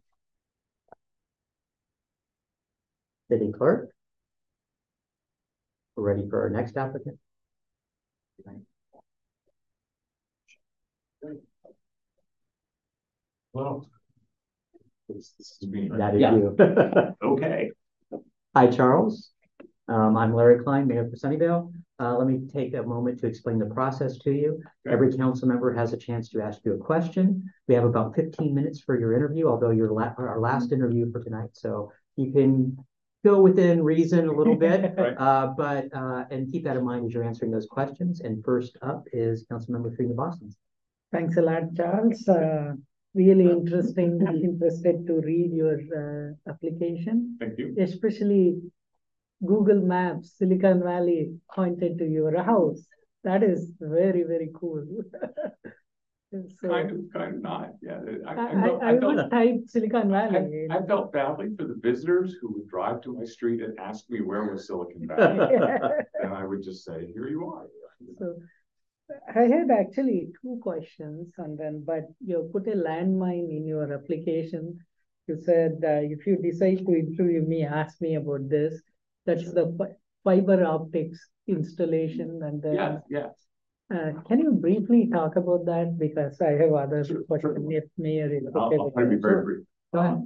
City 3.30 3.52
clerk. 3.56 3.92
We're 5.96 6.04
ready 6.04 6.28
for 6.30 6.42
our 6.42 6.50
next 6.50 6.76
applicant. 6.76 7.20
Well. 13.54 13.90
This, 15.10 15.34
this 15.38 15.58
is 15.62 15.68
me. 15.70 15.90
That 15.96 16.16
is 16.16 16.22
Yeah. 16.22 16.36
you. 16.36 16.56
Okay. 17.22 17.72
Hi, 18.56 18.68
Charles. 18.68 19.32
Um, 19.88 20.18
I'm 20.18 20.34
Larry 20.34 20.64
Klein, 20.64 20.88
Mayor 20.88 21.10
for 21.10 21.16
Sunnyvale. 21.16 21.72
Uh, 22.00 22.16
let 22.18 22.28
me 22.28 22.42
take 22.54 22.74
a 22.76 22.84
moment 22.84 23.20
to 23.20 23.28
explain 23.28 23.58
the 23.58 23.66
process 23.66 24.18
to 24.20 24.32
you. 24.32 24.62
Okay. 24.86 24.94
Every 24.94 25.16
council 25.16 25.48
member 25.48 25.74
has 25.74 25.94
a 25.94 25.98
chance 25.98 26.30
to 26.30 26.42
ask 26.42 26.60
you 26.66 26.74
a 26.74 26.78
question. 26.78 27.44
We 27.68 27.76
have 27.76 27.86
about 27.86 28.16
fifteen 28.16 28.54
minutes 28.54 28.82
for 28.82 29.00
your 29.00 29.14
interview, 29.16 29.48
although 29.48 29.72
you're 29.72 29.92
la- 29.92 30.14
our 30.18 30.40
last 30.40 30.72
interview 30.72 31.12
for 31.12 31.24
tonight, 31.24 31.50
so 31.54 31.92
you 32.18 32.32
can 32.34 32.78
go 33.26 33.42
within 33.42 33.82
reason 33.84 34.28
a 34.28 34.32
little 34.32 34.56
bit. 34.56 34.94
Right. 34.98 35.16
Uh, 35.18 35.48
but, 35.58 35.86
uh, 35.94 36.26
and 36.30 36.52
keep 36.52 36.64
that 36.66 36.78
in 36.78 36.84
mind 36.84 37.06
as 37.06 37.14
you're 37.14 37.24
answering 37.24 37.52
those 37.52 37.66
questions. 37.66 38.22
And 38.22 38.44
first 38.44 38.78
up 38.82 39.06
is 39.14 39.46
Councilmember 39.52 39.96
Srinivasan. 39.98 40.54
Thanks 41.12 41.38
a 41.38 41.42
lot, 41.42 41.64
Charles. 41.76 42.28
Uh, 42.28 42.74
really 43.18 43.48
interesting, 43.60 44.12
interested 44.50 45.06
to 45.08 45.14
read 45.30 45.52
your 45.62 45.78
uh, 46.02 46.52
application, 46.52 47.38
Thank 47.40 47.58
you. 47.60 47.76
especially 47.80 48.46
Google 49.46 49.82
Maps, 49.82 50.38
Silicon 50.38 50.82
Valley 50.84 51.22
pointed 51.54 51.98
to 52.00 52.06
your 52.06 52.34
house. 52.44 52.82
That 53.24 53.42
is 53.44 53.72
very, 53.80 54.24
very 54.24 54.50
cool. 54.60 54.86
So, 56.60 56.68
Kind 56.68 56.92
of, 56.92 56.98
kind 57.14 57.36
of 57.36 57.42
not, 57.42 57.70
yeah. 57.82 58.00
I, 58.28 58.34
I, 58.34 58.36
I, 58.36 58.48
I, 58.48 58.62
felt- 58.68 58.84
I 58.84 58.90
I 58.90 59.00
felt, 59.00 59.32
type 59.32 59.60
Silicon 59.68 60.12
Valley. 60.12 60.68
I, 60.70 60.78
I 60.78 60.86
felt 60.86 61.14
badly 61.14 61.48
for 61.58 61.64
the 61.72 61.80
visitors 61.82 62.36
who 62.42 62.52
would 62.54 62.68
drive 62.68 63.00
to 63.04 63.14
my 63.18 63.24
street 63.24 63.62
and 63.62 63.80
ask 63.80 64.10
me 64.10 64.20
where 64.20 64.44
was 64.52 64.68
Silicon 64.68 65.08
Valley. 65.12 65.56
And 66.24 66.34
I 66.34 66.44
would 66.44 66.62
just 66.64 66.84
say, 66.84 67.10
here 67.14 67.30
you 67.30 67.42
are. 67.54 67.68
So 68.20 68.36
I 69.36 69.42
had 69.44 69.72
actually 69.72 70.30
two 70.42 70.60
questions 70.62 71.34
and 71.38 71.58
then, 71.58 71.84
but 71.86 72.06
you 72.26 72.50
put 72.52 72.68
a 72.68 72.76
landmine 72.76 73.50
in 73.50 73.66
your 73.66 73.94
application. 73.94 74.80
You 75.28 75.38
said, 75.44 75.80
uh, 75.84 76.02
if 76.04 76.26
you 76.28 76.38
decide 76.38 76.86
to 76.86 76.96
interview 76.96 77.42
me, 77.42 77.66
ask 77.66 78.02
me 78.02 78.16
about 78.16 78.50
this. 78.50 78.82
That's 79.26 79.52
the 79.52 79.96
fiber 80.24 80.66
optics 80.66 81.20
installation 81.48 82.42
and 82.44 82.62
then. 82.62 82.74
Yes, 82.76 83.02
yes. 83.10 83.34
Uh, 83.94 84.12
can 84.28 84.40
you 84.40 84.52
briefly 84.52 85.10
talk 85.12 85.38
about 85.38 85.66
that? 85.66 85.98
Because 85.98 86.42
I 86.42 86.52
have 86.52 86.74
other 86.74 87.06
Sure, 87.06 87.24
questions 87.24 87.66
sure. 87.70 87.72
if 87.72 87.86
Mayor 87.98 88.34
is 88.34 88.44
I'll, 88.54 88.64
okay 88.64 88.78
I'll 88.78 88.92
try 88.92 89.04
to 89.04 89.10
be 89.10 89.16
that. 89.16 89.22
very 89.22 89.34
Sure. 89.36 89.44
brief. 89.44 89.66
Go 89.94 90.00
ahead. 90.00 90.26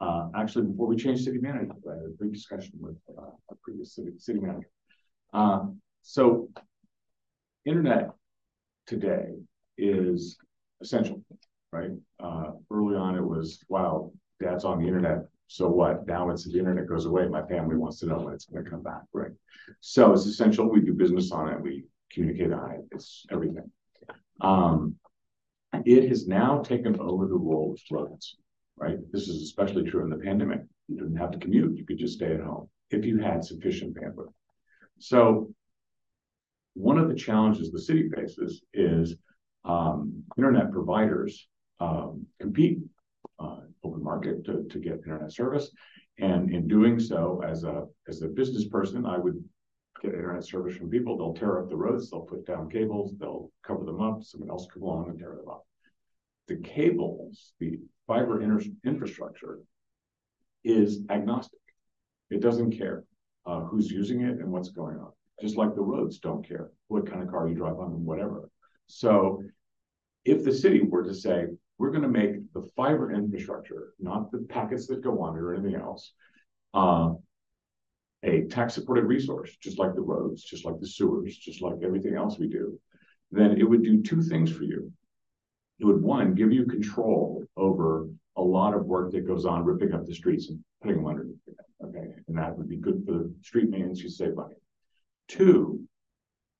Uh, 0.00 0.28
actually, 0.34 0.66
before 0.66 0.86
we 0.86 0.96
changed 0.96 1.24
city 1.24 1.38
manager, 1.38 1.72
I 1.88 1.94
had 1.96 2.04
a 2.06 2.16
big 2.18 2.32
discussion 2.32 2.72
with, 2.80 2.96
uh, 3.16 3.20
our 3.20 3.56
previous 3.62 3.94
city, 3.94 4.12
city 4.18 4.40
manager. 4.40 4.68
Um, 5.34 5.80
so 6.00 6.48
internet 7.64 8.10
today 8.86 9.34
is 9.78 10.36
essential, 10.80 11.22
right? 11.72 11.90
Uh, 12.22 12.52
early 12.70 12.96
on, 12.96 13.16
it 13.16 13.24
was, 13.24 13.64
wow, 13.68 14.12
dad's 14.40 14.64
on 14.64 14.80
the 14.80 14.86
internet. 14.86 15.24
So 15.46 15.68
what? 15.68 16.06
Now 16.06 16.30
it's 16.30 16.50
the 16.50 16.58
internet 16.58 16.88
goes 16.88 17.04
away. 17.04 17.28
My 17.28 17.42
family 17.46 17.76
wants 17.76 17.98
to 18.00 18.06
know 18.06 18.20
when 18.20 18.34
it's 18.34 18.46
going 18.46 18.64
to 18.64 18.70
come 18.70 18.82
back, 18.82 19.02
right? 19.12 19.32
So 19.80 20.12
it's 20.12 20.26
essential. 20.26 20.68
We 20.70 20.80
do 20.80 20.94
business 20.94 21.30
on 21.30 21.52
it. 21.52 21.60
We 21.60 21.84
communicate 22.10 22.52
on 22.52 22.70
it. 22.72 22.80
It's 22.92 23.26
everything. 23.30 23.70
Um, 24.40 24.96
it 25.84 26.08
has 26.08 26.26
now 26.26 26.62
taken 26.62 26.98
over 27.00 27.26
the 27.26 27.34
role 27.34 27.74
of 27.74 27.80
roads, 27.90 28.36
right? 28.76 28.98
This 29.12 29.28
is 29.28 29.42
especially 29.42 29.84
true 29.84 30.02
in 30.04 30.10
the 30.10 30.16
pandemic. 30.16 30.60
You 30.88 30.96
didn't 30.96 31.16
have 31.16 31.30
to 31.32 31.38
commute. 31.38 31.76
You 31.76 31.84
could 31.84 31.98
just 31.98 32.14
stay 32.14 32.34
at 32.34 32.40
home. 32.40 32.68
if 32.90 33.04
you 33.04 33.18
had 33.18 33.44
sufficient 33.44 33.94
bandwidth. 33.94 34.32
So 34.98 35.52
one 36.74 36.98
of 36.98 37.08
the 37.08 37.14
challenges 37.14 37.70
the 37.70 37.80
city 37.80 38.08
faces 38.08 38.62
is 38.72 39.16
um, 39.64 40.22
internet 40.36 40.72
providers 40.72 41.48
um, 41.80 42.26
compete 42.40 42.78
uh, 43.38 43.60
open 43.84 44.02
market 44.02 44.44
to, 44.44 44.64
to 44.70 44.78
get 44.78 44.94
internet 44.94 45.32
service. 45.32 45.70
And 46.18 46.52
in 46.52 46.68
doing 46.68 47.00
so, 47.00 47.42
as 47.46 47.64
a 47.64 47.86
as 48.08 48.22
a 48.22 48.28
business 48.28 48.68
person, 48.68 49.06
I 49.06 49.18
would 49.18 49.42
get 50.02 50.14
internet 50.14 50.44
service 50.44 50.76
from 50.76 50.90
people. 50.90 51.16
They'll 51.16 51.34
tear 51.34 51.60
up 51.60 51.68
the 51.68 51.76
roads, 51.76 52.10
they'll 52.10 52.20
put 52.20 52.46
down 52.46 52.70
cables, 52.70 53.14
they'll 53.18 53.50
cover 53.66 53.84
them 53.84 54.00
up. 54.00 54.22
Someone 54.22 54.50
else 54.50 54.66
come 54.72 54.82
along 54.82 55.08
and 55.08 55.18
tear 55.18 55.34
them 55.36 55.48
up. 55.48 55.66
The 56.48 56.56
cables, 56.56 57.54
the 57.60 57.78
fiber 58.06 58.42
infrastructure, 58.84 59.60
is 60.64 61.00
agnostic. 61.08 61.60
It 62.30 62.40
doesn't 62.40 62.76
care 62.76 63.04
uh, 63.46 63.60
who's 63.60 63.90
using 63.90 64.20
it 64.22 64.38
and 64.38 64.50
what's 64.50 64.70
going 64.70 64.98
on. 64.98 65.12
Just 65.42 65.56
like 65.56 65.74
the 65.74 65.82
roads 65.82 66.18
don't 66.18 66.46
care 66.46 66.70
what 66.86 67.10
kind 67.10 67.20
of 67.20 67.28
car 67.28 67.48
you 67.48 67.56
drive 67.56 67.78
on 67.80 67.90
and 67.90 68.06
whatever. 68.06 68.48
So 68.86 69.42
if 70.24 70.44
the 70.44 70.54
city 70.54 70.82
were 70.82 71.02
to 71.02 71.12
say, 71.12 71.46
we're 71.78 71.90
going 71.90 72.02
to 72.02 72.08
make 72.08 72.52
the 72.54 72.62
fiber 72.76 73.12
infrastructure, 73.12 73.94
not 73.98 74.30
the 74.30 74.46
packets 74.48 74.86
that 74.86 75.02
go 75.02 75.20
on 75.20 75.36
it 75.36 75.40
or 75.40 75.54
anything 75.54 75.74
else, 75.74 76.12
uh, 76.74 77.10
a 78.22 78.42
tax 78.42 78.74
supported 78.74 79.06
resource, 79.06 79.50
just 79.60 79.80
like 79.80 79.94
the 79.94 80.00
roads, 80.00 80.44
just 80.44 80.64
like 80.64 80.78
the 80.78 80.86
sewers, 80.86 81.36
just 81.36 81.60
like 81.60 81.78
everything 81.82 82.14
else 82.14 82.38
we 82.38 82.46
do, 82.46 82.78
then 83.32 83.58
it 83.58 83.68
would 83.68 83.82
do 83.82 84.00
two 84.00 84.22
things 84.22 84.52
for 84.52 84.62
you. 84.62 84.92
It 85.80 85.86
would, 85.86 86.00
one, 86.00 86.34
give 86.34 86.52
you 86.52 86.66
control 86.66 87.42
over 87.56 88.06
a 88.36 88.42
lot 88.42 88.74
of 88.74 88.86
work 88.86 89.10
that 89.10 89.26
goes 89.26 89.44
on 89.44 89.64
ripping 89.64 89.92
up 89.92 90.06
the 90.06 90.14
streets 90.14 90.50
and 90.50 90.60
putting 90.82 90.98
them 90.98 91.06
underneath. 91.08 91.38
Okay. 91.84 92.14
And 92.28 92.38
that 92.38 92.56
would 92.56 92.68
be 92.68 92.76
good 92.76 93.02
for 93.04 93.12
the 93.12 93.34
street 93.42 93.68
maintenance, 93.68 94.00
you 94.00 94.08
save 94.08 94.36
money. 94.36 94.54
Two, 95.32 95.80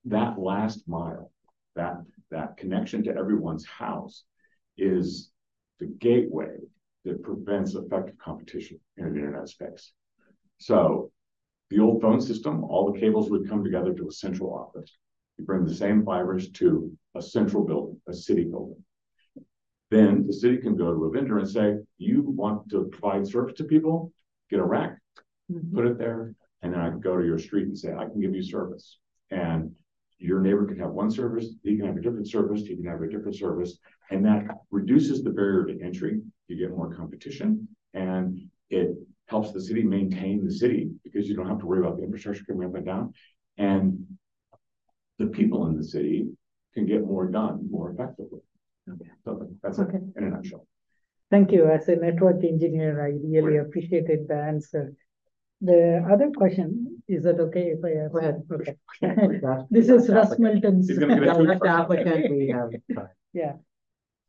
that 0.07 0.39
last 0.39 0.89
mile, 0.89 1.31
that 1.77 1.99
that 2.31 2.57
connection 2.57 3.05
to 3.05 3.15
everyone's 3.15 3.67
house 3.67 4.25
is 4.79 5.31
the 5.79 5.85
gateway 5.87 6.57
that 7.05 7.23
prevents 7.23 7.75
effective 7.75 8.17
competition 8.17 8.81
in 8.97 9.05
an 9.05 9.15
internet 9.15 9.47
space. 9.49 9.93
So 10.57 11.13
the 11.69 11.81
old 11.81 12.01
phone 12.01 12.23
system, 12.23 12.65
all 12.65 12.91
the 12.91 12.99
cables 12.99 13.31
would 13.31 13.47
come 13.47 13.63
together 13.63 13.93
to 13.93 14.09
a 14.09 14.13
central 14.13 14.55
office. 14.55 14.97
You 15.37 15.45
bring 15.45 15.67
the 15.67 15.75
same 15.75 16.03
fibers 16.03 16.51
to 16.53 16.97
a 17.15 17.21
central 17.21 17.67
building, 17.67 18.01
a 18.09 18.15
city 18.15 18.45
building. 18.45 18.83
Then 19.91 20.27
the 20.27 20.33
city 20.33 20.57
can 20.57 20.79
go 20.79 20.95
to 20.95 21.05
a 21.05 21.11
vendor 21.11 21.39
and 21.39 21.49
say, 21.49 21.77
you 21.99 22.23
want 22.23 22.71
to 22.71 22.89
provide 22.91 23.27
service 23.27 23.57
to 23.59 23.65
people, 23.65 24.15
get 24.49 24.61
a 24.61 24.65
rack, 24.65 24.97
mm-hmm. 25.51 25.77
put 25.77 25.87
it 25.87 25.99
there, 25.99 26.35
and 26.63 26.73
then 26.73 26.81
I 26.81 26.91
can 26.91 27.01
go 27.01 27.17
to 27.17 27.25
your 27.25 27.39
street 27.39 27.67
and 27.67 27.79
say, 27.79 27.93
I 27.93 28.05
can 28.05 28.21
give 28.21 28.35
you 28.35 28.43
service. 28.43 28.99
And 29.31 29.73
your 30.19 30.41
neighbor 30.41 30.67
can 30.67 30.79
have 30.79 30.91
one 30.91 31.11
service, 31.11 31.49
he 31.65 31.77
can 31.77 31.87
have 31.87 31.97
a 31.97 32.01
different 32.01 32.29
service, 32.29 32.63
he 32.63 32.77
can 32.77 32.85
have 32.87 33.03
a 33.03 33.09
different 33.09 33.37
service, 33.37 33.79
and 34.11 34.25
that 34.25 34.45
reduces 34.71 35.23
the 35.23 35.31
barrier 35.31 35.65
to 35.67 35.83
entry. 35.83 36.21
You 36.47 36.57
get 36.57 36.77
more 36.77 36.95
competition, 36.95 37.69
and 37.93 38.39
it 38.71 38.95
helps 39.27 39.53
the 39.53 39.61
city 39.61 39.83
maintain 39.83 40.45
the 40.45 40.53
city 40.53 40.91
because 41.03 41.29
you 41.29 41.35
don't 41.35 41.49
have 41.49 41.59
to 41.61 41.67
worry 41.67 41.81
about 41.81 41.97
the 41.97 42.05
infrastructure 42.05 42.45
coming 42.45 42.69
up 42.69 42.75
and 42.75 42.87
down. 42.87 43.15
And 43.59 44.07
the 45.19 45.27
people 45.27 45.67
in 45.67 45.77
the 45.77 45.85
city 45.85 46.29
can 46.75 46.87
get 46.87 47.05
more 47.05 47.27
done 47.27 47.69
more 47.71 47.91
effectively. 47.91 48.41
Okay. 48.91 49.11
So 49.25 49.49
that's 49.63 49.79
okay. 49.79 49.99
it 49.99 50.17
in 50.17 50.25
a 50.25 50.31
nutshell. 50.31 50.67
Thank 51.31 51.51
you. 51.53 51.71
As 51.71 51.89
a 51.89 51.97
network 51.97 52.45
engineer, 52.45 53.05
I 53.07 53.11
really 53.27 53.57
appreciated 53.59 54.29
the 54.29 54.37
answer. 54.37 54.95
The 55.65 56.05
other 56.11 56.31
question, 56.37 57.03
is 57.07 57.23
that 57.23 57.39
okay 57.39 57.75
if 57.77 57.85
I 57.85 57.93
ask? 58.03 58.13
Go 58.13 58.19
ahead. 58.19 58.43
Okay. 58.51 58.77
this 59.71 59.89
is 59.89 60.09
Russ 60.09 60.37
Milton's. 60.37 60.89
He's 60.89 60.99
going 60.99 61.11
to 61.11 61.15
give 61.15 61.25
it 61.25 61.59
to 61.61 61.69
applicant. 61.69 62.31
We 62.31 62.49
have 62.49 62.71
Yeah. 63.33 63.53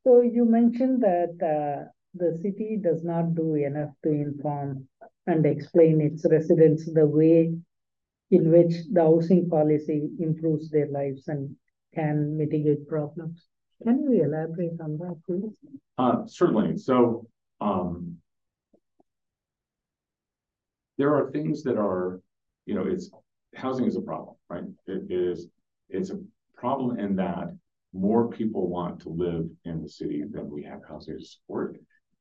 So 0.03 0.21
you 0.21 0.45
mentioned 0.45 1.01
that 1.01 1.33
uh, 1.41 1.89
the 2.13 2.37
city 2.43 2.77
does 2.79 3.03
not 3.03 3.33
do 3.33 3.55
enough 3.55 3.89
to 4.03 4.11
inform 4.11 4.87
and 5.25 5.45
explain 5.45 6.01
its 6.01 6.23
residents 6.29 6.85
the 6.85 7.07
way 7.07 7.55
in 8.29 8.51
which 8.51 8.75
the 8.91 9.01
housing 9.01 9.49
policy 9.49 10.09
improves 10.19 10.69
their 10.69 10.87
lives 10.87 11.27
and 11.29 11.55
can 11.95 12.37
mitigate 12.37 12.87
problems. 12.87 13.47
Can 13.83 14.03
you 14.03 14.23
elaborate 14.23 14.79
on 14.79 14.97
that, 14.99 15.17
please? 15.25 15.57
Uh, 15.97 16.27
certainly. 16.27 16.77
So 16.77 17.27
um, 17.59 18.17
there 20.97 21.15
are 21.15 21.31
things 21.31 21.63
that 21.63 21.77
are, 21.77 22.21
you 22.65 22.75
know, 22.75 22.85
it's 22.85 23.09
housing 23.55 23.85
is 23.85 23.95
a 23.95 24.01
problem, 24.01 24.35
right? 24.49 24.63
It 24.87 25.11
is, 25.11 25.47
it's 25.89 26.11
a 26.11 26.19
problem 26.55 26.99
in 26.99 27.15
that 27.17 27.55
more 27.93 28.29
people 28.29 28.67
want 28.67 28.99
to 29.01 29.09
live 29.09 29.47
in 29.65 29.81
the 29.81 29.89
city 29.89 30.23
than 30.29 30.49
we 30.49 30.63
have 30.63 30.81
housing 30.87 31.17
to 31.19 31.25
support. 31.25 31.77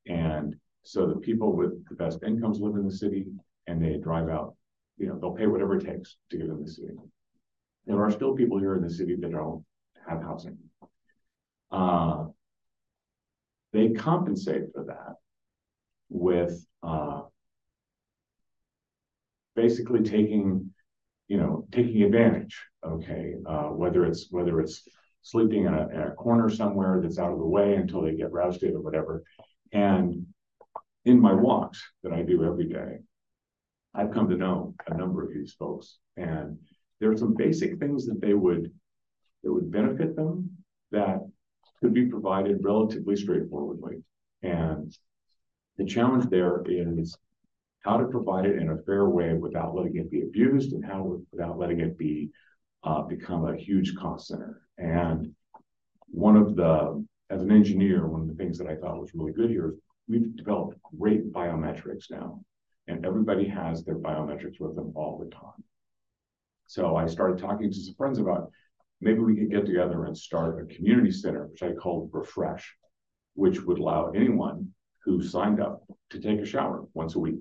And 0.07 0.57
so 0.83 1.07
the 1.07 1.17
people 1.17 1.55
with 1.57 1.87
the 1.89 1.95
best 1.95 2.23
incomes 2.27 2.61
live 2.61 2.77
in 2.77 2.85
the 2.85 2.95
city 2.95 3.27
and 3.67 3.83
they 3.83 3.97
drive 3.97 4.29
out, 4.29 4.55
you 4.99 5.07
know, 5.07 5.19
they'll 5.19 5.33
pay 5.33 5.47
whatever 5.47 5.77
it 5.77 5.87
takes 5.87 6.17
to 6.31 6.37
get 6.37 6.49
in 6.49 6.63
the 6.63 6.71
city. 6.71 6.95
There 7.87 8.03
are 8.03 8.11
still 8.11 8.35
people 8.35 8.59
here 8.59 8.75
in 8.75 8.83
the 8.83 8.91
city 8.91 9.17
that 9.17 9.31
don't 9.31 9.65
have 10.09 10.23
housing. 10.23 10.59
Uh, 11.71 12.27
they 13.73 13.91
compensate 13.91 14.65
for 14.75 14.85
that 14.85 15.15
with 16.11 16.65
uh, 16.83 17.23
basically 19.55 20.03
taking, 20.03 20.71
you 21.29 21.39
know, 21.39 21.67
taking 21.73 22.03
advantage. 22.03 22.59
Okay, 22.85 23.35
uh, 23.47 23.69
whether 23.69 24.05
it's 24.05 24.27
whether 24.31 24.61
it's 24.61 24.83
sleeping 25.23 25.67
in 25.67 25.75
a, 25.75 25.89
in 25.89 26.01
a 26.01 26.11
corner 26.13 26.51
somewhere 26.51 27.01
that's 27.01 27.19
out 27.19 27.33
of 27.33 27.39
the 27.39 27.47
way 27.47 27.75
until 27.75 28.03
they 28.03 28.15
get 28.15 28.33
rousted 28.33 28.75
or 28.75 28.81
whatever. 28.81 29.23
And 29.73 30.27
in 31.05 31.21
my 31.21 31.33
walks 31.33 31.83
that 32.03 32.13
I 32.13 32.23
do 32.23 32.45
every 32.45 32.67
day, 32.67 32.99
I've 33.95 34.13
come 34.13 34.29
to 34.29 34.37
know 34.37 34.75
a 34.89 34.97
number 34.97 35.23
of 35.23 35.33
these 35.33 35.53
folks, 35.53 35.99
and 36.17 36.59
there 37.01 37.11
are 37.11 37.17
some 37.17 37.35
basic 37.35 37.79
things 37.79 38.07
that 38.07 38.21
they 38.21 38.35
would 38.35 38.73
that 39.43 39.53
would 39.53 39.71
benefit 39.71 40.17
them 40.17 40.51
that 40.91 41.21
could 41.81 41.95
be 41.95 42.07
provided 42.07 42.65
relatively 42.65 43.17
straightforwardly. 43.17 44.03
And 44.43 44.97
the 45.79 45.85
challenge 45.85 46.27
there 46.31 46.63
is 46.67 47.17
how 47.83 47.97
to 47.97 48.07
provide 48.07 48.47
it 48.47 48.59
in 48.59 48.71
a 48.71 48.83
fair 48.83 49.09
way 49.09 49.35
without 49.35 49.75
letting 49.75 49.97
it 49.97 50.11
be 50.11 50.23
abused 50.23 50.73
and 50.73 50.85
how 50.85 51.21
without 51.33 51.59
letting 51.59 51.81
it 51.81 51.99
be 51.99 52.31
uh, 52.85 53.03
become 53.03 53.47
a 53.47 53.57
huge 53.57 53.95
cost 53.97 54.29
center. 54.29 54.63
And 54.79 55.35
one 56.09 56.37
of 56.37 56.57
the, 56.57 57.05
as 57.31 57.43
an 57.43 57.53
engineer, 57.53 58.07
one 58.07 58.23
of 58.23 58.29
the 58.29 58.35
things 58.35 58.59
that 58.59 58.67
I 58.67 58.77
thought 58.77 59.01
was 59.01 59.15
really 59.15 59.33
good 59.33 59.51
here 59.51 59.69
is 59.69 59.75
we've 60.09 60.35
developed 60.37 60.79
great 60.99 61.33
biometrics 61.33 62.11
now, 62.11 62.43
and 62.89 63.05
everybody 63.07 63.47
has 63.49 63.85
their 63.85 63.99
biometrics 63.99 64.61
with 64.61 64.75
them 64.75 64.93
all 64.95 65.19
the 65.19 65.31
time. 65.31 65.63
So 66.67 66.97
I 66.97 67.07
started 67.07 67.39
talking 67.39 67.71
to 67.71 67.81
some 67.81 67.95
friends 67.95 68.19
about 68.19 68.51
maybe 69.01 69.21
we 69.21 69.37
could 69.37 69.51
get 69.51 69.67
together 69.67 70.07
and 70.07 70.17
start 70.17 70.61
a 70.61 70.75
community 70.75 71.11
center, 71.11 71.47
which 71.47 71.63
I 71.63 71.73
called 71.73 72.11
Refresh, 72.13 72.75
which 73.35 73.63
would 73.63 73.79
allow 73.79 74.11
anyone 74.11 74.69
who 75.05 75.23
signed 75.23 75.61
up 75.61 75.83
to 76.11 76.21
take 76.21 76.41
a 76.41 76.47
shower 76.47 76.85
once 76.95 77.15
a 77.15 77.19
week. 77.19 77.41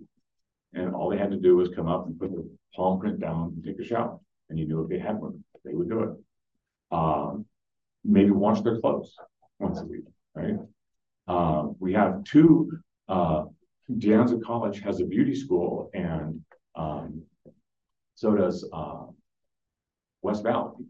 And 0.73 0.93
all 0.95 1.09
they 1.09 1.17
had 1.17 1.31
to 1.31 1.37
do 1.37 1.57
was 1.57 1.69
come 1.69 1.87
up 1.87 2.05
and 2.05 2.19
put 2.19 2.31
their 2.31 2.43
palm 2.75 2.99
print 2.99 3.19
down 3.19 3.53
and 3.55 3.63
take 3.63 3.79
a 3.79 3.87
shower. 3.87 4.19
And 4.49 4.57
you 4.57 4.67
knew 4.67 4.83
if 4.83 4.89
they 4.89 4.99
had 4.99 5.19
one, 5.19 5.43
they 5.65 5.73
would 5.73 5.89
do 5.89 6.03
it. 6.03 6.09
Um, 6.91 7.45
maybe 8.03 8.31
wash 8.31 8.61
their 8.61 8.79
clothes 8.79 9.15
once 9.59 9.79
a 9.79 9.85
week, 9.85 10.05
right? 10.33 10.57
Uh, 11.27 11.67
we 11.79 11.93
have 11.93 12.23
two, 12.23 12.71
uh, 13.07 13.45
De 13.97 14.09
Anza 14.09 14.41
College 14.41 14.79
has 14.81 15.01
a 15.01 15.05
beauty 15.05 15.35
school 15.35 15.89
and 15.93 16.41
um, 16.75 17.23
so 18.15 18.35
does 18.35 18.67
uh, 18.71 19.05
West 20.21 20.43
Valley. 20.43 20.85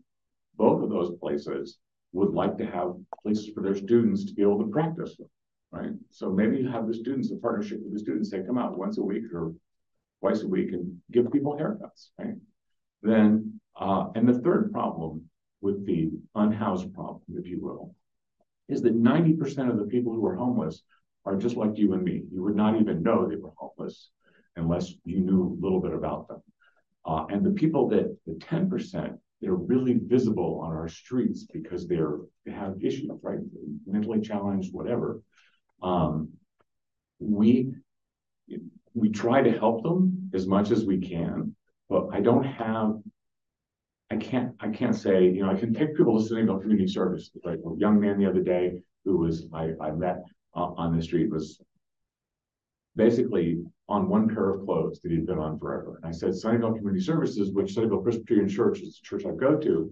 Both 0.57 0.83
of 0.83 0.89
those 0.89 1.17
places 1.19 1.77
would 2.13 2.33
like 2.33 2.57
to 2.57 2.65
have 2.65 2.95
places 3.23 3.49
for 3.53 3.61
their 3.63 3.75
students 3.75 4.25
to 4.25 4.33
be 4.33 4.41
able 4.41 4.59
to 4.59 4.69
practice, 4.69 5.15
right? 5.71 5.91
So 6.09 6.29
maybe 6.29 6.57
you 6.57 6.69
have 6.69 6.87
the 6.87 6.93
students, 6.93 7.31
a 7.31 7.37
partnership 7.37 7.79
with 7.83 7.93
the 7.93 7.99
students, 7.99 8.29
they 8.29 8.41
come 8.41 8.57
out 8.57 8.77
once 8.77 8.97
a 8.97 9.01
week 9.01 9.23
or 9.33 9.53
twice 10.21 10.43
a 10.43 10.47
week 10.47 10.71
and 10.71 10.97
give 11.11 11.31
people 11.31 11.57
haircuts, 11.57 12.09
right? 12.17 12.35
Then, 13.01 13.59
uh, 13.75 14.07
and 14.15 14.27
the 14.27 14.39
third 14.39 14.71
problem 14.71 15.25
with 15.59 15.85
the 15.85 16.11
unhoused 16.35 16.93
problem, 16.93 17.21
if 17.35 17.47
you 17.47 17.59
will, 17.59 17.95
is 18.69 18.81
that 18.83 18.95
90% 18.95 19.69
of 19.69 19.77
the 19.77 19.85
people 19.85 20.13
who 20.13 20.25
are 20.25 20.35
homeless 20.35 20.81
are 21.25 21.35
just 21.35 21.57
like 21.57 21.77
you 21.77 21.93
and 21.93 22.03
me. 22.03 22.23
You 22.31 22.43
would 22.43 22.55
not 22.55 22.79
even 22.79 23.03
know 23.03 23.27
they 23.27 23.35
were 23.35 23.51
homeless 23.57 24.09
unless 24.55 24.93
you 25.03 25.19
knew 25.19 25.57
a 25.59 25.61
little 25.61 25.81
bit 25.81 25.93
about 25.93 26.27
them. 26.27 26.41
Uh, 27.05 27.25
and 27.29 27.45
the 27.45 27.51
people 27.51 27.89
that, 27.89 28.15
the 28.25 28.33
10%, 28.33 29.17
they're 29.41 29.53
really 29.53 29.99
visible 30.03 30.61
on 30.63 30.71
our 30.71 30.87
streets 30.87 31.45
because 31.51 31.87
they're 31.87 32.19
they 32.45 32.51
have 32.51 32.75
issues, 32.81 33.09
right? 33.21 33.39
Mentally 33.87 34.21
challenged, 34.21 34.73
whatever. 34.73 35.21
Um, 35.81 36.29
we 37.19 37.73
we 38.93 39.09
try 39.09 39.41
to 39.41 39.51
help 39.51 39.83
them, 39.83 40.29
as 40.33 40.47
much 40.47 40.71
as 40.71 40.85
we 40.85 40.99
can, 40.99 41.55
but 41.89 42.07
I 42.11 42.21
don't 42.21 42.43
have. 42.43 42.99
I 44.09 44.17
can't, 44.17 44.53
I 44.59 44.69
can't 44.69 44.95
say, 44.95 45.23
you 45.25 45.43
know, 45.43 45.51
I 45.51 45.55
can 45.55 45.73
take 45.73 45.95
people 45.95 46.21
to 46.21 46.33
Sunnyvale 46.33 46.61
Community 46.61 46.87
Service, 46.87 47.31
like 47.45 47.59
a 47.59 47.77
young 47.77 47.99
man 47.99 48.19
the 48.19 48.29
other 48.29 48.41
day 48.41 48.73
who 49.05 49.17
was, 49.17 49.47
I, 49.53 49.71
I 49.81 49.91
met 49.91 50.23
uh, 50.55 50.71
on 50.75 50.95
the 50.95 51.01
street 51.01 51.31
was. 51.31 51.59
Basically 52.97 53.63
on 53.87 54.09
one 54.09 54.27
pair 54.27 54.49
of 54.49 54.65
clothes 54.65 54.99
that 54.99 55.11
he'd 55.13 55.25
been 55.25 55.39
on 55.39 55.57
forever. 55.57 55.97
And 56.03 56.05
I 56.05 56.11
said, 56.11 56.31
Sunnyvale 56.31 56.75
Community 56.75 57.01
Services, 57.01 57.53
which 57.53 57.73
Sunnyvale 57.73 58.03
Presbyterian 58.03 58.49
Church 58.49 58.81
is 58.81 58.99
the 58.99 59.05
church 59.07 59.25
I 59.25 59.33
go 59.33 59.57
to, 59.57 59.89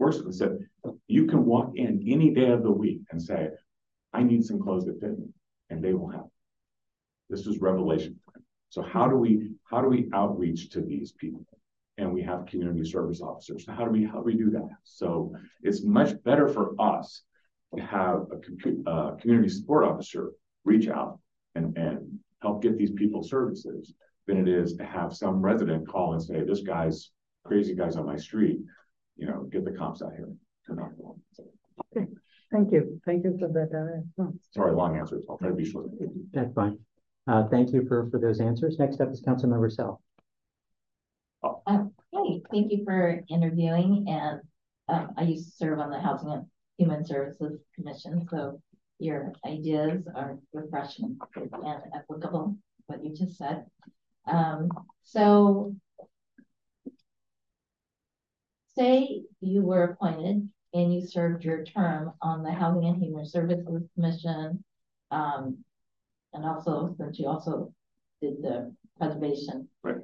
works 0.00 0.18
with, 0.18 0.34
said, 0.34 0.58
you 1.06 1.26
can 1.26 1.44
walk 1.44 1.70
in 1.76 2.04
any 2.08 2.34
day 2.34 2.50
of 2.50 2.64
the 2.64 2.72
week 2.72 3.02
and 3.12 3.22
say, 3.22 3.50
I 4.12 4.24
need 4.24 4.44
some 4.44 4.60
clothes 4.60 4.86
that 4.86 4.98
fit 5.00 5.16
me, 5.16 5.26
and 5.68 5.80
they 5.80 5.94
will 5.94 6.08
have. 6.08 6.24
This 7.30 7.46
is 7.46 7.60
revelation. 7.60 8.18
Time. 8.34 8.42
So 8.68 8.82
how 8.82 9.08
do 9.08 9.16
we 9.16 9.50
how 9.70 9.80
do 9.80 9.88
we 9.88 10.10
outreach 10.12 10.70
to 10.70 10.80
these 10.80 11.12
people? 11.12 11.46
And 11.96 12.12
we 12.12 12.22
have 12.22 12.46
community 12.46 12.84
service 12.84 13.20
officers. 13.20 13.66
So 13.66 13.72
how 13.72 13.84
do 13.84 13.90
we 13.90 14.04
how 14.04 14.18
do 14.18 14.24
we 14.24 14.34
do 14.34 14.50
that? 14.50 14.68
So 14.84 15.32
it's 15.62 15.84
much 15.84 16.10
better 16.24 16.48
for 16.48 16.74
us 16.80 17.22
to 17.76 17.82
have 17.82 18.26
a 18.32 18.90
uh, 18.90 19.14
community 19.16 19.48
support 19.48 19.84
officer 19.84 20.32
reach 20.64 20.88
out 20.88 21.20
and 21.54 21.76
and 21.76 22.18
help 22.42 22.62
get 22.62 22.76
these 22.76 22.90
people 22.92 23.22
services 23.22 23.94
than 24.26 24.38
it 24.38 24.48
is 24.48 24.74
to 24.74 24.84
have 24.84 25.14
some 25.14 25.40
resident 25.40 25.86
call 25.88 26.14
and 26.14 26.22
say, 26.22 26.42
"This 26.42 26.62
guy's 26.62 27.10
crazy 27.44 27.74
guy's 27.74 27.96
on 27.96 28.06
my 28.06 28.16
street." 28.16 28.60
You 29.16 29.26
know, 29.26 29.42
get 29.52 29.64
the 29.64 29.72
cops 29.72 30.02
out 30.02 30.12
here. 30.16 30.28
Okay. 31.96 32.06
Thank 32.52 32.72
you. 32.72 33.00
Thank 33.04 33.24
you 33.24 33.36
for 33.38 33.48
that. 33.48 34.04
Uh, 34.18 34.30
Sorry, 34.52 34.74
long 34.74 34.96
answers. 34.96 35.24
I'll 35.28 35.38
try 35.38 35.48
to 35.48 35.54
be 35.54 35.64
short. 35.64 35.90
That's 36.32 36.52
fine. 36.54 36.78
Uh, 37.26 37.46
thank 37.48 37.72
you 37.72 37.86
for, 37.86 38.08
those 38.12 38.40
answers. 38.40 38.78
Next 38.78 39.00
up 39.00 39.10
is 39.10 39.22
Councilmember 39.22 39.70
Sell. 39.70 40.00
Oh. 41.42 41.62
Uh, 41.66 41.84
hey, 42.12 42.42
thank 42.50 42.72
you 42.72 42.84
for 42.84 43.22
interviewing 43.28 44.06
and 44.08 44.40
um, 44.90 45.12
I 45.16 45.22
used 45.22 45.50
to 45.50 45.56
serve 45.56 45.78
on 45.78 45.90
the 45.90 46.00
Housing 46.00 46.32
and 46.32 46.46
Human 46.76 47.04
Services 47.04 47.60
Commission, 47.76 48.26
so 48.28 48.60
your 48.98 49.32
ideas 49.46 50.02
are 50.14 50.38
refreshing 50.52 51.16
and 51.36 51.82
applicable, 51.94 52.56
what 52.86 53.04
you 53.04 53.14
just 53.14 53.38
said. 53.38 53.66
Um, 54.26 54.68
so 55.02 55.76
say 58.76 59.22
you 59.40 59.62
were 59.62 59.84
appointed 59.84 60.48
and 60.74 60.94
you 60.94 61.06
served 61.06 61.44
your 61.44 61.64
term 61.64 62.12
on 62.20 62.42
the 62.42 62.52
Housing 62.52 62.86
and 62.86 63.02
Human 63.02 63.26
Services 63.26 63.88
Commission, 63.94 64.64
um, 65.10 65.58
and 66.32 66.44
also 66.44 66.94
since 66.98 67.18
you 67.18 67.26
also 67.26 67.72
did 68.20 68.42
the 68.42 68.74
preservation. 68.98 69.68
Right. 69.82 69.96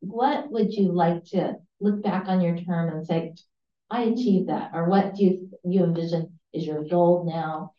What 0.00 0.50
would 0.50 0.72
you 0.72 0.92
like 0.92 1.24
to 1.26 1.56
look 1.80 2.02
back 2.02 2.28
on 2.28 2.40
your 2.40 2.56
term 2.56 2.88
and 2.88 3.06
say, 3.06 3.34
I 3.90 4.02
achieved 4.02 4.48
that? 4.48 4.70
Or 4.72 4.88
what 4.88 5.14
do 5.14 5.24
you, 5.24 5.50
you 5.64 5.84
envision 5.84 6.38
is 6.52 6.66
your 6.66 6.84
goal 6.84 7.24
now 7.30 7.72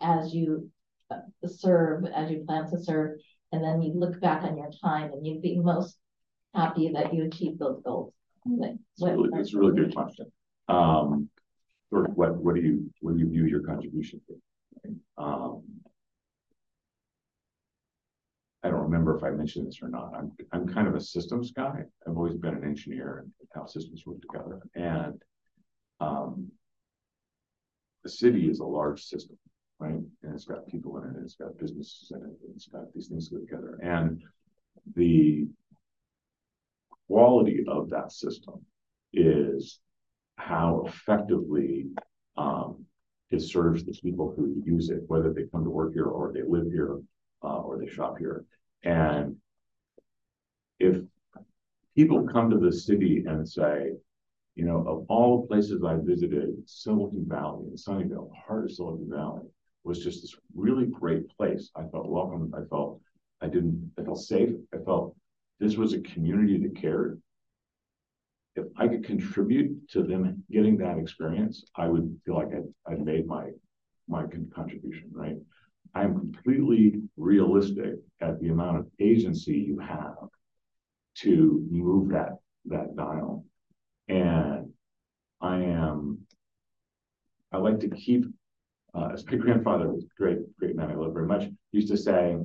as 0.00 0.34
you 0.34 0.70
uh, 1.10 1.20
serve, 1.46 2.04
as 2.06 2.30
you 2.30 2.44
plan 2.46 2.68
to 2.70 2.82
serve, 2.82 3.18
and 3.52 3.62
then 3.62 3.82
you 3.82 3.92
look 3.94 4.20
back 4.20 4.42
on 4.42 4.56
your 4.56 4.70
time 4.82 5.12
and 5.12 5.26
you'd 5.26 5.42
be 5.42 5.58
most 5.58 5.96
happy 6.54 6.92
that 6.94 7.14
you 7.14 7.24
achieved 7.24 7.58
those 7.58 7.80
goals? 7.84 8.12
Like, 8.46 8.76
it's, 8.94 9.02
really, 9.02 9.28
it's 9.34 9.54
a 9.54 9.58
really 9.58 9.76
good 9.76 9.94
question. 9.94 10.32
Um, 10.68 11.28
of 11.92 12.06
what 12.14 12.36
what 12.36 12.54
do 12.54 12.60
you 12.60 12.90
what 13.00 13.14
do 13.14 13.20
you 13.20 13.28
view 13.28 13.44
your 13.46 13.60
contribution 13.60 14.20
to? 14.28 14.94
Um, 15.18 15.62
I 18.62 18.68
don't 18.68 18.82
remember 18.82 19.16
if 19.16 19.24
I 19.24 19.30
mentioned 19.30 19.66
this 19.66 19.80
or 19.82 19.88
not. 19.88 20.12
I'm 20.14 20.32
I'm 20.52 20.68
kind 20.68 20.86
of 20.86 20.94
a 20.94 21.00
systems 21.00 21.50
guy. 21.50 21.82
I've 22.06 22.16
always 22.16 22.34
been 22.34 22.54
an 22.54 22.64
engineer 22.64 23.24
and 23.24 23.32
how 23.54 23.66
systems 23.66 24.04
work 24.04 24.20
together. 24.20 24.60
And 24.74 25.22
um, 26.00 26.50
the 28.02 28.10
city 28.10 28.50
is 28.50 28.60
a 28.60 28.64
large 28.64 29.02
system, 29.02 29.38
right? 29.78 29.94
And 29.94 30.34
it's 30.34 30.44
got 30.44 30.66
people 30.66 30.98
in 30.98 31.04
it, 31.10 31.22
it's 31.22 31.36
got 31.36 31.58
businesses 31.58 32.12
in 32.14 32.22
it, 32.22 32.36
it's 32.54 32.66
got 32.66 32.92
these 32.94 33.08
things 33.08 33.30
together. 33.30 33.78
And 33.82 34.22
the 34.94 35.46
quality 37.08 37.64
of 37.66 37.90
that 37.90 38.12
system 38.12 38.64
is 39.12 39.80
how 40.36 40.84
effectively 40.86 41.86
um, 42.36 42.84
it 43.30 43.40
serves 43.40 43.84
the 43.84 43.92
people 43.92 44.34
who 44.36 44.62
use 44.64 44.90
it, 44.90 45.02
whether 45.06 45.32
they 45.32 45.44
come 45.50 45.64
to 45.64 45.70
work 45.70 45.92
here 45.92 46.06
or 46.06 46.32
they 46.32 46.42
live 46.46 46.66
here 46.70 46.98
uh, 47.42 47.58
or 47.58 47.78
they 47.78 47.86
shop 47.86 48.18
here. 48.18 48.44
And 48.82 49.36
if 50.78 51.02
people 51.94 52.26
come 52.26 52.50
to 52.50 52.58
the 52.58 52.72
city 52.72 53.24
and 53.26 53.48
say, 53.48 53.92
you 54.54 54.64
know, 54.64 54.84
of 54.86 55.06
all 55.08 55.40
the 55.40 55.46
places 55.48 55.82
I 55.84 55.96
visited, 55.96 56.54
Silicon 56.66 57.24
Valley 57.26 57.66
and 57.68 57.78
Sunnyvale, 57.78 58.30
the 58.30 58.36
heart 58.46 58.64
of 58.64 58.72
Silicon 58.72 59.08
Valley, 59.10 59.42
was 59.84 60.02
just 60.04 60.22
this 60.22 60.36
really 60.54 60.86
great 60.86 61.28
place. 61.36 61.70
I 61.74 61.82
felt 61.82 62.08
welcome. 62.08 62.52
I 62.54 62.64
felt 62.68 63.00
I 63.40 63.46
didn't. 63.46 63.92
I 63.98 64.02
felt 64.02 64.20
safe. 64.20 64.50
I 64.74 64.78
felt 64.84 65.16
this 65.58 65.76
was 65.76 65.94
a 65.94 66.00
community 66.00 66.58
that 66.58 66.76
cared 66.76 67.20
if 68.56 68.66
I 68.76 68.88
could 68.88 69.04
contribute 69.04 69.88
to 69.90 70.02
them 70.02 70.42
getting 70.50 70.76
that 70.78 70.98
experience, 70.98 71.64
I 71.76 71.88
would 71.88 72.20
feel 72.24 72.34
like 72.34 72.48
I'd, 72.48 72.92
I'd 72.92 73.04
made 73.04 73.26
my 73.26 73.50
my 74.08 74.24
contribution, 74.52 75.08
right? 75.12 75.36
Completely 76.50 77.00
realistic 77.16 77.94
at 78.20 78.40
the 78.40 78.48
amount 78.48 78.78
of 78.78 78.86
agency 78.98 79.52
you 79.52 79.78
have 79.78 80.16
to 81.18 81.64
move 81.70 82.08
that 82.08 82.38
that 82.64 82.96
dial. 82.96 83.44
And 84.08 84.72
I 85.40 85.58
am 85.58 86.26
I 87.52 87.58
like 87.58 87.78
to 87.80 87.88
keep 87.88 88.24
uh, 88.94 89.10
as 89.12 89.24
my 89.26 89.36
grandfather 89.36 89.92
was 89.92 90.04
great, 90.18 90.38
great 90.58 90.74
man 90.74 90.90
I 90.90 90.94
love 90.94 91.12
very 91.12 91.28
much, 91.28 91.44
used 91.70 91.88
to 91.88 91.96
say, 91.96 92.36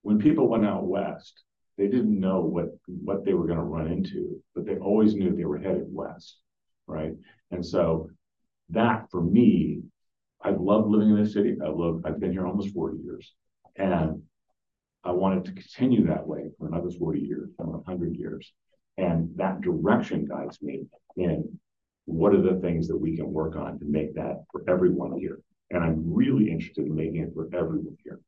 when 0.00 0.18
people 0.18 0.48
went 0.48 0.64
out 0.64 0.86
west, 0.86 1.42
they 1.76 1.86
didn't 1.86 2.18
know 2.18 2.40
what 2.40 2.68
what 2.86 3.26
they 3.26 3.34
were 3.34 3.46
going 3.46 3.58
to 3.58 3.64
run 3.64 3.88
into, 3.88 4.40
but 4.54 4.64
they 4.64 4.76
always 4.76 5.14
knew 5.14 5.36
they 5.36 5.44
were 5.44 5.58
headed 5.58 5.84
west, 5.88 6.38
right? 6.86 7.12
And 7.50 7.64
so 7.64 8.08
that 8.70 9.10
for 9.10 9.22
me, 9.22 9.82
I've 10.46 10.60
loved 10.60 10.88
living 10.88 11.10
in 11.10 11.16
this 11.16 11.32
city. 11.32 11.56
I 11.62 11.68
love 11.68 12.02
I've 12.04 12.20
been 12.20 12.30
here 12.30 12.46
almost 12.46 12.72
40 12.72 12.98
years. 13.02 13.34
And 13.74 14.22
I 15.02 15.10
wanted 15.10 15.44
to 15.46 15.52
continue 15.52 16.06
that 16.06 16.26
way 16.26 16.50
for 16.56 16.68
another 16.68 16.90
40 16.90 17.20
years, 17.20 17.50
100 17.56 18.16
years. 18.16 18.52
And 18.96 19.30
that 19.36 19.60
direction 19.60 20.24
guides 20.24 20.62
me 20.62 20.86
in 21.16 21.58
what 22.04 22.32
are 22.32 22.40
the 22.40 22.60
things 22.60 22.86
that 22.86 22.96
we 22.96 23.16
can 23.16 23.32
work 23.32 23.56
on 23.56 23.80
to 23.80 23.84
make 23.84 24.14
that 24.14 24.44
for 24.52 24.62
everyone 24.68 25.18
here. 25.18 25.40
And 25.72 25.82
I'm 25.82 26.14
really 26.14 26.48
interested 26.48 26.86
in 26.86 26.94
making 26.94 27.22
it 27.22 27.34
for 27.34 27.48
everyone 27.52 27.96
here, 28.04 28.20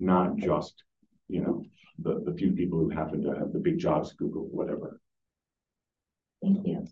not 0.00 0.36
just, 0.36 0.82
you 1.28 1.42
know, 1.42 1.62
the, 1.98 2.22
the 2.24 2.36
few 2.36 2.52
people 2.52 2.78
who 2.78 2.88
happen 2.88 3.22
to 3.22 3.38
have 3.38 3.52
the 3.52 3.58
big 3.58 3.78
jobs, 3.78 4.14
Google, 4.14 4.48
whatever. 4.50 4.98
Thank 6.42 6.66
you. 6.66 6.86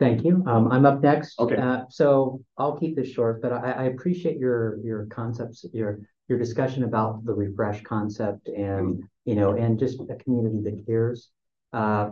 Thank 0.00 0.24
you. 0.24 0.42
Um, 0.46 0.72
I'm 0.72 0.86
up 0.86 1.02
next. 1.02 1.38
Okay. 1.38 1.56
Uh, 1.56 1.82
so 1.88 2.42
I'll 2.58 2.76
keep 2.76 2.96
this 2.96 3.08
short, 3.08 3.40
but 3.40 3.52
I, 3.52 3.70
I 3.70 3.82
appreciate 3.84 4.38
your 4.38 4.78
your 4.82 5.06
concepts, 5.06 5.64
your 5.72 6.00
your 6.28 6.38
discussion 6.38 6.84
about 6.84 7.24
the 7.24 7.32
refresh 7.32 7.82
concept 7.82 8.48
and 8.48 8.96
mm. 8.96 9.00
you 9.24 9.36
know, 9.36 9.52
and 9.52 9.78
just 9.78 10.00
a 10.00 10.16
community 10.16 10.60
that 10.64 10.84
cares. 10.86 11.30
Uh, 11.72 12.10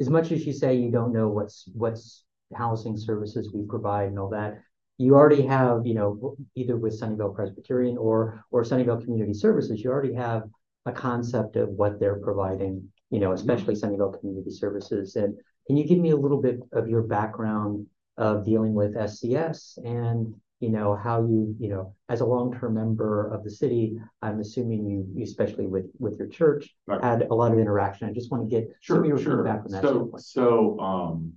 as 0.00 0.08
much 0.08 0.30
as 0.30 0.46
you 0.46 0.52
say 0.52 0.74
you 0.74 0.90
don't 0.90 1.12
know 1.12 1.28
what's 1.28 1.68
what's 1.74 2.24
housing 2.54 2.96
services 2.96 3.52
we 3.52 3.66
provide 3.66 4.08
and 4.08 4.18
all 4.18 4.30
that, 4.30 4.60
you 4.98 5.14
already 5.14 5.42
have, 5.42 5.84
you 5.84 5.94
know, 5.94 6.36
either 6.54 6.76
with 6.76 7.00
Sunnyvale 7.00 7.34
Presbyterian 7.34 7.96
or 7.98 8.44
or 8.52 8.62
Sunnyvale 8.62 9.02
Community 9.02 9.34
Services, 9.34 9.80
you 9.82 9.90
already 9.90 10.14
have 10.14 10.44
a 10.86 10.92
concept 10.92 11.56
of 11.56 11.70
what 11.70 11.98
they're 11.98 12.20
providing, 12.20 12.88
you 13.10 13.18
know, 13.18 13.32
especially 13.32 13.74
Sunnyvale 13.74 14.18
Community 14.20 14.50
Services. 14.50 15.16
And 15.16 15.36
can 15.68 15.76
you 15.76 15.86
give 15.86 15.98
me 15.98 16.10
a 16.10 16.16
little 16.16 16.42
bit 16.42 16.58
of 16.72 16.88
your 16.88 17.02
background 17.02 17.86
of 18.16 18.44
dealing 18.44 18.74
with 18.74 18.96
SCS 18.96 19.78
and 19.84 20.34
you 20.58 20.70
know 20.70 20.96
how 20.96 21.20
you 21.20 21.54
you 21.60 21.68
know 21.68 21.94
as 22.08 22.20
a 22.20 22.24
long-term 22.24 22.74
member 22.74 23.32
of 23.32 23.44
the 23.44 23.50
city 23.50 23.96
i'm 24.22 24.40
assuming 24.40 24.84
you 24.84 25.22
especially 25.22 25.68
with 25.68 25.84
with 26.00 26.18
your 26.18 26.26
church 26.26 26.74
right. 26.88 27.00
had 27.00 27.22
a 27.22 27.32
lot 27.32 27.52
of 27.52 27.60
interaction 27.60 28.08
i 28.08 28.12
just 28.12 28.32
want 28.32 28.42
to 28.42 28.50
get 28.50 28.68
sure, 28.80 28.96
some 28.96 29.04
of 29.04 29.08
your 29.08 29.18
sure. 29.20 29.36
feedback 29.36 29.64
on 29.64 29.70
that 29.70 29.82
so 29.82 29.88
standpoint. 29.88 30.24
so 30.24 30.80
um 30.80 31.32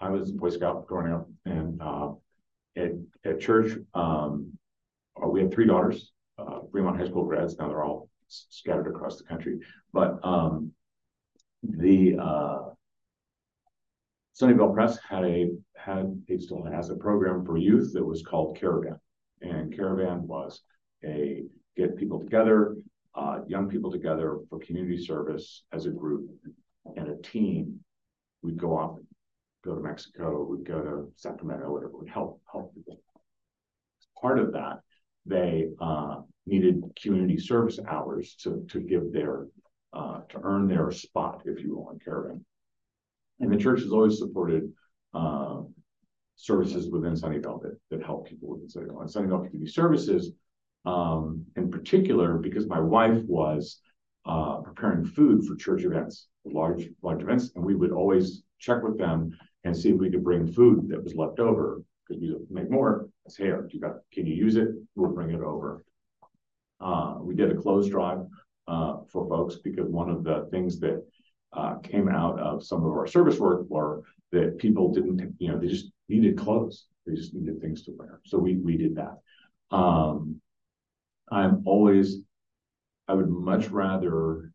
i 0.00 0.08
was 0.08 0.30
a 0.30 0.32
boy 0.32 0.48
scout 0.48 0.86
growing 0.86 1.12
up 1.12 1.28
and 1.44 1.82
uh 1.82 2.10
at, 2.78 2.92
at 3.24 3.40
church, 3.40 3.72
um, 3.94 4.52
uh, 5.22 5.28
we 5.28 5.40
had 5.40 5.52
three 5.52 5.66
daughters, 5.66 6.12
uh, 6.38 6.60
Fremont 6.70 6.96
High 6.96 7.06
School 7.06 7.24
grads. 7.24 7.58
Now 7.58 7.68
they're 7.68 7.84
all 7.84 8.08
scattered 8.28 8.86
across 8.86 9.18
the 9.18 9.24
country. 9.24 9.58
But 9.92 10.18
um, 10.22 10.72
the 11.62 12.16
uh, 12.20 12.58
Sunnyvale 14.38 14.72
Press 14.72 14.98
had 14.98 15.24
a 15.24 15.50
had 15.74 16.22
it 16.28 16.42
still 16.42 16.62
has 16.64 16.90
a 16.90 16.96
program 16.96 17.44
for 17.44 17.56
youth 17.56 17.92
that 17.94 18.04
was 18.04 18.22
called 18.22 18.56
Caravan, 18.56 18.98
and 19.42 19.74
Caravan 19.74 20.26
was 20.28 20.60
a 21.04 21.42
get 21.76 21.96
people 21.96 22.20
together, 22.20 22.76
uh, 23.16 23.40
young 23.48 23.68
people 23.68 23.90
together 23.90 24.38
for 24.48 24.60
community 24.60 25.02
service 25.02 25.64
as 25.72 25.86
a 25.86 25.90
group 25.90 26.30
and 26.96 27.08
a 27.08 27.16
team. 27.22 27.80
We'd 28.42 28.58
go 28.58 28.76
off, 28.76 28.98
go 29.64 29.74
to 29.74 29.80
Mexico, 29.80 30.44
we'd 30.44 30.66
go 30.66 30.82
to 30.82 31.12
Sacramento, 31.16 31.72
whatever, 31.72 31.96
would 31.96 32.08
help 32.08 32.40
help 32.50 32.72
people. 32.74 33.00
As 34.00 34.06
Part 34.20 34.38
of 34.38 34.52
that, 34.52 34.80
they 35.26 35.68
uh, 35.80 36.20
needed 36.46 36.82
community 37.02 37.38
service 37.38 37.80
hours 37.88 38.36
to 38.42 38.64
to 38.70 38.78
give 38.78 39.12
their 39.12 39.48
uh, 39.92 40.20
to 40.28 40.38
earn 40.44 40.68
their 40.68 40.92
spot, 40.92 41.42
if 41.44 41.60
you 41.60 41.74
will, 41.74 41.90
in 41.90 41.98
Caravan. 41.98 42.44
And 43.40 43.52
the 43.52 43.56
church 43.56 43.82
has 43.82 43.92
always 43.92 44.18
supported 44.18 44.72
uh, 45.14 45.62
services 46.36 46.88
within 46.90 47.14
Sunnyvale 47.14 47.62
that, 47.62 47.78
that 47.90 48.04
help 48.04 48.28
people 48.28 48.48
within 48.48 48.68
Sunnyvale. 48.68 49.00
And 49.00 49.10
Sunnyvale 49.10 49.46
Community 49.46 49.70
Services, 49.70 50.32
um, 50.84 51.44
in 51.56 51.70
particular, 51.70 52.38
because 52.38 52.66
my 52.66 52.80
wife 52.80 53.22
was 53.26 53.80
uh, 54.26 54.56
preparing 54.58 55.04
food 55.04 55.44
for 55.44 55.56
church 55.56 55.84
events, 55.84 56.28
large, 56.44 56.88
large 57.02 57.22
events, 57.22 57.50
and 57.54 57.64
we 57.64 57.74
would 57.74 57.92
always 57.92 58.42
check 58.58 58.82
with 58.82 58.98
them 58.98 59.36
and 59.64 59.76
see 59.76 59.90
if 59.90 59.96
we 59.96 60.10
could 60.10 60.24
bring 60.24 60.46
food 60.52 60.88
that 60.88 61.02
was 61.02 61.14
left 61.14 61.40
over 61.40 61.82
because 62.06 62.20
we 62.20 62.34
make 62.50 62.70
more. 62.70 63.08
I 63.26 63.30
say, 63.30 63.44
hey, 63.44 63.52
you 63.70 63.80
got, 63.80 63.96
can 64.12 64.26
you 64.26 64.34
use 64.34 64.56
it? 64.56 64.68
We'll 64.94 65.12
bring 65.12 65.30
it 65.30 65.40
over. 65.40 65.84
Uh, 66.80 67.16
we 67.20 67.34
did 67.34 67.50
a 67.50 67.60
clothes 67.60 67.88
drive 67.88 68.20
uh, 68.68 68.98
for 69.10 69.28
folks 69.28 69.56
because 69.56 69.88
one 69.88 70.08
of 70.08 70.24
the 70.24 70.48
things 70.50 70.78
that 70.80 71.04
uh, 71.52 71.76
came 71.76 72.08
out 72.08 72.38
of 72.38 72.64
some 72.64 72.84
of 72.84 72.90
our 72.90 73.06
service 73.06 73.38
work 73.38 73.68
were 73.68 74.02
that 74.32 74.58
people 74.58 74.92
didn't, 74.92 75.34
you 75.38 75.48
know, 75.48 75.58
they 75.58 75.68
just 75.68 75.90
needed 76.08 76.36
clothes. 76.36 76.86
They 77.06 77.14
just 77.14 77.34
needed 77.34 77.60
things 77.60 77.82
to 77.84 77.92
wear. 77.96 78.20
So 78.24 78.38
we 78.38 78.56
we 78.56 78.76
did 78.76 78.96
that. 78.96 79.16
Um, 79.74 80.40
I'm 81.30 81.62
always, 81.64 82.18
I 83.06 83.14
would 83.14 83.28
much 83.28 83.68
rather, 83.68 84.52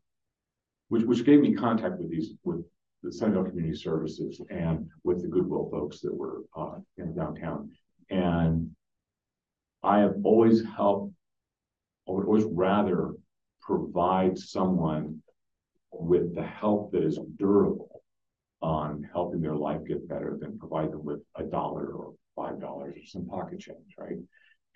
which 0.88 1.04
which 1.04 1.24
gave 1.24 1.40
me 1.40 1.54
contact 1.54 1.98
with 1.98 2.10
these 2.10 2.32
with 2.44 2.64
the 3.02 3.10
Sunnyvale 3.10 3.48
Community 3.48 3.76
Services 3.76 4.40
and 4.50 4.88
with 5.02 5.20
the 5.20 5.28
Goodwill 5.28 5.68
folks 5.70 6.00
that 6.00 6.14
were 6.14 6.42
uh, 6.56 6.76
in 6.96 7.14
downtown. 7.14 7.70
And 8.08 8.70
I 9.82 9.98
have 9.98 10.14
always 10.22 10.64
helped, 10.64 11.12
I 12.08 12.12
would 12.12 12.26
always 12.26 12.44
rather 12.44 13.14
provide 13.60 14.38
someone 14.38 15.22
with 16.00 16.34
the 16.34 16.42
help 16.42 16.92
that 16.92 17.04
is 17.04 17.18
durable 17.38 18.02
on 18.62 19.08
helping 19.12 19.40
their 19.40 19.54
life 19.54 19.80
get 19.86 20.08
better 20.08 20.38
than 20.40 20.58
provide 20.58 20.90
them 20.90 21.04
with 21.04 21.20
a 21.36 21.44
dollar 21.44 21.86
or 21.92 22.14
five 22.34 22.60
dollars 22.60 22.94
or 22.96 23.06
some 23.06 23.26
pocket 23.26 23.60
change, 23.60 23.94
right? 23.98 24.16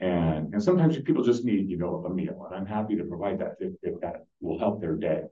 And 0.01 0.53
and 0.53 0.63
sometimes 0.63 1.01
people 1.01 1.25
just 1.25 1.45
need, 1.45 1.69
you 1.69 1.79
know, 1.79 2.05
a 2.07 2.11
meal, 2.11 2.47
and 2.47 2.55
I'm 2.55 2.67
happy 2.67 2.97
to 2.97 3.05
provide 3.05 3.39
that 3.41 3.57
if, 3.61 3.73
if 3.83 4.01
that 4.01 4.27
will 4.41 4.59
help 4.59 4.81
their 4.81 4.97
day. 4.97 5.23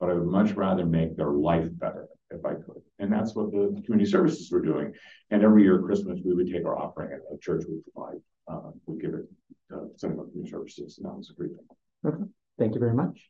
But 0.00 0.10
I 0.10 0.14
would 0.14 0.26
much 0.26 0.52
rather 0.52 0.84
make 0.84 1.16
their 1.16 1.30
life 1.30 1.68
better 1.72 2.08
if 2.30 2.44
I 2.44 2.54
could. 2.54 2.82
And 2.98 3.12
that's 3.12 3.34
what 3.34 3.50
the 3.50 3.80
community 3.84 4.10
services 4.10 4.50
were 4.50 4.60
doing. 4.60 4.92
And 5.30 5.42
every 5.42 5.62
year 5.62 5.80
Christmas 5.80 6.20
we 6.24 6.34
would 6.34 6.50
take 6.50 6.66
our 6.66 6.76
offering 6.76 7.12
at 7.12 7.20
a 7.32 7.38
church 7.38 7.64
we 7.68 7.80
provide, 7.92 8.20
uh, 8.48 8.70
we 8.86 9.00
give 9.00 9.14
it 9.14 9.26
to 9.70 9.88
some 9.96 10.12
of 10.12 10.16
the 10.16 10.24
community 10.24 10.50
services, 10.50 10.98
and 10.98 11.06
that 11.06 11.16
was 11.16 11.30
a 11.30 11.34
great 11.34 11.50
thing. 11.50 11.66
Okay. 12.06 12.30
Thank 12.58 12.74
you 12.74 12.80
very 12.80 12.94
much. 12.94 13.28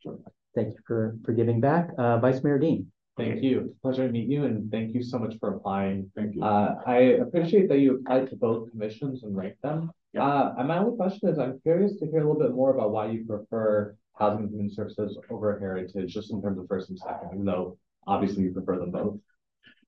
Thank 0.57 0.75
you 0.75 0.81
for, 0.87 1.17
for 1.25 1.33
giving 1.33 1.61
back. 1.61 1.91
Uh, 1.99 2.19
Vice 2.19 2.43
Mayor 2.43 2.59
Din. 2.59 2.91
Thank 3.17 3.43
you. 3.43 3.75
Pleasure 3.83 4.07
to 4.07 4.13
meet 4.13 4.29
you 4.29 4.45
and 4.45 4.71
thank 4.71 4.95
you 4.95 5.03
so 5.03 5.19
much 5.19 5.35
for 5.39 5.55
applying. 5.55 6.11
Thank 6.17 6.35
you. 6.35 6.43
Uh, 6.43 6.75
I 6.87 6.97
appreciate 7.25 7.69
that 7.69 7.79
you 7.79 7.97
applied 7.97 8.29
to 8.31 8.37
both 8.37 8.71
commissions 8.71 9.23
and 9.23 9.37
ranked 9.37 9.63
them. 9.63 9.91
Yeah. 10.13 10.25
Uh, 10.25 10.55
and 10.59 10.69
my 10.69 10.79
only 10.79 10.97
question 10.97 11.29
is, 11.29 11.39
I'm 11.39 11.61
curious 11.61 11.97
to 11.99 12.07
hear 12.07 12.21
a 12.21 12.27
little 12.27 12.41
bit 12.41 12.55
more 12.55 12.75
about 12.75 12.91
why 12.91 13.07
you 13.07 13.25
prefer 13.25 13.95
housing 14.19 14.45
and 14.45 14.51
human 14.51 14.71
services 14.71 15.19
over 15.31 15.59
heritage, 15.59 16.13
just 16.13 16.31
in 16.31 16.43
terms 16.43 16.59
of 16.59 16.67
first 16.69 16.91
and 16.91 16.99
second, 16.99 17.31
even 17.33 17.45
though 17.45 17.79
obviously 18.07 18.45
you 18.45 18.53
prefer 18.53 18.79
them 18.79 18.91
both. 18.91 19.19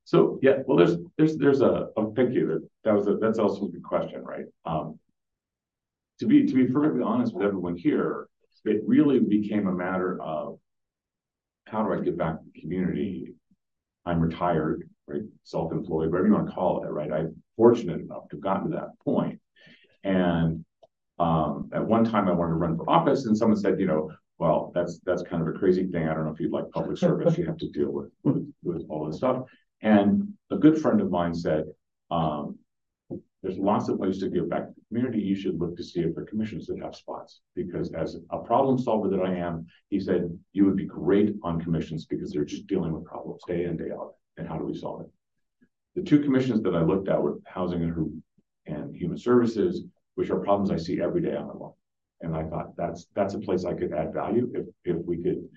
So 0.04 0.38
yeah, 0.42 0.58
well, 0.66 0.78
there's 0.78 0.96
there's 1.18 1.36
there's 1.36 1.60
a 1.60 1.88
oh, 1.96 2.14
thank 2.16 2.32
you. 2.32 2.46
That 2.46 2.68
that 2.84 2.94
was 2.94 3.06
a 3.08 3.16
that's 3.16 3.38
also 3.38 3.66
a 3.66 3.68
good 3.68 3.82
question, 3.82 4.22
right? 4.22 4.46
Um, 4.64 4.98
to 6.18 6.26
be 6.26 6.46
to 6.46 6.54
be 6.54 6.64
perfectly 6.64 7.02
honest 7.02 7.34
with 7.34 7.46
everyone 7.46 7.76
here, 7.76 8.28
it 8.64 8.82
really 8.86 9.18
became 9.18 9.66
a 9.66 9.72
matter 9.72 10.20
of 10.20 10.58
how 11.66 11.82
do 11.82 11.92
I 11.92 12.00
give 12.00 12.16
back 12.16 12.38
to 12.38 12.44
the 12.52 12.60
community? 12.60 13.34
I'm 14.06 14.20
retired, 14.20 14.88
right? 15.06 15.22
Self-employed, 15.44 16.10
whatever 16.10 16.28
you 16.28 16.34
want 16.34 16.48
to 16.48 16.54
call 16.54 16.84
it, 16.84 16.88
right? 16.88 17.12
I'm 17.12 17.42
fortunate 17.56 18.00
enough 18.00 18.28
to 18.30 18.36
have 18.36 18.42
gotten 18.42 18.70
to 18.70 18.76
that 18.76 18.98
point. 19.04 19.40
And 20.04 20.64
um, 21.18 21.70
at 21.74 21.84
one 21.84 22.04
time 22.04 22.28
I 22.28 22.32
wanted 22.32 22.50
to 22.50 22.56
run 22.56 22.76
for 22.76 22.88
office, 22.88 23.26
and 23.26 23.36
someone 23.36 23.58
said, 23.58 23.78
you 23.78 23.86
know, 23.86 24.10
well, 24.38 24.70
that's 24.74 25.00
that's 25.04 25.22
kind 25.22 25.42
of 25.42 25.48
a 25.48 25.58
crazy 25.58 25.86
thing. 25.88 26.08
I 26.08 26.14
don't 26.14 26.24
know 26.24 26.30
if 26.30 26.40
you'd 26.40 26.52
like 26.52 26.70
public 26.70 26.96
service. 26.96 27.36
You 27.36 27.46
have 27.46 27.58
to 27.58 27.68
deal 27.70 27.90
with, 27.90 28.10
with, 28.22 28.52
with 28.62 28.86
all 28.88 29.06
this 29.06 29.16
stuff. 29.16 29.42
And 29.82 30.32
a 30.50 30.56
good 30.56 30.80
friend 30.80 31.00
of 31.00 31.10
mine 31.10 31.34
said, 31.34 31.64
um, 32.10 32.58
there's 33.42 33.58
lots 33.58 33.88
of 33.88 33.98
ways 33.98 34.18
to 34.18 34.28
give 34.28 34.50
back 34.50 34.66
to 34.66 34.74
the 34.74 34.84
community. 34.88 35.20
You 35.20 35.36
should 35.36 35.60
look 35.60 35.76
to 35.76 35.84
see 35.84 36.00
if 36.00 36.14
there 36.14 36.24
are 36.24 36.26
commissions 36.26 36.66
that 36.66 36.80
have 36.82 36.96
spots. 36.96 37.40
Because 37.54 37.92
as 37.94 38.16
a 38.30 38.38
problem 38.38 38.78
solver 38.78 39.08
that 39.08 39.20
I 39.20 39.34
am, 39.34 39.66
he 39.90 40.00
said, 40.00 40.36
you 40.52 40.64
would 40.64 40.76
be 40.76 40.86
great 40.86 41.36
on 41.44 41.60
commissions 41.60 42.04
because 42.06 42.32
they're 42.32 42.44
just 42.44 42.66
dealing 42.66 42.92
with 42.92 43.04
problems 43.04 43.42
day 43.46 43.64
in, 43.64 43.76
day 43.76 43.92
out. 43.92 44.14
And 44.36 44.48
how 44.48 44.58
do 44.58 44.64
we 44.64 44.76
solve 44.76 45.02
it? 45.02 45.10
The 45.94 46.02
two 46.02 46.20
commissions 46.20 46.62
that 46.62 46.74
I 46.74 46.82
looked 46.82 47.08
at 47.08 47.22
were 47.22 47.38
housing 47.46 47.82
and, 47.82 48.22
and 48.66 48.96
human 48.96 49.18
services, 49.18 49.84
which 50.16 50.30
are 50.30 50.40
problems 50.40 50.70
I 50.70 50.76
see 50.76 51.00
every 51.00 51.20
day 51.20 51.36
on 51.36 51.46
my 51.46 51.54
lawn. 51.54 51.72
And 52.20 52.34
I 52.34 52.42
thought 52.44 52.76
that's 52.76 53.06
that's 53.14 53.34
a 53.34 53.38
place 53.38 53.64
I 53.64 53.74
could 53.74 53.92
add 53.92 54.12
value 54.12 54.50
if 54.52 54.66
if 54.84 54.96
we 55.06 55.22
could 55.22 55.48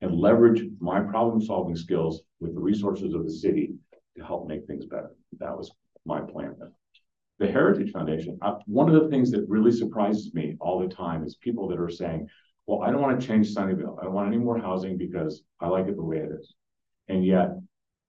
and 0.00 0.14
leverage 0.14 0.62
my 0.80 1.00
problem 1.00 1.42
solving 1.42 1.76
skills 1.76 2.22
with 2.40 2.54
the 2.54 2.60
resources 2.60 3.12
of 3.12 3.24
the 3.24 3.32
city 3.32 3.74
to 4.16 4.24
help 4.24 4.48
make 4.48 4.66
things 4.66 4.86
better. 4.86 5.10
That 5.38 5.56
was 5.56 5.70
my 6.06 6.20
plan 6.20 6.54
the 7.38 7.46
Heritage 7.46 7.92
Foundation, 7.92 8.38
uh, 8.42 8.54
one 8.66 8.88
of 8.92 9.02
the 9.02 9.08
things 9.08 9.30
that 9.30 9.46
really 9.48 9.72
surprises 9.72 10.32
me 10.32 10.56
all 10.60 10.80
the 10.80 10.94
time 10.94 11.24
is 11.24 11.36
people 11.36 11.68
that 11.68 11.78
are 11.78 11.90
saying, 11.90 12.28
well, 12.66 12.82
I 12.82 12.90
don't 12.90 13.02
want 13.02 13.20
to 13.20 13.26
change 13.26 13.54
Sunnyvale. 13.54 13.98
I 14.00 14.04
don't 14.04 14.14
want 14.14 14.28
any 14.28 14.38
more 14.38 14.58
housing 14.58 14.96
because 14.96 15.42
I 15.60 15.68
like 15.68 15.86
it 15.86 15.96
the 15.96 16.02
way 16.02 16.16
it 16.16 16.30
is. 16.32 16.54
And 17.08 17.24
yet, 17.24 17.50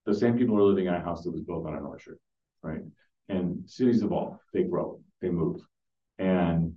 the 0.06 0.16
same 0.16 0.38
people 0.38 0.58
are 0.58 0.64
living 0.64 0.88
in 0.88 0.94
a 0.94 1.04
house 1.04 1.24
that 1.24 1.32
was 1.32 1.42
built 1.42 1.68
on 1.68 1.76
an 1.76 1.84
orchard, 1.84 2.18
right? 2.64 2.82
And 3.30 3.70
cities 3.70 4.02
evolve, 4.02 4.40
they 4.54 4.64
grow, 4.64 5.02
they 5.22 5.30
move. 5.30 5.60
And, 6.18 6.74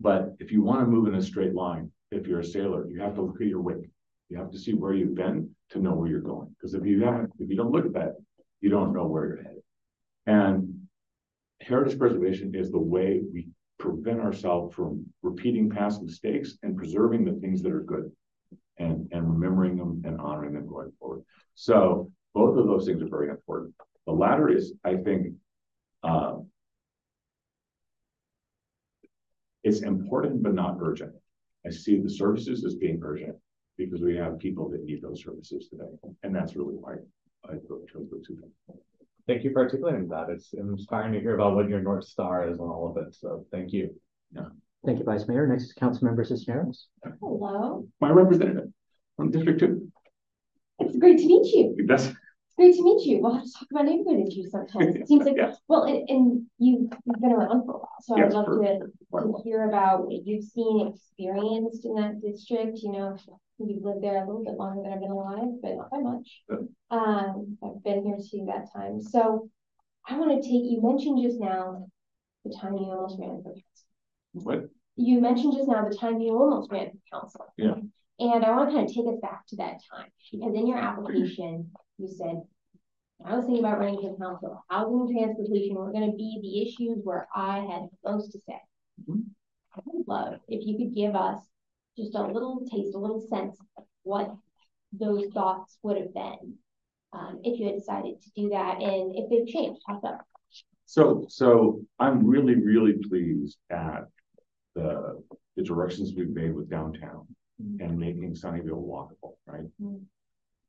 but 0.00 0.34
if 0.40 0.50
you 0.50 0.62
want 0.62 0.80
to 0.80 0.86
move 0.86 1.06
in 1.06 1.14
a 1.14 1.22
straight 1.22 1.54
line, 1.54 1.90
if 2.10 2.26
you're 2.26 2.40
a 2.40 2.44
sailor, 2.44 2.88
you 2.90 3.00
have 3.00 3.14
to 3.14 3.22
look 3.22 3.40
at 3.40 3.46
your 3.46 3.60
wake. 3.60 3.88
You 4.28 4.38
have 4.38 4.50
to 4.50 4.58
see 4.58 4.72
where 4.72 4.92
you've 4.92 5.14
been 5.14 5.50
to 5.70 5.78
know 5.78 5.94
where 5.94 6.08
you're 6.08 6.20
going. 6.20 6.54
Because 6.56 6.74
if 6.74 6.84
you 6.84 7.04
haven't, 7.04 7.32
if 7.38 7.48
you 7.48 7.56
don't 7.56 7.72
look 7.72 7.86
at 7.86 7.92
that, 7.94 8.16
you 8.60 8.68
don't 8.68 8.92
know 8.92 9.06
where 9.06 9.26
you're 9.26 9.42
headed. 9.42 9.62
And 10.26 10.69
heritage 11.70 11.98
preservation 11.98 12.52
is 12.54 12.70
the 12.70 12.78
way 12.78 13.22
we 13.32 13.48
prevent 13.78 14.20
ourselves 14.20 14.74
from 14.74 15.06
repeating 15.22 15.70
past 15.70 16.02
mistakes 16.02 16.58
and 16.62 16.76
preserving 16.76 17.24
the 17.24 17.40
things 17.40 17.62
that 17.62 17.72
are 17.72 17.80
good 17.82 18.10
and, 18.78 19.08
and 19.12 19.32
remembering 19.32 19.76
them 19.76 20.02
and 20.04 20.20
honoring 20.20 20.52
them 20.52 20.66
going 20.66 20.90
forward. 20.98 21.22
So 21.54 22.10
both 22.34 22.58
of 22.58 22.66
those 22.66 22.86
things 22.86 23.00
are 23.02 23.08
very 23.08 23.30
important. 23.30 23.72
The 24.06 24.12
latter 24.12 24.50
is, 24.50 24.74
I 24.84 24.96
think, 24.96 25.28
uh, 26.02 26.38
it's 29.62 29.82
important 29.82 30.42
but 30.42 30.54
not 30.54 30.78
urgent. 30.80 31.12
I 31.64 31.70
see 31.70 32.00
the 32.00 32.10
services 32.10 32.64
as 32.64 32.74
being 32.74 33.00
urgent 33.02 33.36
because 33.76 34.00
we 34.00 34.16
have 34.16 34.38
people 34.38 34.68
that 34.70 34.82
need 34.82 35.02
those 35.02 35.22
services 35.22 35.68
today. 35.68 35.92
And 36.24 36.34
that's 36.34 36.56
really 36.56 36.74
why 36.74 36.94
I 37.44 37.54
chose 37.68 38.08
those 38.10 38.26
two 38.26 38.36
things 38.36 38.80
thank 39.30 39.44
you 39.44 39.52
for 39.52 39.60
articulating 39.60 40.08
that. 40.08 40.28
It's 40.28 40.52
inspiring 40.54 41.12
to 41.12 41.20
hear 41.20 41.36
about 41.36 41.54
what 41.54 41.68
your 41.68 41.80
North 41.80 42.04
Star 42.04 42.48
is 42.50 42.58
on 42.58 42.68
all 42.68 42.90
of 42.90 43.06
it. 43.06 43.14
So 43.14 43.46
thank 43.52 43.72
you. 43.72 43.94
Yeah. 44.34 44.46
Thank 44.84 44.98
you, 44.98 45.04
Vice 45.04 45.28
Mayor. 45.28 45.46
Next 45.46 45.64
is 45.64 45.72
Council 45.72 46.08
Councilmember 46.08 46.26
Cisneros. 46.26 46.88
Hello. 47.20 47.86
My 48.00 48.10
representative 48.10 48.70
from 49.16 49.30
District 49.30 49.60
2. 49.60 49.92
It's 50.80 50.96
great 50.96 51.18
to 51.18 51.26
meet 51.26 51.46
you. 51.54 51.86
That's 51.86 52.06
it's 52.06 52.16
great 52.60 52.76
to 52.76 52.82
meet 52.82 53.06
you. 53.06 53.20
We'll 53.22 53.34
have 53.34 53.44
to 53.44 53.52
talk 53.52 53.68
about 53.70 53.84
neighborhood 53.86 54.26
issues 54.28 54.50
sometimes. 54.50 54.96
It 54.96 55.08
seems 55.08 55.24
like, 55.24 55.36
yes. 55.44 55.56
well, 55.68 55.84
and, 55.84 56.08
and 56.08 56.46
you, 56.58 56.90
you've 57.06 57.20
been 57.20 57.32
around 57.32 57.64
for 57.64 57.72
a 57.72 57.78
while, 57.78 58.00
so 58.02 58.16
Yes, 58.16 58.26
I'd 58.26 58.36
love 58.36 58.46
for- 58.46 58.62
to, 58.62 59.26
to 59.26 59.42
hear 59.42 59.68
about 59.68 60.06
what 60.06 60.26
you've 60.26 60.44
seen, 60.44 60.92
experienced 60.94 61.84
in 61.86 61.94
that 61.94 62.20
district, 62.20 62.78
you 62.82 62.92
know, 62.92 63.16
you've 63.58 63.82
lived 63.82 64.02
there 64.02 64.22
a 64.22 64.26
little 64.26 64.44
bit 64.44 64.54
longer 64.54 64.82
than 64.82 64.92
I've 64.92 65.00
been 65.00 65.10
alive, 65.10 65.48
but 65.62 65.76
not 65.76 65.90
by 65.90 65.98
much. 65.98 66.42
Good. 66.48 66.68
Um, 66.90 67.58
I've 67.64 67.82
been 67.82 68.04
here 68.04 68.16
too 68.18 68.46
that 68.46 68.72
time, 68.72 69.00
so 69.00 69.48
I 70.06 70.18
want 70.18 70.30
to 70.42 70.48
take, 70.48 70.70
you 70.70 70.80
mentioned 70.82 71.22
just 71.22 71.40
now 71.40 71.86
the 72.44 72.54
time 72.60 72.74
you 72.74 72.84
almost 72.90 73.16
ran 73.18 73.42
for 73.42 73.52
council. 73.52 73.64
what? 74.32 74.68
You 74.96 75.20
mentioned 75.20 75.54
just 75.56 75.68
now 75.68 75.88
the 75.88 75.96
time 75.96 76.20
you 76.20 76.32
almost 76.32 76.70
ran 76.70 76.90
for 76.90 77.20
council. 77.20 77.46
Yeah. 77.56 77.74
And 78.20 78.44
I 78.44 78.54
want 78.54 78.68
to 78.68 78.76
kind 78.76 78.88
of 78.88 78.94
take 78.94 79.06
us 79.06 79.18
back 79.22 79.46
to 79.48 79.56
that 79.56 79.80
time, 79.90 80.10
because 80.30 80.54
in 80.54 80.66
your 80.66 80.76
application, 80.76 81.70
you 81.96 82.06
said, 82.06 82.42
I 83.24 83.34
was 83.34 83.46
thinking 83.46 83.64
about 83.64 83.78
running 83.78 84.00
for 84.00 84.16
council, 84.18 84.62
housing 84.68 85.00
and 85.00 85.18
transportation 85.18 85.74
were 85.74 85.90
gonna 85.90 86.12
be 86.12 86.38
the 86.42 86.62
issues 86.62 87.00
where 87.02 87.26
I 87.34 87.60
had 87.60 87.88
most 88.04 88.32
to 88.32 88.38
say. 88.40 88.60
Mhm. 89.08 89.24
I 89.74 89.80
would 89.86 90.06
love 90.06 90.40
if 90.48 90.66
you 90.66 90.76
could 90.76 90.94
give 90.94 91.14
us 91.14 91.40
just 91.96 92.14
a 92.14 92.26
little 92.26 92.60
taste, 92.66 92.94
a 92.94 92.98
little 92.98 93.20
sense 93.20 93.58
of 93.76 93.84
what 94.02 94.36
those 94.92 95.26
thoughts 95.32 95.78
would 95.82 95.96
have 95.96 96.12
been 96.12 96.58
um, 97.12 97.40
if 97.42 97.58
you 97.58 97.66
had 97.66 97.76
decided 97.76 98.20
to 98.20 98.30
do 98.36 98.50
that 98.50 98.82
and 98.82 99.14
if 99.16 99.30
they've 99.30 99.46
changed, 99.46 99.80
how 99.86 100.00
so? 100.00 100.18
So, 100.84 101.26
so 101.28 101.82
I'm 101.98 102.26
really, 102.26 102.56
really 102.56 102.94
pleased 103.08 103.58
at 103.70 104.04
the, 104.74 105.22
the 105.56 105.62
directions 105.62 106.14
we've 106.14 106.30
made 106.30 106.54
with 106.54 106.68
downtown 106.68 107.26
Mm-hmm. 107.60 107.84
and 107.84 107.98
making 107.98 108.34
Sunnyvale 108.34 108.70
walkable, 108.70 109.34
right? 109.46 109.66
Mm. 109.82 110.00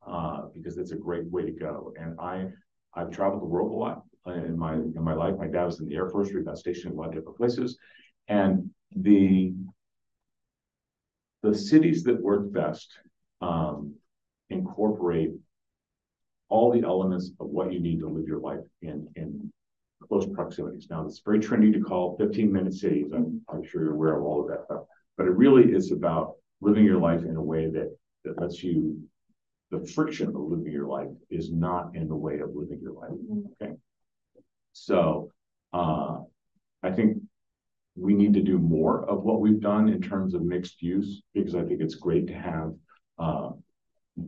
Uh, 0.06 0.48
because 0.54 0.78
it's 0.78 0.92
a 0.92 0.96
great 0.96 1.26
way 1.32 1.44
to 1.44 1.52
go. 1.52 1.94
And 1.98 2.20
I, 2.20 2.48
I've 2.94 3.12
traveled 3.12 3.42
the 3.42 3.46
world 3.46 3.72
a 3.72 3.76
lot 3.76 4.04
in 4.26 4.58
my, 4.58 4.74
in 4.74 5.02
my 5.02 5.14
life. 5.14 5.36
My 5.38 5.48
dad 5.48 5.66
was 5.66 5.80
in 5.80 5.88
the 5.88 5.96
Air 5.96 6.10
Force. 6.10 6.32
We 6.34 6.42
got 6.42 6.58
stationed 6.58 6.94
in 6.94 6.98
a 6.98 7.02
lot 7.02 7.10
of 7.10 7.16
different 7.16 7.38
places. 7.38 7.78
And 8.28 8.72
the, 8.96 9.54
the 11.44 11.56
cities 11.56 12.04
that 12.04 12.22
work 12.22 12.52
best, 12.52 12.92
um, 13.42 13.96
incorporate 14.50 15.32
all 16.50 16.72
the 16.72 16.86
elements 16.86 17.32
of 17.40 17.48
what 17.48 17.72
you 17.72 17.80
need 17.80 18.00
to 18.00 18.10
live 18.10 18.28
your 18.28 18.42
life 18.42 18.60
in, 18.82 19.08
in 19.16 19.52
close 20.08 20.28
proximities. 20.34 20.88
Now, 20.90 21.06
it's 21.06 21.22
very 21.24 21.40
trendy 21.40 21.72
to 21.72 21.80
call 21.80 22.18
15 22.18 22.52
minute 22.52 22.74
cities. 22.74 23.12
I'm, 23.14 23.42
I'm 23.48 23.64
sure 23.64 23.84
you're 23.84 23.94
aware 23.94 24.18
of 24.18 24.24
all 24.24 24.42
of 24.42 24.50
that 24.50 24.66
stuff, 24.66 24.84
but 25.16 25.28
it 25.28 25.32
really 25.32 25.72
is 25.72 25.92
about 25.92 26.36
living 26.62 26.86
your 26.86 27.00
life 27.00 27.24
in 27.24 27.36
a 27.36 27.42
way 27.42 27.70
that, 27.70 27.96
that 28.24 28.40
lets 28.40 28.64
you, 28.64 29.02
the 29.72 29.86
friction 29.88 30.30
of 30.30 30.36
living 30.36 30.72
your 30.72 30.88
life 30.88 31.10
is 31.30 31.52
not 31.52 31.96
in 31.96 32.08
the 32.08 32.16
way 32.16 32.40
of 32.40 32.56
living 32.56 32.80
your 32.82 32.94
life. 32.94 33.12
Okay. 33.62 33.74
So, 34.74 35.32
uh, 35.74 36.20
I 36.84 36.92
think 36.92 37.18
we 37.96 38.14
need 38.14 38.34
to 38.34 38.42
do 38.42 38.58
more 38.58 39.08
of 39.10 39.24
what 39.24 39.42
we've 39.42 39.60
done 39.60 39.90
in 39.90 40.02
terms 40.02 40.34
of 40.34 40.42
mixed 40.42 40.82
use 40.82 41.22
because 41.34 41.56
I 41.56 41.64
think 41.64 41.82
it's 41.82 41.96
great 41.96 42.28
to 42.28 42.34
have, 42.34 42.74
uh, 43.20 43.50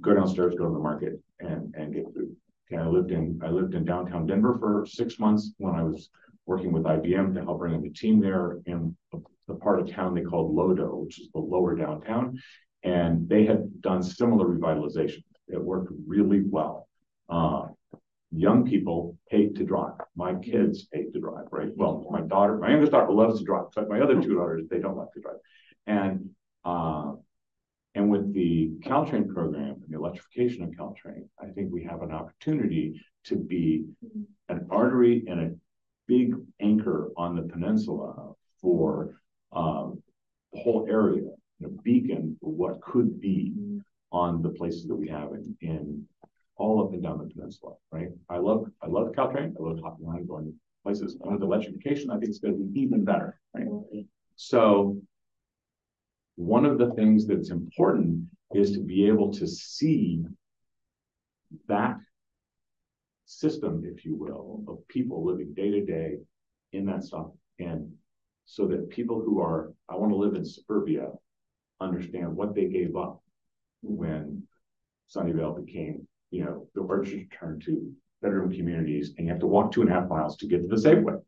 go 0.02 0.14
downstairs, 0.14 0.56
go 0.58 0.68
to 0.68 0.74
the 0.74 0.80
market 0.80 1.20
and, 1.40 1.74
and 1.76 1.94
get 1.94 2.06
food. 2.14 2.36
Okay, 2.72 2.82
I 2.82 2.88
lived 2.88 3.12
in, 3.12 3.40
I 3.44 3.50
lived 3.50 3.74
in 3.74 3.86
downtown 3.86 4.26
Denver 4.26 4.58
for 4.60 4.86
six 4.86 5.20
months 5.20 5.54
when 5.58 5.76
I 5.76 5.84
was 5.84 6.10
working 6.46 6.72
with 6.72 6.84
IBM 6.84 7.34
to 7.36 7.44
help 7.44 7.60
bring 7.60 7.76
up 7.76 7.84
a 7.84 7.90
team 7.90 8.20
there 8.20 8.60
in 8.66 8.96
the 9.48 9.56
part 9.56 9.80
of 9.80 9.92
town 9.92 10.14
they 10.14 10.22
called 10.22 10.56
Lodo, 10.56 11.04
which 11.04 11.20
is 11.20 11.30
the 11.34 11.40
lower 11.40 11.76
downtown. 11.76 12.40
And 12.84 13.28
they 13.30 13.46
had 13.46 13.82
done 13.82 14.04
similar 14.04 14.46
revitalization. 14.46 15.24
It 15.48 15.62
worked 15.62 15.92
really 16.06 16.42
well. 16.46 16.88
Uh, 17.30 17.68
young 18.32 18.66
people 18.66 19.18
hate 19.30 19.56
to 19.56 19.64
drive. 19.64 19.94
My 20.16 20.36
kids 20.36 20.88
hate 20.92 21.14
to 21.14 21.20
drive, 21.20 21.46
right? 21.52 21.70
Well, 21.76 22.06
my 22.10 22.22
daughter, 22.22 22.58
my 22.58 22.72
youngest 22.72 22.92
daughter 22.92 23.12
loves 23.12 23.40
to 23.40 23.46
drive, 23.46 23.66
but 23.76 23.90
my 23.90 24.02
other 24.02 24.22
two 24.22 24.36
daughters, 24.36 24.68
they 24.70 24.80
don't 24.80 24.98
like 24.98 25.12
to 25.14 25.22
drive. 25.22 25.38
And 25.88 26.30
uh, 26.66 27.14
and 27.96 28.10
with 28.10 28.34
the 28.34 28.72
Caltrain 28.82 29.32
program 29.32 29.76
and 29.84 29.90
the 29.90 29.98
electrification 29.98 30.64
of 30.64 30.72
Caltrain, 30.72 31.28
I 31.40 31.48
think 31.50 31.72
we 31.72 31.84
have 31.84 32.02
an 32.02 32.12
opportunity 32.12 33.00
to 33.26 33.36
be 33.36 33.86
an 34.50 34.68
artery 34.72 35.24
and 35.28 35.40
a 35.40 35.52
big 36.08 36.34
anchor 36.60 37.12
on 37.16 37.36
the 37.36 37.44
peninsula 37.44 38.34
for 38.62 39.22
um, 39.56 40.02
the 40.54 40.60
whole 40.60 40.86
area, 40.90 41.24
a 41.64 41.70
beacon 41.84 42.38
for 42.42 42.52
what 42.52 42.82
could 42.82 43.20
be 43.20 43.54
on 44.12 44.42
the 44.42 44.50
places 44.50 44.86
that 44.88 44.96
we 44.96 45.08
have 45.08 45.30
in, 45.32 45.56
in 45.62 46.06
all 46.56 46.86
up 46.86 46.94
and 46.94 47.02
down 47.02 47.18
the 47.18 47.34
peninsula, 47.34 47.74
right? 47.92 48.10
I 48.30 48.38
love 48.38 48.66
I 48.82 48.88
love 48.88 49.12
Caltrain. 49.14 49.54
I 49.60 49.64
love 49.64 49.80
hopping 49.82 50.06
around 50.06 50.28
going 50.28 50.54
places. 50.84 51.18
And 51.22 51.34
with 51.34 51.42
electrification, 51.42 52.12
I 52.12 52.16
think 52.16 52.30
it's 52.30 52.40
going 52.40 52.58
to 52.58 52.64
be 52.64 52.82
even 52.82 53.04
better, 53.04 53.40
right? 53.54 53.68
So 54.36 55.02
one 56.36 56.66
of 56.66 56.78
the 56.78 56.92
things 56.92 57.26
that's 57.26 57.50
important 57.50 58.26
is 58.54 58.72
to 58.74 58.80
be 58.80 59.08
able 59.08 59.32
to 59.34 59.48
see 59.48 60.24
that 61.68 61.98
system, 63.26 63.84
if 63.86 64.06
you 64.06 64.16
will, 64.16 64.64
of 64.68 64.88
people 64.88 65.26
living 65.26 65.54
day 65.54 65.72
to 65.72 65.86
day 65.86 66.18
in 66.72 66.86
that 66.86 67.04
stuff. 67.04 67.28
And 67.60 67.92
so 68.46 68.68
that 68.68 68.90
people 68.90 69.22
who 69.22 69.42
are, 69.42 69.74
I 69.90 69.96
want 69.96 70.12
to 70.12 70.18
live 70.18 70.36
in 70.36 70.46
suburbia, 70.46 71.10
understand 71.80 72.36
what 72.36 72.56
they 72.56 72.66
gave 72.66 72.96
up 72.96 73.22
when 73.82 74.44
Sunnyvale 75.14 75.66
became, 75.66 76.08
you 76.32 76.46
know, 76.46 76.68
the 76.76 76.82
Orchard 76.82 77.28
turned 77.38 77.64
to 77.64 77.92
bedroom 78.22 78.52
communities 78.52 79.14
and 79.18 79.28
you 79.28 79.34
have 79.34 79.42
to 79.42 79.48
walk 79.48 79.72
two 79.72 79.82
and 79.82 79.90
a 79.90 79.94
half 79.94 80.10
miles 80.10 80.38
to 80.38 80.48
get 80.48 80.62
to 80.62 80.68
the 80.68 80.76
Safeway, 80.76 81.22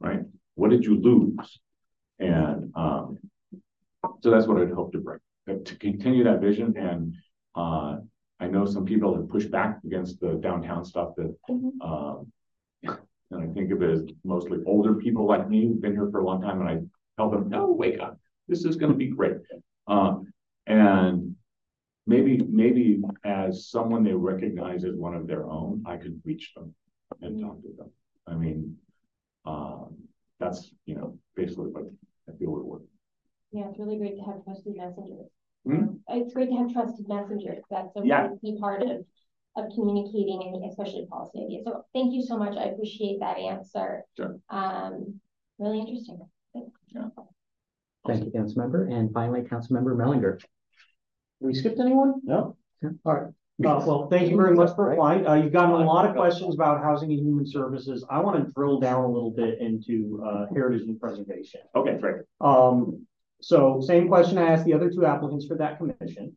right? 0.00 0.20
What 0.54 0.70
did 0.70 0.84
you 0.84 1.00
lose? 1.00 1.60
And 2.18 2.72
um, 2.74 3.18
so 4.22 4.30
that's 4.30 4.46
what 4.46 4.60
I'd 4.60 4.72
hope 4.72 4.92
to 4.92 4.98
bring, 4.98 5.20
to 5.64 5.76
continue 5.76 6.24
that 6.24 6.40
vision. 6.40 6.74
And 6.76 7.14
uh, 7.54 7.98
I 8.40 8.46
know 8.46 8.64
some 8.64 8.84
people 8.84 9.14
have 9.14 9.28
pushed 9.28 9.50
back 9.50 9.78
against 9.84 10.20
the 10.20 10.34
downtown 10.34 10.84
stuff 10.84 11.14
that, 11.16 11.34
Mhm. 11.50 11.72
um, 11.82 12.32
and 13.30 13.42
I 13.42 13.52
think 13.52 13.70
of 13.70 13.82
it 13.82 13.90
as 13.90 14.04
mostly 14.24 14.58
older 14.66 14.94
people 14.94 15.26
like 15.26 15.48
me 15.48 15.66
who've 15.66 15.80
been 15.80 15.92
here 15.92 16.08
for 16.10 16.20
a 16.20 16.24
long 16.24 16.40
time, 16.40 16.60
and 16.60 16.68
I 16.68 16.80
tell 17.16 17.30
them, 17.30 17.48
no, 17.48 17.70
wake 17.70 18.00
up. 18.00 18.18
This 18.48 18.64
is 18.64 18.76
going 18.76 18.92
to 18.92 18.98
be 18.98 19.08
great. 19.08 19.36
Um, 19.86 20.32
and 20.66 21.34
maybe, 22.06 22.38
maybe 22.48 23.02
as 23.24 23.68
someone 23.68 24.04
they 24.04 24.14
recognize 24.14 24.84
as 24.84 24.94
one 24.94 25.14
of 25.14 25.26
their 25.26 25.44
own, 25.44 25.84
I 25.86 25.96
could 25.96 26.20
reach 26.24 26.52
them 26.54 26.74
and 27.20 27.40
talk 27.40 27.60
to 27.62 27.68
them. 27.76 27.90
I 28.26 28.34
mean, 28.34 28.76
um, 29.44 29.96
that's, 30.40 30.70
you 30.86 30.94
know, 30.94 31.18
basically 31.34 31.66
what 31.66 31.84
I 32.28 32.36
feel 32.38 32.50
would 32.52 32.64
work. 32.64 32.82
Yeah, 33.52 33.68
it's 33.68 33.78
really 33.78 33.98
great 33.98 34.16
to 34.16 34.22
have 34.24 34.44
trusted 34.44 34.76
messengers. 34.76 35.26
Hmm? 35.66 35.96
It's 36.08 36.32
great 36.32 36.50
to 36.50 36.56
have 36.56 36.72
trusted 36.72 37.08
messengers. 37.08 37.62
That's 37.70 37.94
a 37.96 38.06
Yeah. 38.06 38.28
really 38.28 38.38
key 38.38 38.58
part 38.60 38.82
of, 38.82 39.04
of 39.56 39.64
communicating 39.74 40.52
and 40.54 40.70
especially 40.70 41.06
policy 41.10 41.44
ideas. 41.44 41.64
So 41.64 41.84
thank 41.92 42.14
you 42.14 42.22
so 42.22 42.38
much. 42.38 42.56
I 42.56 42.64
appreciate 42.64 43.20
that 43.20 43.38
answer. 43.38 44.04
Sure. 44.16 44.38
Um, 44.50 45.20
really 45.58 45.80
interesting. 45.80 46.20
Thank 46.54 48.24
you, 48.24 48.30
Council 48.30 48.60
Member. 48.60 48.86
And 48.86 49.12
finally, 49.12 49.42
Council 49.42 49.74
Member 49.74 49.94
Mehlinger. 49.94 50.40
We 51.40 51.54
skipped 51.54 51.78
anyone? 51.78 52.20
No? 52.24 52.56
Yeah. 52.82 52.90
All 53.04 53.14
right. 53.14 53.32
Uh, 53.64 53.82
well, 53.84 54.08
thank 54.08 54.30
you 54.30 54.36
very 54.36 54.54
much 54.54 54.72
for 54.76 54.92
applying. 54.92 55.26
Uh, 55.26 55.34
you've 55.34 55.52
gotten 55.52 55.72
a 55.72 55.84
lot 55.84 56.08
of 56.08 56.14
questions 56.14 56.54
about 56.54 56.80
housing 56.80 57.10
and 57.10 57.18
human 57.18 57.44
services. 57.44 58.04
I 58.08 58.20
want 58.20 58.36
to 58.46 58.52
drill 58.52 58.78
down 58.78 59.02
a 59.02 59.08
little 59.10 59.32
bit 59.32 59.58
into, 59.58 60.22
uh, 60.24 60.46
heritage 60.54 60.82
and 60.82 60.98
preservation. 61.00 61.62
Okay, 61.74 61.98
great. 61.98 62.22
Um, 62.40 63.04
so 63.40 63.80
same 63.80 64.06
question 64.06 64.38
I 64.38 64.52
asked 64.52 64.64
the 64.64 64.74
other 64.74 64.90
two 64.90 65.04
applicants 65.04 65.46
for 65.46 65.56
that 65.56 65.78
commission. 65.78 66.36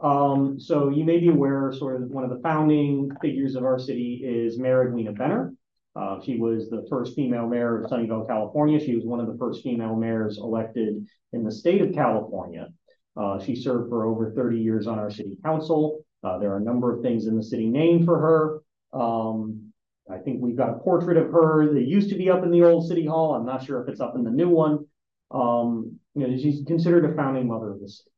Um, 0.00 0.60
so 0.60 0.90
you 0.90 1.04
may 1.04 1.18
be 1.18 1.28
aware, 1.28 1.72
sort 1.72 2.00
of 2.00 2.08
one 2.10 2.24
of 2.24 2.30
the 2.30 2.40
founding 2.40 3.10
figures 3.20 3.56
of 3.56 3.64
our 3.64 3.78
city 3.78 4.22
is 4.24 4.58
Mayor 4.58 4.86
Edwina 4.86 5.12
Benner. 5.12 5.52
Uh, 5.96 6.20
she 6.22 6.38
was 6.38 6.70
the 6.70 6.86
first 6.88 7.16
female 7.16 7.48
mayor 7.48 7.82
of 7.82 7.90
Sunnyvale, 7.90 8.28
California. 8.28 8.78
She 8.78 8.94
was 8.94 9.04
one 9.04 9.18
of 9.18 9.26
the 9.26 9.36
first 9.36 9.62
female 9.62 9.96
mayors 9.96 10.38
elected 10.38 11.04
in 11.32 11.42
the 11.42 11.50
state 11.50 11.80
of 11.80 11.92
California. 11.92 12.68
Uh, 13.16 13.40
she 13.40 13.56
served 13.56 13.88
for 13.88 14.06
over 14.06 14.30
30 14.30 14.58
years 14.58 14.86
on 14.86 14.98
our 14.98 15.10
city 15.10 15.36
council. 15.44 16.04
Uh, 16.22 16.38
there 16.38 16.52
are 16.52 16.58
a 16.58 16.64
number 16.64 16.94
of 16.94 17.02
things 17.02 17.26
in 17.26 17.36
the 17.36 17.42
city 17.42 17.66
named 17.66 18.04
for 18.04 18.20
her. 18.20 19.00
Um, 19.00 19.72
I 20.08 20.18
think 20.18 20.40
we've 20.40 20.56
got 20.56 20.70
a 20.70 20.78
portrait 20.78 21.16
of 21.16 21.32
her 21.32 21.72
that 21.74 21.82
used 21.82 22.10
to 22.10 22.16
be 22.16 22.30
up 22.30 22.44
in 22.44 22.52
the 22.52 22.62
old 22.62 22.86
city 22.86 23.04
hall. 23.04 23.34
I'm 23.34 23.44
not 23.44 23.64
sure 23.64 23.82
if 23.82 23.88
it's 23.88 24.00
up 24.00 24.14
in 24.14 24.22
the 24.22 24.30
new 24.30 24.48
one. 24.48 24.86
Um, 25.32 25.98
you 26.14 26.26
know, 26.26 26.36
she's 26.36 26.64
considered 26.64 27.10
a 27.10 27.14
founding 27.14 27.48
mother 27.48 27.72
of 27.72 27.80
the 27.80 27.88
city. 27.88 28.10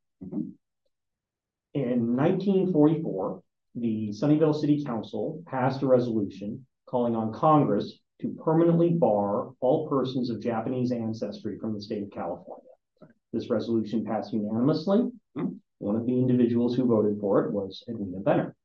In 1.73 2.17
1944, 2.17 3.43
the 3.77 4.09
Sunnyvale 4.09 4.59
City 4.61 4.83
Council 4.85 5.41
passed 5.47 5.83
a 5.83 5.87
resolution 5.87 6.67
calling 6.87 7.15
on 7.15 7.33
Congress 7.33 8.01
to 8.21 8.37
permanently 8.45 8.91
bar 8.91 9.51
all 9.61 9.89
persons 9.89 10.31
of 10.31 10.43
Japanese 10.43 10.91
ancestry 10.91 11.59
from 11.61 11.75
the 11.75 11.81
state 11.81 12.03
of 12.03 12.11
California. 12.11 12.65
This 13.33 13.51
resolution 13.51 14.05
passed 14.05 14.33
unanimously. 14.33 15.13
One 15.79 15.97
of 15.97 16.07
the 16.07 16.19
individuals 16.19 16.75
who 16.75 16.87
voted 16.87 17.21
for 17.21 17.45
it 17.45 17.53
was 17.53 17.85
Edwina 17.89 18.19
Benner. 18.19 18.57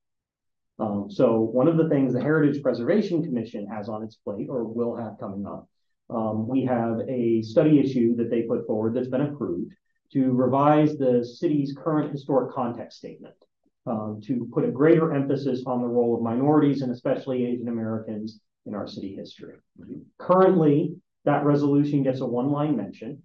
Um, 0.79 1.05
so 1.09 1.39
one 1.39 1.67
of 1.67 1.77
the 1.77 1.87
things 1.87 2.11
the 2.11 2.21
Heritage 2.21 2.63
Preservation 2.63 3.23
Commission 3.23 3.67
has 3.67 3.87
on 3.87 4.01
its 4.03 4.15
plate 4.15 4.47
or 4.49 4.63
will 4.63 4.95
have 4.95 5.19
coming 5.19 5.45
up, 5.45 5.69
um, 6.09 6.47
we 6.47 6.65
have 6.65 7.01
a 7.07 7.43
study 7.43 7.79
issue 7.79 8.15
that 8.15 8.31
they 8.31 8.41
put 8.41 8.65
forward 8.65 8.95
that's 8.95 9.07
been 9.07 9.21
approved 9.21 9.71
to 10.13 10.31
revise 10.31 10.97
the 10.97 11.25
city's 11.25 11.75
current 11.77 12.11
historic 12.11 12.53
context 12.53 12.97
statement 12.97 13.35
um, 13.85 14.21
to 14.25 14.47
put 14.53 14.65
a 14.65 14.71
greater 14.71 15.13
emphasis 15.13 15.63
on 15.65 15.81
the 15.81 15.87
role 15.87 16.15
of 16.15 16.21
minorities 16.21 16.81
and 16.81 16.91
especially 16.91 17.45
Asian 17.45 17.67
Americans 17.67 18.39
in 18.65 18.73
our 18.73 18.87
city 18.87 19.15
history. 19.15 19.55
Currently, 20.17 20.95
that 21.25 21.43
resolution 21.43 22.03
gets 22.03 22.21
a 22.21 22.25
one-line 22.25 22.75
mention. 22.75 23.21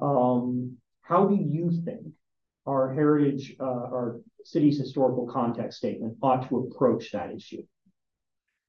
Um, 0.00 0.76
how 1.02 1.26
do 1.26 1.36
you 1.36 1.70
think 1.84 2.06
our 2.66 2.92
heritage, 2.92 3.56
uh, 3.60 3.64
our 3.64 4.20
city's 4.44 4.78
historical 4.78 5.26
context 5.26 5.78
statement 5.78 6.16
ought 6.22 6.48
to 6.48 6.58
approach 6.58 7.12
that 7.12 7.32
issue? 7.32 7.62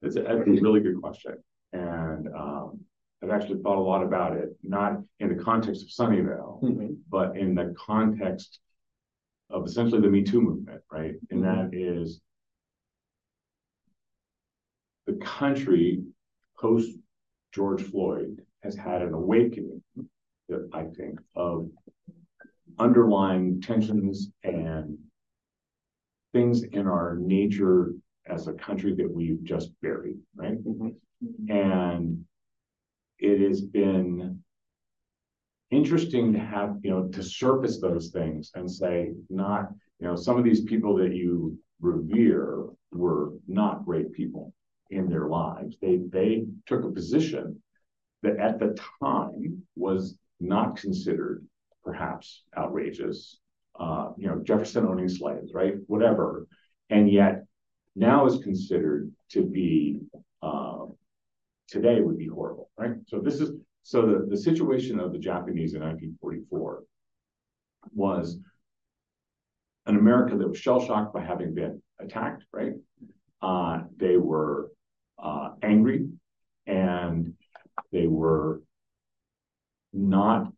It's 0.02 0.16
a, 0.16 0.24
a 0.24 0.36
really 0.36 0.80
good 0.80 1.00
question. 1.00 1.36
And 1.72 2.28
um, 2.28 2.80
I've 3.22 3.30
actually 3.30 3.62
thought 3.62 3.78
a 3.78 3.80
lot 3.80 4.02
about 4.02 4.36
it, 4.36 4.56
not 4.62 5.00
in 5.20 5.34
the 5.34 5.42
context 5.42 5.82
of 5.82 5.88
Sunnyvale, 5.88 6.60
Mhm. 6.60 6.98
but 7.08 7.36
in 7.36 7.54
the 7.54 7.72
context 7.78 8.60
of 9.48 9.64
essentially 9.66 10.00
the 10.00 10.10
Me 10.10 10.22
Too 10.24 10.40
movement, 10.40 10.82
right? 10.90 11.14
And 11.30 11.44
that 11.44 11.72
is 11.72 12.20
the 15.06 15.14
country 15.14 16.04
post 16.58 16.96
George 17.52 17.82
Floyd 17.82 18.44
has 18.62 18.74
had 18.74 19.02
an 19.02 19.12
awakening, 19.12 19.82
that 20.48 20.68
I 20.72 20.84
think, 20.86 21.20
of 21.34 21.70
underlying 22.78 23.60
tensions 23.60 24.32
and 24.42 24.98
things 26.32 26.62
in 26.62 26.86
our 26.86 27.16
nature 27.16 27.94
as 28.26 28.48
a 28.48 28.54
country 28.54 28.94
that 28.94 29.10
we've 29.10 29.42
just 29.44 29.78
buried, 29.80 30.18
right? 30.34 30.58
And 31.48 32.26
it 33.22 33.40
has 33.40 33.60
been 33.60 34.42
interesting 35.70 36.32
to 36.32 36.38
have, 36.38 36.76
you 36.82 36.90
know, 36.90 37.08
to 37.08 37.22
surface 37.22 37.80
those 37.80 38.10
things 38.10 38.50
and 38.54 38.70
say, 38.70 39.12
not, 39.30 39.68
you 40.00 40.06
know, 40.06 40.16
some 40.16 40.36
of 40.36 40.44
these 40.44 40.62
people 40.62 40.96
that 40.96 41.14
you 41.14 41.56
revere 41.80 42.66
were 42.92 43.32
not 43.46 43.84
great 43.84 44.12
people 44.12 44.52
in 44.90 45.08
their 45.08 45.28
lives. 45.28 45.76
They 45.80 46.00
they 46.10 46.44
took 46.66 46.84
a 46.84 46.90
position 46.90 47.62
that 48.22 48.38
at 48.38 48.58
the 48.58 48.76
time 49.02 49.62
was 49.76 50.16
not 50.40 50.76
considered 50.76 51.46
perhaps 51.84 52.42
outrageous. 52.56 53.38
Uh, 53.78 54.10
you 54.18 54.28
know, 54.28 54.40
Jefferson 54.44 54.86
owning 54.86 55.08
slaves, 55.08 55.54
right? 55.54 55.74
Whatever. 55.86 56.46
And 56.90 57.10
yet 57.10 57.44
now 57.96 58.26
is 58.26 58.42
considered 58.42 59.10
to 59.30 59.42
be 59.42 60.00
uh, 60.42 60.86
today 61.72 62.02
would 62.02 62.18
be 62.18 62.26
horrible, 62.26 62.70
right? 62.76 62.92
So 63.06 63.18
this 63.18 63.40
is 63.40 63.50
so 63.82 64.02
the, 64.02 64.26
the 64.28 64.36
situation 64.36 65.00
of 65.00 65.12
the 65.12 65.18
Japanese 65.18 65.74
in 65.74 65.80
1944 65.80 66.84
was 67.94 68.38
an 69.86 69.96
America 69.96 70.36
that 70.36 70.46
was 70.46 70.58
shell 70.58 70.84
shocked 70.84 71.14
by 71.14 71.24
having 71.24 71.54
been 71.54 71.82
attacked, 71.98 72.44
right? 72.52 72.74
Uh, 73.40 73.80
they 73.96 74.18
were 74.18 74.70
uh, 75.20 75.50
angry 75.62 76.06
and 76.66 77.32
they 77.90 78.06
were 78.06 78.62
not 79.92 80.52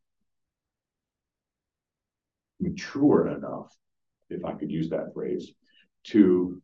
mature 2.61 3.29
enough, 3.29 3.73
if 4.29 4.45
I 4.45 4.53
could 4.53 4.71
use 4.71 4.91
that 4.91 5.15
phrase, 5.15 5.53
to 6.09 6.61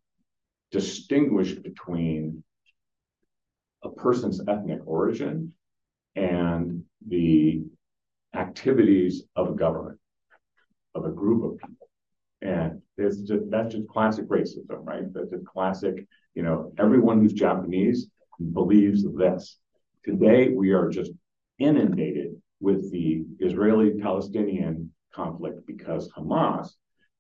distinguish 0.73 1.53
between 1.53 2.43
a 3.83 3.91
person's 3.91 4.41
ethnic 4.47 4.81
origin 4.87 5.53
and 6.17 6.83
the 7.07 7.63
activities 8.35 9.25
of 9.37 9.51
a 9.51 9.55
government, 9.55 9.99
of 10.95 11.05
a 11.05 11.11
group 11.11 11.45
of 11.45 11.59
people. 11.59 11.89
And 12.43 12.83
it's 12.97 13.19
just, 13.23 13.51
that's 13.51 13.75
just 13.75 13.89
classic 13.89 14.29
racism, 14.29 14.85
right? 14.85 15.13
That's 15.13 15.31
just 15.31 15.45
classic, 15.47 16.07
you 16.35 16.43
know, 16.43 16.73
everyone 16.79 17.21
who's 17.21 17.33
Japanese 17.33 18.09
believes 18.53 19.05
this. 19.17 19.59
Today, 20.05 20.49
we 20.49 20.71
are 20.71 20.89
just 20.89 21.13
inundated 21.59 22.41
with 22.61 22.91
the 22.91 23.25
Israeli 23.39 23.99
Palestinian 24.01 24.93
conflict 25.15 25.67
because 25.67 26.09
Hamas 26.11 26.71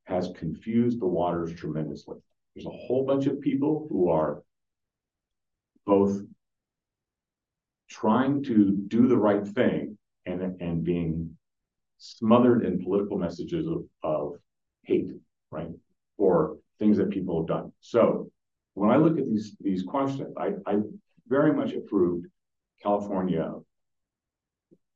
has 0.04 0.30
confused 0.36 1.00
the 1.00 1.06
waters 1.06 1.52
tremendously. 1.54 2.16
There's 2.54 2.66
a 2.66 2.70
whole 2.70 3.04
bunch 3.04 3.26
of 3.26 3.40
people 3.40 3.86
who 3.90 4.08
are 4.08 4.42
both 5.86 6.20
trying 7.90 8.42
to 8.44 8.72
do 8.88 9.08
the 9.08 9.16
right 9.16 9.46
thing 9.46 9.98
and, 10.26 10.60
and 10.60 10.84
being 10.84 11.36
smothered 11.98 12.64
in 12.64 12.82
political 12.82 13.18
messages 13.18 13.66
of, 13.66 13.84
of 14.02 14.34
hate, 14.84 15.10
right? 15.50 15.70
Or 16.16 16.56
things 16.78 16.96
that 16.96 17.10
people 17.10 17.40
have 17.40 17.48
done. 17.48 17.72
So 17.80 18.30
when 18.74 18.90
I 18.90 18.96
look 18.96 19.18
at 19.18 19.26
these, 19.26 19.56
these 19.60 19.82
questions, 19.82 20.32
I, 20.38 20.52
I 20.66 20.76
very 21.28 21.52
much 21.52 21.72
approved 21.72 22.26
California 22.82 23.54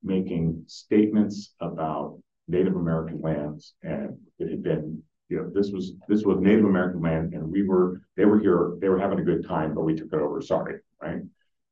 making 0.01 0.63
statements 0.67 1.53
about 1.59 2.19
Native 2.47 2.75
American 2.75 3.21
lands 3.21 3.73
and 3.83 4.17
it 4.39 4.49
had 4.49 4.63
been, 4.63 5.01
you 5.29 5.37
know, 5.37 5.49
this 5.53 5.71
was 5.71 5.93
this 6.07 6.23
was 6.23 6.39
Native 6.39 6.65
American 6.65 7.01
land 7.01 7.33
and 7.33 7.51
we 7.51 7.63
were 7.63 8.01
they 8.15 8.25
were 8.25 8.39
here, 8.39 8.73
they 8.79 8.89
were 8.89 8.99
having 8.99 9.19
a 9.19 9.23
good 9.23 9.47
time, 9.47 9.73
but 9.73 9.83
we 9.83 9.95
took 9.95 10.13
it 10.13 10.19
over. 10.19 10.41
Sorry, 10.41 10.79
right? 11.01 11.21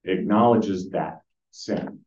Acknowledges 0.05 0.89
that 0.89 1.21
sin. 1.51 1.99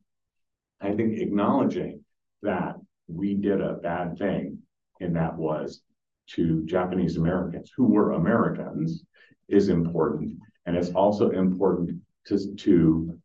I 0.81 0.93
think 0.93 1.19
acknowledging 1.19 2.05
that 2.43 2.77
we 3.09 3.35
did 3.35 3.61
a 3.61 3.75
bad 3.75 4.19
thing, 4.19 4.59
and 5.01 5.17
that 5.17 5.37
was 5.37 5.83
to 6.29 6.65
Japanese 6.67 7.17
Americans 7.17 7.71
who 7.77 7.87
were 7.87 8.13
Americans, 8.13 9.05
is 9.49 9.69
important. 9.69 10.39
And 10.67 10.77
it's 10.77 10.91
also 10.91 11.31
important 11.31 12.01
to, 12.27 12.55
to 12.57 13.19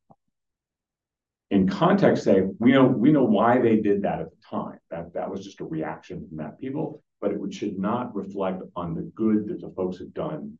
in 1.49 1.67
context 1.67 2.24
say 2.24 2.43
we 2.59 2.72
know 2.72 2.86
we 2.86 3.11
know 3.11 3.26
why 3.26 3.59
they 3.59 3.78
did 3.78 4.03
that 4.03 4.22
at 4.22 4.30
the 4.30 4.38
time. 4.49 4.80
That 4.89 5.13
that 5.13 5.30
was 5.30 5.43
just 5.43 5.59
a 5.59 5.65
reaction 5.65 6.26
from 6.28 6.38
that 6.38 6.59
people, 6.59 7.03
but 7.19 7.32
it 7.32 7.53
should 7.53 7.78
not 7.78 8.15
reflect 8.15 8.61
on 8.76 8.95
the 8.95 9.11
good 9.15 9.47
that 9.47 9.59
the 9.59 9.74
folks 9.76 9.99
have 9.99 10.13
done 10.13 10.57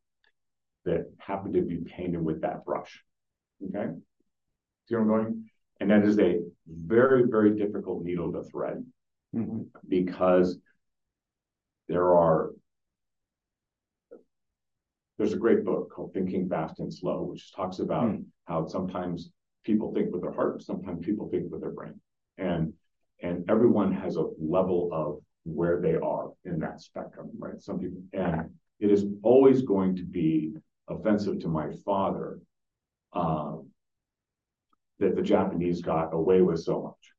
that 0.84 1.10
happened 1.18 1.54
to 1.54 1.62
be 1.62 1.78
painted 1.78 2.22
with 2.22 2.42
that 2.42 2.64
brush. 2.64 3.02
Okay? 3.68 3.92
See 4.88 4.94
where 4.94 5.02
I'm 5.02 5.08
going? 5.08 5.50
And 5.80 5.90
that 5.90 6.04
is 6.04 6.18
a 6.18 6.40
very, 6.66 7.24
very 7.28 7.56
difficult 7.56 8.04
needle 8.04 8.32
to 8.32 8.42
thread 8.44 8.84
Mhm. 9.34 9.68
because 9.88 10.58
there 11.88 12.14
are 12.14 12.52
there's 15.18 15.34
a 15.34 15.38
great 15.38 15.64
book 15.64 15.90
called 15.90 16.12
Thinking 16.12 16.48
Fast 16.48 16.80
and 16.80 16.92
Slow, 16.92 17.22
which 17.22 17.52
talks 17.54 17.78
about 17.78 18.10
Hmm. 18.10 18.22
how 18.44 18.66
sometimes 18.66 19.30
people 19.62 19.92
think 19.92 20.10
with 20.12 20.22
their 20.22 20.32
heart, 20.32 20.62
sometimes 20.62 21.04
people 21.06 21.28
think 21.28 21.50
with 21.50 21.60
their 21.60 21.70
brain. 21.70 22.00
And 22.38 22.74
and 23.20 23.48
everyone 23.48 23.92
has 23.92 24.16
a 24.16 24.28
level 24.40 24.92
of 24.92 25.22
where 25.44 25.80
they 25.80 25.94
are 25.94 26.32
in 26.44 26.58
that 26.58 26.80
spectrum, 26.80 27.30
right? 27.38 27.60
Some 27.60 27.78
people 27.78 28.02
and 28.12 28.58
it 28.80 28.90
is 28.90 29.06
always 29.22 29.62
going 29.62 29.94
to 29.96 30.04
be 30.04 30.56
offensive 30.88 31.38
to 31.40 31.48
my 31.48 31.70
father 31.84 32.40
um, 33.12 33.68
that 34.98 35.16
the 35.16 35.22
Japanese 35.22 35.82
got 35.82 36.14
away 36.14 36.42
with 36.42 36.60
so 36.60 36.82
much. 36.82 37.12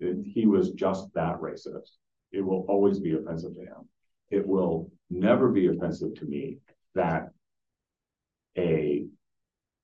It- 0.00 0.24
he 0.24 0.46
was 0.46 0.72
just 0.72 1.12
that 1.14 1.40
racist. 1.40 1.96
It 2.32 2.42
will 2.42 2.64
always 2.68 3.00
be 3.00 3.14
offensive 3.14 3.54
to 3.54 3.60
him. 3.60 3.88
It 4.30 4.46
will 4.46 4.90
never 5.10 5.50
be 5.50 5.68
offensive 5.68 6.14
to 6.14 6.24
me 6.24 6.58
that 6.94 7.32
a 8.56 9.06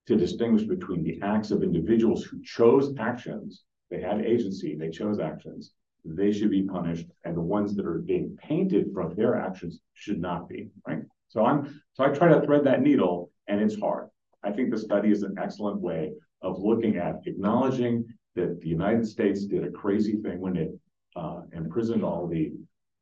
to 0.07 0.15
distinguish 0.15 0.63
between 0.63 1.03
the 1.03 1.21
acts 1.21 1.51
of 1.51 1.63
individuals 1.63 2.23
who 2.23 2.41
chose 2.41 2.93
actions, 2.97 3.63
they 3.89 4.01
had 4.01 4.21
agency, 4.21 4.75
they 4.75 4.89
chose 4.89 5.19
actions, 5.19 5.73
they 6.03 6.31
should 6.31 6.49
be 6.49 6.63
punished, 6.63 7.07
and 7.23 7.37
the 7.37 7.41
ones 7.41 7.75
that 7.75 7.85
are 7.85 7.99
being 7.99 8.35
painted 8.37 8.91
from 8.93 9.13
their 9.15 9.35
actions 9.37 9.79
should 9.93 10.19
not 10.19 10.49
be, 10.49 10.71
right? 10.87 11.03
So 11.27 11.45
I'm 11.45 11.81
so 11.93 12.03
I 12.03 12.09
try 12.09 12.29
to 12.29 12.41
thread 12.41 12.63
that 12.63 12.81
needle, 12.81 13.31
and 13.47 13.61
it's 13.61 13.79
hard. 13.79 14.09
I 14.43 14.51
think 14.51 14.71
the 14.71 14.77
study 14.77 15.11
is 15.11 15.23
an 15.23 15.35
excellent 15.39 15.79
way 15.79 16.13
of 16.41 16.59
looking 16.59 16.97
at 16.97 17.21
acknowledging 17.25 18.05
that 18.35 18.59
the 18.59 18.67
United 18.67 19.07
States 19.07 19.45
did 19.45 19.63
a 19.63 19.71
crazy 19.71 20.17
thing 20.17 20.39
when 20.39 20.55
it 20.55 20.71
uh, 21.15 21.41
imprisoned 21.53 22.03
all 22.03 22.27
the 22.27 22.53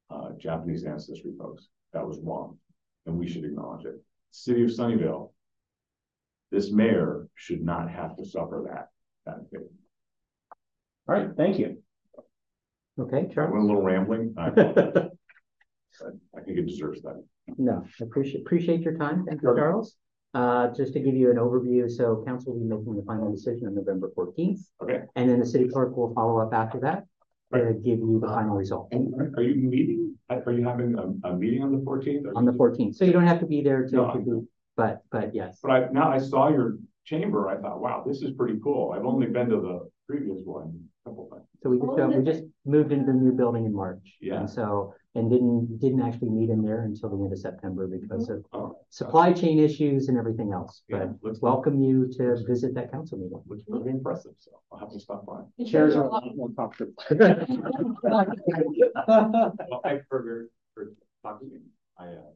uh, 0.09 0.31
Japanese 0.37 0.85
ancestry 0.85 1.31
folks. 1.39 1.67
That 1.93 2.05
was 2.05 2.19
wrong, 2.23 2.57
and 3.05 3.17
we 3.17 3.27
should 3.27 3.45
acknowledge 3.45 3.85
it. 3.85 3.95
City 4.31 4.63
of 4.63 4.69
Sunnyvale, 4.69 5.31
this 6.51 6.71
mayor 6.71 7.27
should 7.35 7.61
not 7.61 7.89
have 7.89 8.15
to 8.17 8.25
suffer 8.25 8.65
that 8.67 8.89
that 9.25 9.49
fate. 9.51 9.69
All 11.07 11.15
right, 11.15 11.29
thank 11.37 11.59
you. 11.59 11.81
Okay, 12.99 13.29
I 13.37 13.41
went 13.41 13.63
a 13.63 13.65
little 13.65 13.81
rambling. 13.81 14.35
I, 14.37 14.49
I 16.35 16.41
think 16.41 16.57
it 16.57 16.67
deserves 16.67 17.01
that. 17.03 17.23
No, 17.57 17.83
I 17.99 18.03
appreciate, 18.03 18.41
appreciate 18.41 18.81
your 18.81 18.97
time. 18.97 19.25
Thank 19.25 19.41
you. 19.41 19.55
Charles. 19.55 19.95
Uh, 20.35 20.67
just 20.75 20.93
to 20.93 20.99
give 20.99 21.15
you 21.15 21.31
an 21.31 21.37
overview, 21.37 21.89
so 21.89 22.23
council 22.27 22.53
will 22.53 22.59
be 22.59 22.67
making 22.67 22.95
the 22.95 23.01
final 23.01 23.31
decision 23.31 23.67
on 23.67 23.73
November 23.73 24.11
fourteenth. 24.13 24.59
Okay. 24.81 25.01
And 25.15 25.27
then 25.27 25.39
the 25.39 25.45
city 25.45 25.67
clerk 25.67 25.97
will 25.97 26.13
follow 26.13 26.37
up 26.39 26.53
after 26.53 26.79
that 26.81 27.05
to 27.51 27.73
give 27.73 27.97
you 27.97 28.19
the 28.21 28.27
final 28.27 28.55
result 28.55 28.93
Are 28.93 29.31
are 29.37 29.41
you 29.41 29.55
meeting? 29.55 30.15
Are 30.29 30.51
you 30.51 30.63
having 30.63 30.93
a, 30.95 31.27
a 31.27 31.35
meeting 31.35 31.63
on 31.63 31.71
the 31.75 31.83
fourteenth? 31.83 32.27
on 32.35 32.45
the 32.45 32.53
fourteenth. 32.53 32.95
So 32.95 33.05
you 33.05 33.11
don't 33.11 33.25
have 33.25 33.39
to 33.39 33.47
be 33.47 33.63
there 33.63 33.87
to, 33.87 34.05
I 34.05 34.13
to 34.13 34.19
do, 34.19 34.47
but, 34.77 35.01
but 35.11 35.33
yes. 35.33 35.57
But 35.63 35.71
I, 35.71 35.87
now 35.91 36.11
I 36.11 36.19
saw 36.19 36.49
your 36.49 36.77
chamber, 37.05 37.49
I 37.49 37.57
thought, 37.59 37.81
wow, 37.81 38.03
this 38.05 38.21
is 38.21 38.31
pretty 38.37 38.59
cool. 38.63 38.93
I've 38.95 39.05
only 39.05 39.25
been 39.25 39.49
to 39.49 39.55
the 39.55 39.89
previous 40.07 40.41
one. 40.45 40.79
Couple 41.09 41.29
of 41.31 41.37
things. 41.37 41.47
So 41.61 41.69
we 41.69 41.77
just, 41.77 41.89
Oh, 41.91 42.03
uh, 42.03 42.07
we 42.17 42.23
just 42.23 42.43
moved 42.65 42.91
into 42.91 43.05
the 43.11 43.17
new 43.17 43.31
building 43.33 43.65
in 43.65 43.73
March. 43.73 44.05
Yeah. 44.21 44.39
And 44.39 44.49
so, 44.49 44.93
and 45.15 45.29
didn't, 45.29 45.79
didn't 45.79 46.01
actually 46.01 46.29
meet 46.29 46.49
in 46.49 46.61
there 46.61 46.81
until 46.83 47.09
the 47.09 47.23
end 47.23 47.33
of 47.33 47.39
September 47.39 47.87
because 47.87 48.29
of 48.29 48.45
Oh, 48.53 48.77
supply 48.89 49.33
chain 49.33 49.59
issues 49.59 50.07
and 50.09 50.17
everything 50.17 50.53
else. 50.53 50.83
Yeah, 50.87 50.97
But 50.99 51.23
looks- 51.23 51.41
welcome 51.41 51.81
you 51.81 52.07
to 52.17 52.37
visit 52.47 52.73
that 52.75 52.91
council 52.91 53.17
meeting. 53.17 53.41
Looks 53.47 53.63
pretty 53.63 53.89
impressive, 53.89 54.33
so 54.37 54.51
I'll 54.71 54.79
have 54.79 54.91
to 54.91 54.99
stop 54.99 55.25
by. 55.25 55.41
The 55.57 55.65
Chairs 55.65 55.93
chairs 55.93 55.95
are 55.95 56.03
are 56.03 56.07
a 56.07 56.11
lot 56.11 56.35
more 56.35 56.49
comfortable. 56.51 56.93
Well, 58.03 58.25
thank 59.83 59.99
you 59.99 60.05
for, 60.09 60.49
for 60.73 60.93
talking. 61.23 61.51
I, 61.99 62.05
uh, 62.05 62.31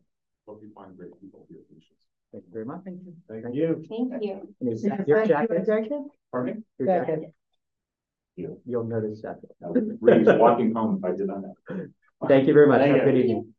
hope 0.48 0.60
you 0.62 0.70
find 0.76 0.96
great 0.98 1.12
people 1.22 1.46
here. 1.50 1.60
Thank 2.32 2.46
you 2.46 2.52
very 2.52 2.66
much. 2.66 2.82
Thank 2.84 3.00
you. 3.06 3.14
Thank 3.30 3.56
you. 3.56 3.86
Thank 4.10 4.24
you. 4.24 4.56
And 4.60 4.74
is 4.74 4.84
Is 4.84 4.90
that 4.90 4.98
that 5.00 5.08
your 5.08 5.18
your 5.20 5.28
jacket? 5.28 5.66
jacket? 5.66 5.92
Pardon 6.32 6.56
me? 6.56 6.62
Your 6.80 6.88
Jacket. 6.88 7.34
Jacket? 8.38 8.42
You. 8.42 8.62
You'll 8.66 8.86
notice 8.86 9.22
that. 9.22 9.38
I 9.64 9.70
would 9.70 10.40
walking 10.40 10.74
home 10.74 10.98
if 10.98 11.06
I 11.06 11.16
did 11.16 11.28
not 11.28 11.44
have. 11.44 11.88
Thank 12.28 12.48
you 12.48 12.54
very 12.54 12.68
much. 12.68 12.82
Thank 12.82 12.98
Have 12.98 13.08
a 13.08 13.12
good 13.12 13.18
you. 13.18 13.24
evening. 13.24 13.54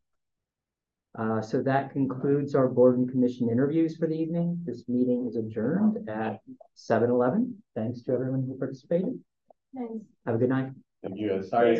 Uh, 1.16 1.40
so 1.40 1.62
that 1.62 1.92
concludes 1.92 2.56
our 2.56 2.66
board 2.66 2.98
and 2.98 3.08
commission 3.08 3.48
interviews 3.48 3.96
for 3.96 4.08
the 4.08 4.14
evening. 4.14 4.60
This 4.64 4.88
meeting 4.88 5.26
is 5.28 5.36
adjourned 5.36 6.08
at 6.08 6.40
seven 6.74 7.10
eleven. 7.10 7.62
Thanks 7.76 8.02
to 8.02 8.12
everyone 8.12 8.44
who 8.48 8.58
participated. 8.58 9.20
Nice. 9.72 9.88
Have 10.26 10.34
a 10.34 10.38
good 10.38 10.48
night. 10.48 10.70
Thank 11.02 11.18
you. 11.18 11.42
Sorry. 11.42 11.76